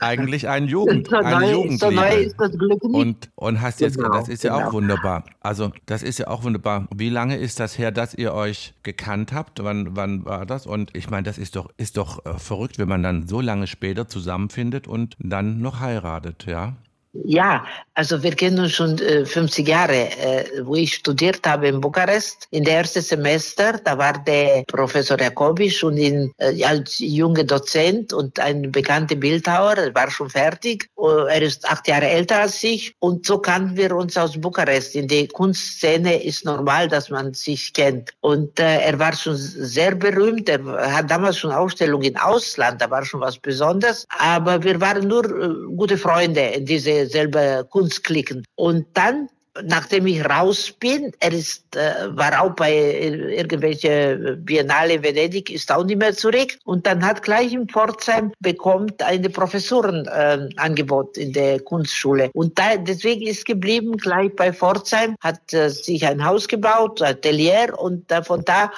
eigentlich 0.00 0.48
ein 0.48 0.66
Jugend, 0.68 1.08
so 1.08 1.16
eine 1.16 1.40
neu, 1.40 1.52
Jugendliebe. 1.52 1.78
So 1.78 1.90
neu 1.90 2.14
ist 2.16 2.36
das 2.38 2.50
Glück 2.52 2.84
nicht. 2.84 2.94
Und, 2.94 3.30
und 3.36 3.60
hast 3.60 3.80
jetzt, 3.80 3.96
genau, 3.96 4.10
das 4.10 4.28
ist 4.28 4.44
ja 4.44 4.54
genau. 4.54 4.68
auch 4.68 4.72
wunderbar. 4.72 5.24
Also, 5.40 5.72
das 5.86 6.02
ist 6.02 6.18
ja 6.18 6.28
auch 6.28 6.44
wunderbar. 6.44 6.88
Wie 6.94 7.08
lange 7.08 7.36
ist 7.36 7.58
das 7.60 7.78
her, 7.78 7.90
dass 7.90 8.14
ihr 8.14 8.34
euch 8.34 8.74
gekannt 8.82 9.32
habt? 9.32 9.62
Wann, 9.62 9.96
wann 9.96 10.24
war 10.24 10.44
das? 10.44 10.66
Und 10.66 10.94
ich 10.94 11.08
meine, 11.10 11.22
das 11.22 11.38
ist 11.38 11.56
doch, 11.56 11.70
ist 11.76 11.96
doch 11.96 12.24
äh, 12.26 12.38
verrückt, 12.38 12.78
wenn 12.78 12.88
man 12.88 13.02
dann 13.02 13.26
so 13.26 13.40
lange 13.40 13.66
später 13.66 14.08
zusammenfindet 14.08 14.86
und 14.86 15.16
dann 15.18 15.60
noch 15.60 15.80
heiratet, 15.80 16.44
ja? 16.46 16.76
Ja, 17.12 17.64
also 17.94 18.22
wir 18.22 18.34
kennen 18.34 18.60
uns 18.60 18.72
schon 18.72 18.98
äh, 18.98 19.24
50 19.24 19.66
Jahre. 19.66 20.10
Äh, 20.18 20.44
wo 20.62 20.74
ich 20.74 20.94
studiert 20.94 21.46
habe 21.46 21.68
in 21.68 21.80
Bukarest, 21.80 22.46
in 22.50 22.64
der 22.64 22.78
ersten 22.78 23.00
Semester, 23.00 23.80
da 23.82 23.96
war 23.96 24.12
der 24.24 24.62
Professor 24.66 25.18
Jakobi 25.18 25.70
schon 25.70 25.96
in, 25.96 26.32
äh, 26.38 26.62
als 26.64 26.98
junger 26.98 27.44
Dozent 27.44 28.12
und 28.12 28.38
ein 28.38 28.70
bekannter 28.70 29.16
Bildhauer, 29.16 29.76
er 29.76 29.94
war 29.94 30.10
schon 30.10 30.30
fertig. 30.30 30.88
Uh, 30.96 31.26
er 31.26 31.42
ist 31.42 31.68
acht 31.68 31.88
Jahre 31.88 32.08
älter 32.08 32.40
als 32.40 32.62
ich 32.62 32.94
und 32.98 33.26
so 33.26 33.38
kannten 33.38 33.76
wir 33.76 33.94
uns 33.96 34.16
aus 34.16 34.38
Bukarest. 34.38 34.94
In 34.94 35.08
der 35.08 35.26
Kunstszene 35.28 36.22
ist 36.22 36.44
normal, 36.44 36.88
dass 36.88 37.08
man 37.08 37.34
sich 37.34 37.72
kennt. 37.72 38.12
Und 38.20 38.60
äh, 38.60 38.80
er 38.80 38.98
war 38.98 39.14
schon 39.14 39.36
sehr 39.36 39.94
berühmt. 39.94 40.48
Er 40.48 40.60
hat 40.96 41.10
damals 41.10 41.38
schon 41.38 41.52
Ausstellungen 41.52 42.12
im 42.12 42.16
Ausland, 42.16 42.80
da 42.80 42.90
war 42.90 43.04
schon 43.04 43.20
was 43.20 43.38
Besonderes. 43.38 44.06
Aber 44.18 44.62
wir 44.62 44.80
waren 44.80 45.08
nur 45.08 45.24
äh, 45.24 45.74
gute 45.74 45.96
Freunde 45.96 46.40
in 46.40 46.66
diese 46.66 46.97
selber 47.06 47.64
Kunst 47.64 48.04
klicken. 48.04 48.44
Und 48.56 48.86
dann 48.94 49.28
nachdem 49.64 50.06
ich 50.06 50.24
raus 50.24 50.72
bin, 50.72 51.12
er 51.20 51.32
ist, 51.32 51.76
äh, 51.76 52.16
war 52.16 52.42
auch 52.42 52.54
bei 52.54 52.72
irgendwelche 52.72 54.36
Biennale 54.40 55.02
Venedig, 55.02 55.50
ist 55.50 55.72
auch 55.72 55.84
nicht 55.84 55.98
mehr 55.98 56.14
zurück. 56.14 56.58
Und 56.64 56.86
dann 56.86 57.04
hat 57.04 57.22
gleich 57.22 57.52
in 57.52 57.68
Pforzheim 57.68 58.32
bekommt 58.40 59.02
eine 59.02 59.28
Professorenangebot 59.30 61.16
äh, 61.16 61.22
in 61.22 61.32
der 61.32 61.60
Kunstschule. 61.60 62.30
Und 62.34 62.58
da, 62.58 62.76
deswegen 62.76 63.26
ist 63.26 63.44
geblieben 63.44 63.96
gleich 63.96 64.34
bei 64.36 64.52
Pforzheim, 64.52 65.16
hat 65.20 65.52
äh, 65.52 65.70
sich 65.70 66.06
ein 66.06 66.24
Haus 66.24 66.48
gebaut, 66.48 67.02
Atelier 67.02 67.74
und 67.78 68.10
äh, 68.10 68.22
von 68.22 68.44
da 68.44 68.70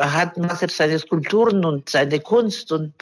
hat, 0.00 0.36
macht 0.36 0.62
er 0.62 0.68
seine 0.68 0.98
Skulpturen 0.98 1.64
und 1.64 1.88
seine 1.88 2.18
Kunst 2.18 2.72
und 2.72 2.94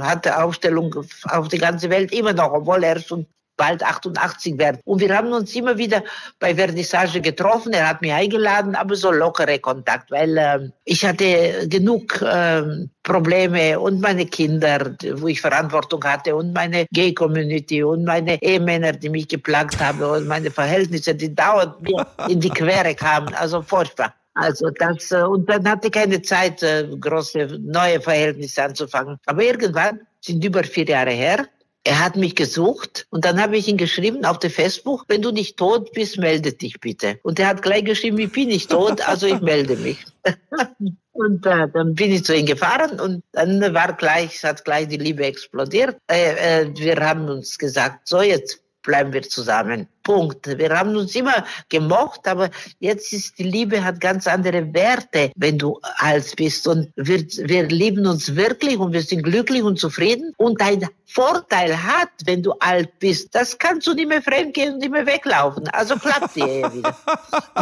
hatte 0.00 0.40
Ausstellungen 0.40 1.04
auf 1.24 1.48
die 1.48 1.58
ganze 1.58 1.90
Welt 1.90 2.12
immer 2.12 2.32
noch, 2.32 2.52
obwohl 2.52 2.84
er 2.84 3.00
schon 3.00 3.26
bald 3.56 3.82
88 3.82 4.58
werden. 4.58 4.80
Und 4.84 5.00
wir 5.00 5.16
haben 5.16 5.32
uns 5.32 5.54
immer 5.54 5.78
wieder 5.78 6.02
bei 6.38 6.54
Vernissage 6.54 7.20
getroffen. 7.20 7.72
Er 7.72 7.88
hat 7.88 8.02
mich 8.02 8.12
eingeladen, 8.12 8.74
aber 8.74 8.94
so 8.94 9.10
lockere 9.10 9.58
Kontakt, 9.58 10.10
weil 10.10 10.36
äh, 10.36 10.70
ich 10.84 11.04
hatte 11.04 11.68
genug 11.68 12.20
äh, 12.22 12.62
Probleme 13.02 13.78
und 13.78 14.00
meine 14.00 14.26
Kinder, 14.26 14.96
wo 15.14 15.28
ich 15.28 15.40
Verantwortung 15.40 16.02
hatte 16.04 16.34
und 16.34 16.52
meine 16.52 16.86
Gay-Community 16.92 17.82
und 17.82 18.04
meine 18.04 18.40
Ehemänner, 18.42 18.92
die 18.92 19.08
mich 19.08 19.28
geplagt 19.28 19.80
haben 19.80 20.02
und 20.02 20.26
meine 20.26 20.50
Verhältnisse, 20.50 21.14
die 21.14 21.34
dauernd 21.34 21.80
mir 21.82 22.06
in 22.28 22.40
die 22.40 22.50
Quere 22.50 22.94
kamen. 22.94 23.32
Also 23.34 23.62
furchtbar. 23.62 24.14
Also 24.34 24.68
das, 24.70 25.10
äh, 25.12 25.22
und 25.22 25.48
dann 25.48 25.66
hatte 25.68 25.86
ich 25.86 25.92
keine 25.92 26.20
Zeit, 26.20 26.62
äh, 26.62 26.86
große 27.00 27.58
neue 27.62 28.00
Verhältnisse 28.00 28.64
anzufangen. 28.64 29.18
Aber 29.24 29.42
irgendwann, 29.42 30.00
sind 30.20 30.44
über 30.44 30.62
vier 30.64 30.84
Jahre 30.84 31.12
her, 31.12 31.46
er 31.86 32.04
hat 32.04 32.16
mich 32.16 32.34
gesucht 32.34 33.06
und 33.10 33.24
dann 33.24 33.40
habe 33.40 33.56
ich 33.56 33.68
ihn 33.68 33.76
geschrieben 33.76 34.24
auf 34.24 34.40
der 34.40 34.50
Facebook, 34.50 35.04
wenn 35.06 35.22
du 35.22 35.30
nicht 35.30 35.56
tot 35.56 35.92
bist, 35.92 36.18
melde 36.18 36.52
dich 36.52 36.80
bitte. 36.80 37.20
Und 37.22 37.38
er 37.38 37.46
hat 37.46 37.62
gleich 37.62 37.84
geschrieben, 37.84 38.18
ich 38.18 38.32
bin 38.32 38.48
nicht 38.48 38.70
tot, 38.70 39.06
also 39.08 39.26
ich 39.26 39.40
melde 39.40 39.76
mich. 39.76 40.04
und 41.12 41.46
äh, 41.46 41.68
dann 41.72 41.94
bin 41.94 42.10
ich 42.10 42.24
zu 42.24 42.34
ihm 42.34 42.46
gefahren 42.46 42.98
und 42.98 43.22
dann 43.32 43.60
war 43.72 43.92
gleich, 43.92 44.42
hat 44.42 44.64
gleich 44.64 44.88
die 44.88 44.96
Liebe 44.96 45.24
explodiert. 45.24 45.96
Äh, 46.10 46.64
äh, 46.64 46.72
wir 46.76 46.96
haben 46.96 47.28
uns 47.28 47.56
gesagt, 47.56 48.08
so 48.08 48.20
jetzt 48.20 48.60
bleiben 48.82 49.12
wir 49.12 49.22
zusammen. 49.22 49.86
Punkt. 50.06 50.46
Wir 50.56 50.70
haben 50.70 50.96
uns 50.96 51.16
immer 51.16 51.44
gemocht, 51.68 52.28
aber 52.28 52.48
jetzt 52.78 53.12
ist 53.12 53.36
die 53.40 53.42
Liebe 53.42 53.82
hat 53.82 54.00
ganz 54.00 54.28
andere 54.28 54.72
Werte, 54.72 55.32
wenn 55.34 55.58
du 55.58 55.80
alt 55.98 56.36
bist. 56.36 56.68
Und 56.68 56.92
wir, 56.94 57.26
wir 57.48 57.64
lieben 57.66 58.06
uns 58.06 58.36
wirklich 58.36 58.78
und 58.78 58.92
wir 58.92 59.02
sind 59.02 59.24
glücklich 59.24 59.64
und 59.64 59.80
zufrieden. 59.80 60.32
Und 60.36 60.62
ein 60.62 60.88
Vorteil 61.06 61.82
hat, 61.82 62.10
wenn 62.24 62.42
du 62.42 62.52
alt 62.60 62.98
bist, 63.00 63.34
das 63.34 63.58
kannst 63.58 63.86
du 63.86 63.94
nicht 63.94 64.08
mehr 64.08 64.22
fremdgehen 64.22 64.74
und 64.74 64.78
nicht 64.80 64.92
mehr 64.92 65.06
weglaufen. 65.06 65.66
Also 65.68 65.96
klappt 65.96 66.36
die 66.36 66.40
Ehe 66.40 66.72
wieder. 66.72 66.96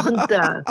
Und 0.05 0.31
äh, 0.31 0.63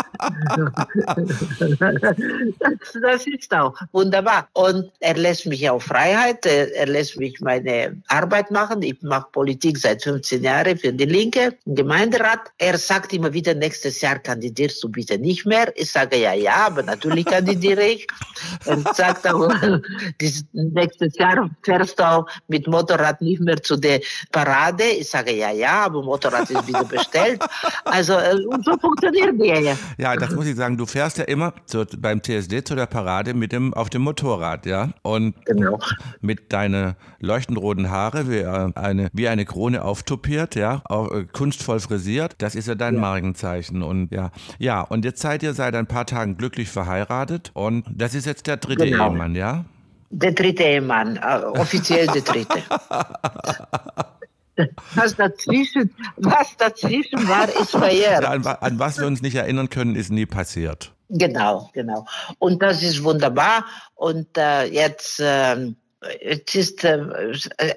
das, 2.60 2.74
das 3.02 3.28
ist 3.28 3.54
auch 3.54 3.74
wunderbar. 3.92 4.48
Und 4.54 4.92
er 5.00 5.16
lässt 5.16 5.46
mich 5.48 5.70
auf 5.70 5.84
Freiheit, 5.84 6.46
er, 6.46 6.86
lässt 6.88 7.18
mich 7.18 7.40
meine 7.42 8.02
Arbeit 8.08 8.52
machen. 8.52 8.82
Ich 8.82 9.02
mache 9.02 9.28
Politik 9.32 9.78
seit 9.78 10.04
15 10.04 10.44
Jahren 10.44 10.78
für 10.78 10.94
die 10.94 11.06
Linke 11.06 11.56
Gemeinderat. 11.66 12.52
Er 12.58 12.78
sagt 12.78 13.14
immer 13.14 13.32
wieder, 13.32 13.54
nächstes 13.54 14.02
Jahr 14.02 14.20
kandidierst 14.20 14.84
du 14.84 14.90
bitte 14.90 15.18
nicht 15.18 15.46
mehr. 15.46 15.72
Ich 15.76 15.92
sage 15.92 16.18
ja, 16.18 16.34
ja, 16.34 16.68
aber 16.68 16.84
natürlich 16.84 17.26
kandidiere 17.26 17.84
ich. 17.84 18.08
Er 18.66 18.80
sagt 18.94 19.26
auch, 19.28 19.50
nächstes 20.52 21.16
Jahr 21.18 21.50
fährst 21.64 22.00
du 22.00 22.04
auch 22.04 22.26
mit 22.50 22.68
Motorrad 22.68 23.22
nicht 23.22 23.40
mehr 23.40 23.62
zu 23.64 23.78
der 23.78 24.02
Parade. 24.32 24.84
Ich 24.84 25.10
sage 25.10 25.34
ja, 25.34 25.52
ja, 25.52 25.86
aber 25.86 26.04
Motorrad 26.04 26.50
ist 26.50 26.68
wieder 26.68 26.84
bestellt. 26.84 27.42
Also 27.86 28.14
äh, 28.14 28.36
so 28.64 28.78
funktioniert 28.78 29.36
die 29.40 29.48
ja. 29.48 29.78
Ja, 29.98 30.16
das 30.16 30.32
muss 30.32 30.48
ich 30.48 30.56
sagen. 30.56 30.78
Du 30.78 30.86
fährst 30.86 31.18
ja 31.18 31.24
immer 31.24 31.54
zu, 31.66 31.86
beim 31.98 32.22
TSD 32.22 32.64
zu 32.64 32.76
der 32.76 32.88
Parade 32.88 33.34
mit 33.34 33.54
dem 33.54 33.74
auf 33.74 33.90
dem 33.90 34.02
Motorrad, 34.02 34.66
ja. 34.66 34.90
Und 35.02 35.34
genau. 35.46 35.80
mit 36.20 36.52
deinen 36.52 36.96
leuchtend 37.20 37.58
roten 37.58 37.90
Haare 37.90 38.30
wie 38.30 38.40
äh, 38.40 38.72
eine 38.76 39.10
wie 39.14 39.30
eine 39.30 39.46
Krone 39.46 39.84
auftopiert, 39.84 40.56
ja, 40.56 40.82
auch, 40.86 41.12
äh, 41.12 41.26
kunstvoll 41.54 41.80
frisiert. 41.80 42.36
Das 42.40 42.56
ist 42.56 42.68
ja 42.68 42.76
dein 42.76 42.96
ja. 42.96 43.02
Markenzeichen 43.02 43.84
und 43.84 44.12
ja, 44.12 44.32
ja. 44.60 44.82
Und 44.82 45.06
jetzt 45.06 45.22
seid 45.22 45.44
ihr 45.44 45.54
seit 45.54 45.76
ein 45.76 45.88
paar 45.88 46.06
Tagen 46.06 46.38
glücklich 46.38 46.70
verheiratet 46.70 47.52
und 47.54 47.86
das 47.90 48.16
ist 48.16 48.26
jetzt 48.26 48.48
der 48.48 48.58
dritte 48.58 48.86
genau. 48.86 49.12
Ehemann, 49.12 49.36
ja? 49.36 49.66
Der 50.10 50.32
dritte 50.32 50.64
Ehemann, 50.64 51.18
äh, 51.18 51.44
offiziell 51.44 52.08
der 52.08 52.22
dritte. 52.22 52.60
Was 54.94 55.16
dazwischen, 55.16 55.90
was 56.18 56.56
dazwischen 56.58 57.28
war, 57.28 57.50
ist 57.60 57.72
verjährt. 57.72 58.24
An, 58.24 58.46
an, 58.46 58.78
was 58.78 59.00
wir 59.00 59.08
uns 59.08 59.24
nicht 59.24 59.34
erinnern 59.34 59.72
können, 59.72 59.96
ist 59.96 60.12
nie 60.12 60.28
passiert. 60.28 60.94
Genau, 61.10 61.72
genau. 61.74 62.06
Und 62.38 62.62
das 62.62 62.84
ist 62.84 63.04
wunderbar. 63.04 63.66
Und 63.96 64.38
äh, 64.38 64.66
jetzt 64.66 65.20
ähm, 65.26 65.76
es, 66.22 66.56
ist, 66.56 66.84
äh, 66.84 67.00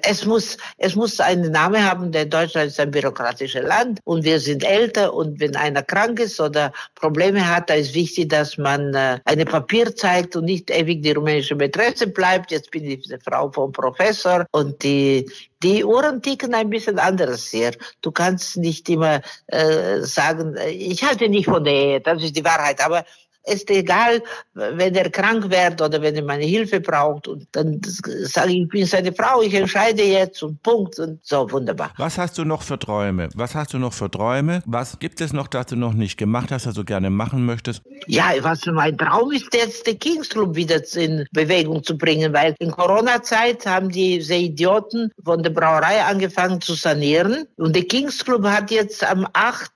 es, 0.03 0.25
muss, 0.25 0.57
es 0.77 0.95
muss 0.95 1.19
einen 1.19 1.51
Namen 1.51 1.83
haben, 1.83 2.11
denn 2.11 2.29
Deutschland 2.29 2.67
ist 2.67 2.79
ein 2.79 2.91
bürokratisches 2.91 3.63
Land 3.63 3.99
und 4.03 4.23
wir 4.23 4.39
sind 4.39 4.63
älter 4.63 5.13
und 5.13 5.39
wenn 5.39 5.55
einer 5.55 5.83
krank 5.83 6.19
ist 6.19 6.39
oder 6.39 6.71
Probleme 6.95 7.47
hat, 7.47 7.69
da 7.69 7.75
ist 7.75 7.93
wichtig, 7.93 8.29
dass 8.29 8.57
man 8.57 8.93
äh, 8.93 9.19
eine 9.25 9.45
Papier 9.45 9.95
zeigt 9.95 10.35
und 10.35 10.45
nicht 10.45 10.69
ewig 10.69 11.01
die 11.01 11.11
rumänische 11.11 11.55
Mätresse 11.55 12.07
bleibt. 12.07 12.51
Jetzt 12.51 12.71
bin 12.71 12.85
ich 12.85 13.09
eine 13.09 13.19
Frau 13.19 13.51
vom 13.51 13.71
Professor 13.71 14.45
und 14.51 14.81
die 14.83 15.25
die 15.63 15.83
Ohren 15.83 16.21
ticken 16.21 16.53
ein 16.53 16.69
bisschen 16.69 16.99
anders 16.99 17.47
hier. 17.47 17.71
Du 18.01 18.11
kannst 18.11 18.57
nicht 18.57 18.87
immer 18.89 19.21
äh, 19.47 20.01
sagen, 20.01 20.55
ich 20.67 21.03
halte 21.03 21.29
nicht 21.29 21.45
von 21.45 21.63
der 21.63 21.73
Ehe, 21.73 22.01
das 22.01 22.21
ist 22.21 22.35
die 22.35 22.45
Wahrheit, 22.45 22.79
aber 22.85 23.03
ist 23.47 23.69
egal, 23.69 24.21
wenn 24.53 24.95
er 24.95 25.09
krank 25.09 25.49
wird 25.49 25.81
oder 25.81 26.01
wenn 26.01 26.15
er 26.15 26.23
meine 26.23 26.45
Hilfe 26.45 26.79
braucht. 26.79 27.27
Und 27.27 27.47
dann 27.51 27.81
sage 27.83 28.51
ich, 28.51 28.61
ich 28.63 28.69
bin 28.69 28.85
seine 28.85 29.13
Frau, 29.13 29.41
ich 29.41 29.53
entscheide 29.53 30.03
jetzt 30.03 30.43
und 30.43 30.61
Punkt. 30.63 30.99
Und 30.99 31.19
so, 31.23 31.49
wunderbar. 31.51 31.91
Was 31.97 32.17
hast 32.17 32.37
du 32.37 32.45
noch 32.45 32.61
für 32.61 32.77
Träume? 32.77 33.29
Was 33.35 33.55
hast 33.55 33.73
du 33.73 33.79
noch 33.79 33.93
für 33.93 34.09
Träume? 34.09 34.61
Was 34.65 34.99
gibt 34.99 35.21
es 35.21 35.33
noch, 35.33 35.47
das 35.47 35.67
du 35.67 35.75
noch 35.75 35.93
nicht 35.93 36.17
gemacht 36.17 36.51
hast, 36.51 36.67
was 36.67 36.75
du 36.75 36.83
gerne 36.83 37.09
machen 37.09 37.45
möchtest? 37.45 37.81
Ja, 38.07 38.31
was 38.41 38.65
mein 38.65 38.97
Traum 38.97 39.31
ist, 39.31 39.53
jetzt 39.53 39.87
den 39.87 39.99
Kings 39.99 40.29
Club 40.29 40.55
wieder 40.55 40.81
in 40.95 41.25
Bewegung 41.31 41.83
zu 41.83 41.97
bringen, 41.97 42.33
weil 42.33 42.55
in 42.59 42.71
Corona-Zeit 42.71 43.65
haben 43.65 43.89
diese 43.89 44.35
Idioten 44.35 45.11
von 45.23 45.43
der 45.43 45.49
Brauerei 45.49 46.03
angefangen 46.03 46.61
zu 46.61 46.73
sanieren. 46.73 47.47
Und 47.57 47.75
der 47.75 47.83
Kings 47.83 48.23
Club 48.23 48.45
hat 48.45 48.71
jetzt 48.71 49.03
am 49.03 49.27
8 49.33 49.71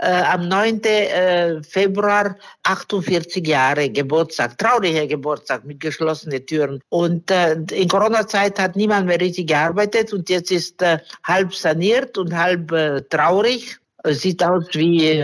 äh, 0.00 0.22
am 0.22 0.48
9. 0.48 0.82
Äh, 0.82 1.62
Februar 1.62 2.36
48 2.62 3.46
Jahre 3.46 3.90
Geburtstag, 3.90 4.56
trauriger 4.56 5.06
Geburtstag 5.06 5.64
mit 5.64 5.80
geschlossenen 5.80 6.44
Türen. 6.46 6.80
Und 6.88 7.30
äh, 7.30 7.56
in 7.72 7.88
Corona-Zeit 7.88 8.58
hat 8.58 8.76
niemand 8.76 9.06
mehr 9.06 9.20
richtig 9.20 9.48
gearbeitet 9.48 10.12
und 10.12 10.28
jetzt 10.30 10.50
ist 10.50 10.80
äh, 10.82 10.98
halb 11.24 11.54
saniert 11.54 12.16
und 12.16 12.34
halb 12.34 12.72
äh, 12.72 13.02
traurig. 13.02 13.76
Sieht 14.02 14.42
aus 14.42 14.64
wie, 14.72 15.22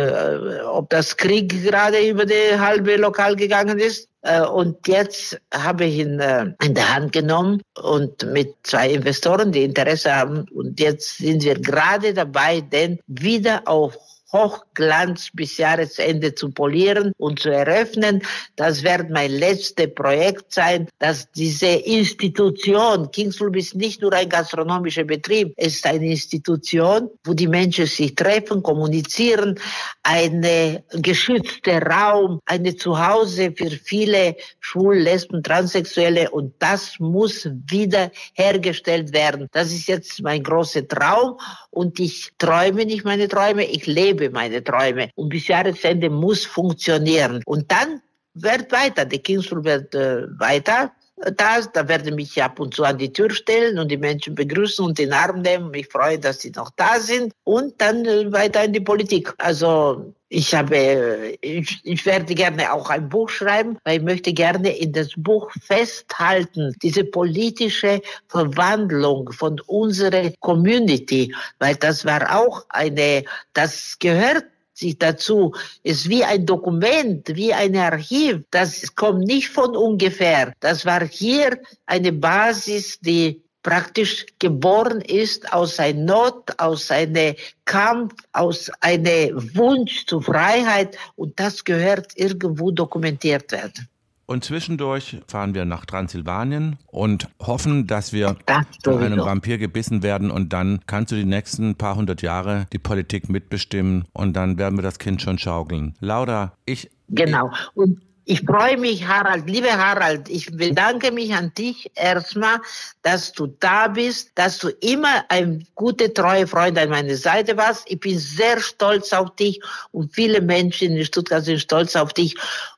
ob 0.71 0.91
das 0.91 1.17
Krieg 1.17 1.49
gerade 1.65 2.07
über 2.07 2.27
die 2.27 2.59
halbe 2.59 2.97
Lokal 2.97 3.35
gegangen 3.35 3.79
ist. 3.79 4.07
Und 4.53 4.87
jetzt 4.87 5.41
habe 5.51 5.87
ich 5.87 6.01
ihn 6.01 6.21
in 6.63 6.75
der 6.75 6.95
Hand 6.95 7.13
genommen 7.13 7.63
und 7.81 8.31
mit 8.33 8.55
zwei 8.65 8.91
Investoren, 8.91 9.51
die 9.51 9.65
Interesse 9.65 10.15
haben. 10.15 10.47
Und 10.55 10.79
jetzt 10.79 11.17
sind 11.17 11.43
wir 11.43 11.59
gerade 11.59 12.13
dabei, 12.13 12.61
den 12.61 12.99
wieder 13.07 13.63
auf 13.65 13.97
Hochglanz 14.33 15.31
bis 15.33 15.57
Jahresende 15.57 16.35
zu 16.35 16.51
polieren 16.51 17.13
und 17.19 17.39
zu 17.39 17.51
eröffnen. 17.51 18.23
Das 18.57 18.83
wird 18.83 19.11
mein 19.11 19.31
letztes 19.31 19.95
Projekt 19.95 20.53
sein, 20.53 20.89
dass 20.99 21.31
diese 21.33 21.67
Institution, 21.67 23.11
Kingsflub 23.11 23.57
ist 23.57 23.75
nicht 23.75 24.03
nur 24.03 24.13
ein 24.13 24.29
gastronomischer 24.29 25.05
Betrieb, 25.05 25.53
es 25.57 25.77
ist 25.77 25.87
eine 25.87 26.07
Institution, 26.07 27.09
wo 27.25 27.35
die 27.35 27.47
Menschen 27.47 27.87
sich 27.87 28.15
treffen, 28.15 28.63
kommunizieren, 28.63 29.59
eine 30.03 30.83
geschützte 30.91 31.81
Raum, 31.83 32.41
eine 32.47 32.75
Zuhause 32.77 33.53
für 33.57 33.71
viele 33.71 34.37
Schwul, 34.61 34.97
Lesben, 34.97 35.43
Transsexuelle 35.43 36.31
und 36.31 36.55
das 36.59 36.99
muss 36.99 37.49
wieder 37.69 38.11
hergestellt 38.35 39.13
werden. 39.13 39.49
Das 39.53 39.71
ist 39.71 39.87
jetzt 39.87 40.21
mein 40.23 40.43
großer 40.43 40.87
Traum 40.89 41.39
und 41.71 42.01
ich 42.01 42.33
träume 42.39 42.87
nicht 42.87 43.05
meine 43.05 43.29
Träume, 43.29 43.65
ich 43.65 43.87
lebe 43.87 44.16
lebe 44.19 44.33
meine 44.33 44.63
Träume. 44.63 45.11
Und 45.15 45.29
bis 45.29 45.49
Jahresende 45.49 46.11
muss 46.11 46.45
funktionieren. 46.45 47.43
Und 47.47 47.71
dann 47.71 48.01
wird 48.35 48.71
weiter, 48.73 49.05
die 49.05 49.19
Kingsflug 49.19 49.65
wird 49.65 49.95
äh, 49.95 50.27
weiter 50.39 50.93
da, 51.17 51.61
da 51.61 51.89
werde 51.89 52.11
ich 52.11 52.15
mich 52.15 52.43
ab 52.43 52.61
und 52.61 52.75
zu 52.75 52.85
an 52.85 52.99
die 52.99 53.13
Tür 53.13 53.31
stellen 53.31 53.79
und 53.79 53.91
die 53.91 53.97
Menschen 53.97 54.35
begrüßen 54.35 54.85
und 54.85 54.99
den 54.99 55.13
Arm 55.13 55.41
nehmen. 55.41 55.71
Mich 55.71 55.89
freue, 55.89 56.19
dass 56.19 56.41
sie 56.41 56.51
noch 56.51 56.71
da 56.77 57.01
sind 57.01 57.33
und 57.45 57.81
dann 57.81 58.05
äh, 58.05 58.31
weiter 58.33 58.65
in 58.65 58.73
die 58.73 58.81
Politik. 58.81 59.33
Also 59.39 60.13
ich 60.29 60.55
habe, 60.55 61.37
ich, 61.41 61.81
ich 61.85 62.05
werde 62.05 62.35
gerne 62.35 62.73
auch 62.73 62.91
ein 62.91 63.09
Buch 63.09 63.29
schreiben, 63.31 63.79
weil 63.85 63.99
ich 63.99 64.03
möchte 64.03 64.33
gerne 64.33 64.77
in 64.77 64.93
das 64.93 65.11
Buch 65.17 65.51
festhalten, 65.63 66.75
diese 66.83 67.05
politische 67.05 68.03
Verwandlung 68.29 69.31
von 69.33 69.61
unserer 69.67 70.31
Community, 70.41 71.35
weil 71.61 71.77
das 71.77 72.05
war 72.05 72.37
auch 72.37 72.67
eine, 72.71 73.25
das 73.53 73.97
gehört 73.99 74.45
sich 74.77 74.99
dazu, 74.99 75.55
ist 75.83 76.09
wie 76.09 76.25
ein 76.25 76.47
Dokument, 76.47 77.35
wie 77.35 77.53
ein 77.53 77.77
Archiv. 77.77 78.43
Das 78.51 78.95
kommt 78.95 79.27
nicht 79.27 79.49
von 79.49 79.75
ungefähr. 79.77 80.53
Das 80.61 80.85
war 80.85 81.07
hier 81.07 81.59
eine 81.87 82.13
Basis, 82.13 82.99
die 83.01 83.43
praktisch 83.63 84.27
geboren 84.39 85.01
ist 85.01 85.53
aus 85.53 85.81
einer 85.81 85.99
Not, 85.99 86.53
aus 86.59 86.91
einem 86.93 87.35
Kampf, 87.65 88.15
aus 88.33 88.71
einem 88.81 89.57
Wunsch 89.57 90.07
zur 90.07 90.23
Freiheit 90.23 90.97
und 91.17 91.41
das 91.41 91.65
gehört 91.65 92.13
irgendwo 92.15 92.71
dokumentiert 92.71 93.51
werden. 93.51 93.89
Und 94.27 94.45
zwischendurch 94.45 95.19
fahren 95.29 95.55
wir 95.55 95.65
nach 95.65 95.87
Transsilvanien 95.87 96.79
und 96.87 97.29
hoffen, 97.41 97.87
dass 97.87 98.13
wir 98.13 98.37
von 98.83 99.03
einem 99.03 99.21
Vampir 99.21 99.57
gebissen 99.57 100.03
werden 100.03 100.33
und 100.33 100.53
dann 100.53 100.81
kannst 100.87 101.13
du 101.13 101.17
die 101.17 101.25
nächsten 101.25 101.77
paar 101.77 101.95
hundert 101.95 102.23
Jahre 102.23 102.67
die 102.73 102.79
Politik 102.79 103.29
mitbestimmen 103.29 104.05
und 104.13 104.35
dann 104.35 104.59
werden 104.59 104.77
wir 104.77 104.83
das 104.83 104.99
Kind 104.99 105.23
schon 105.23 105.39
schaukeln. 105.39 105.95
Laura, 106.01 106.53
ich. 106.65 106.91
Genau. 107.09 107.53
Und 107.75 108.01
ich 108.29 108.41
freue 108.41 108.77
mich, 108.77 109.07
Harald, 109.07 109.49
liebe 109.49 109.71
Harald, 109.71 110.29
ich 110.29 110.51
bedanke 110.51 111.13
mich 111.13 111.33
an 111.33 111.55
dich 111.55 111.93
erstmal, 111.95 112.59
dass 113.03 113.31
du 113.31 113.47
da 113.47 113.87
bist, 113.87 114.33
dass 114.35 114.59
du 114.59 114.71
immer 114.81 115.25
ein 115.29 115.65
guter, 115.77 116.13
treuer 116.13 116.49
Freund 116.49 116.77
an 116.77 116.89
meiner 116.89 117.15
Seite 117.15 117.57
warst. 117.57 117.85
Ich 117.89 118.01
bin 118.01 118.19
sehr 118.19 118.59
stolz 118.59 119.13
auf 119.13 119.37
dich 119.37 119.61
und 119.93 120.13
viele 120.13 120.41
Menschen 120.41 120.97
in 120.97 121.05
Stuttgart 121.05 121.45
sind 121.45 121.61
stolz 121.61 121.95
auf 121.95 122.13
dich. 122.15 122.35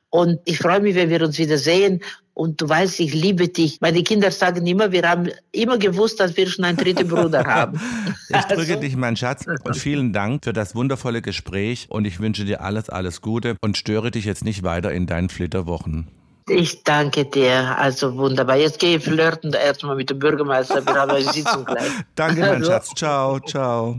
Und 0.09 0.39
ich 0.45 0.57
freue 0.57 0.79
mich, 0.79 0.95
wenn 0.95 1.09
wir 1.09 1.21
uns 1.23 1.37
wieder 1.37 1.57
sehen. 1.57 2.01
Und 2.33 2.61
du 2.61 2.69
weißt, 2.69 3.01
ich 3.01 3.13
liebe 3.13 3.49
dich. 3.49 3.81
Meine 3.81 4.01
Kinder 4.01 4.31
sagen 4.31 4.65
immer, 4.65 4.93
wir 4.93 5.07
haben 5.07 5.29
immer 5.51 5.77
gewusst, 5.77 6.21
dass 6.21 6.37
wir 6.37 6.47
schon 6.47 6.63
einen 6.63 6.77
dritten 6.77 7.09
Bruder 7.09 7.43
haben. 7.43 7.79
ich 8.29 8.45
drücke 8.45 8.73
also. 8.73 8.79
dich, 8.79 8.95
mein 8.95 9.17
Schatz, 9.17 9.45
und 9.45 9.75
vielen 9.75 10.13
Dank 10.13 10.45
für 10.45 10.53
das 10.53 10.73
wundervolle 10.73 11.21
Gespräch. 11.21 11.87
Und 11.89 12.05
ich 12.05 12.21
wünsche 12.21 12.45
dir 12.45 12.61
alles, 12.61 12.89
alles 12.89 13.21
Gute 13.21 13.57
und 13.61 13.77
störe 13.77 14.09
dich 14.09 14.23
jetzt 14.23 14.45
nicht 14.45 14.63
weiter 14.63 14.91
in 14.91 15.05
deinen 15.05 15.27
Flitterwochen. 15.29 16.07
Ich 16.47 16.83
danke 16.83 17.25
dir. 17.25 17.77
Also 17.77 18.17
wunderbar. 18.17 18.55
Jetzt 18.55 18.79
gehe 18.79 18.97
ich 18.97 19.03
flirten 19.03 19.53
erstmal 19.53 19.95
mit 19.95 20.09
dem 20.09 20.19
Bürgermeister. 20.19 20.85
Wir 20.85 20.93
haben 20.93 21.11
eine 21.11 21.23
Sitzung 21.23 21.65
gleich. 21.65 21.91
danke, 22.15 22.41
mein 22.41 22.49
also. 22.51 22.71
Schatz. 22.71 22.89
Ciao, 22.95 23.39
ciao. 23.41 23.97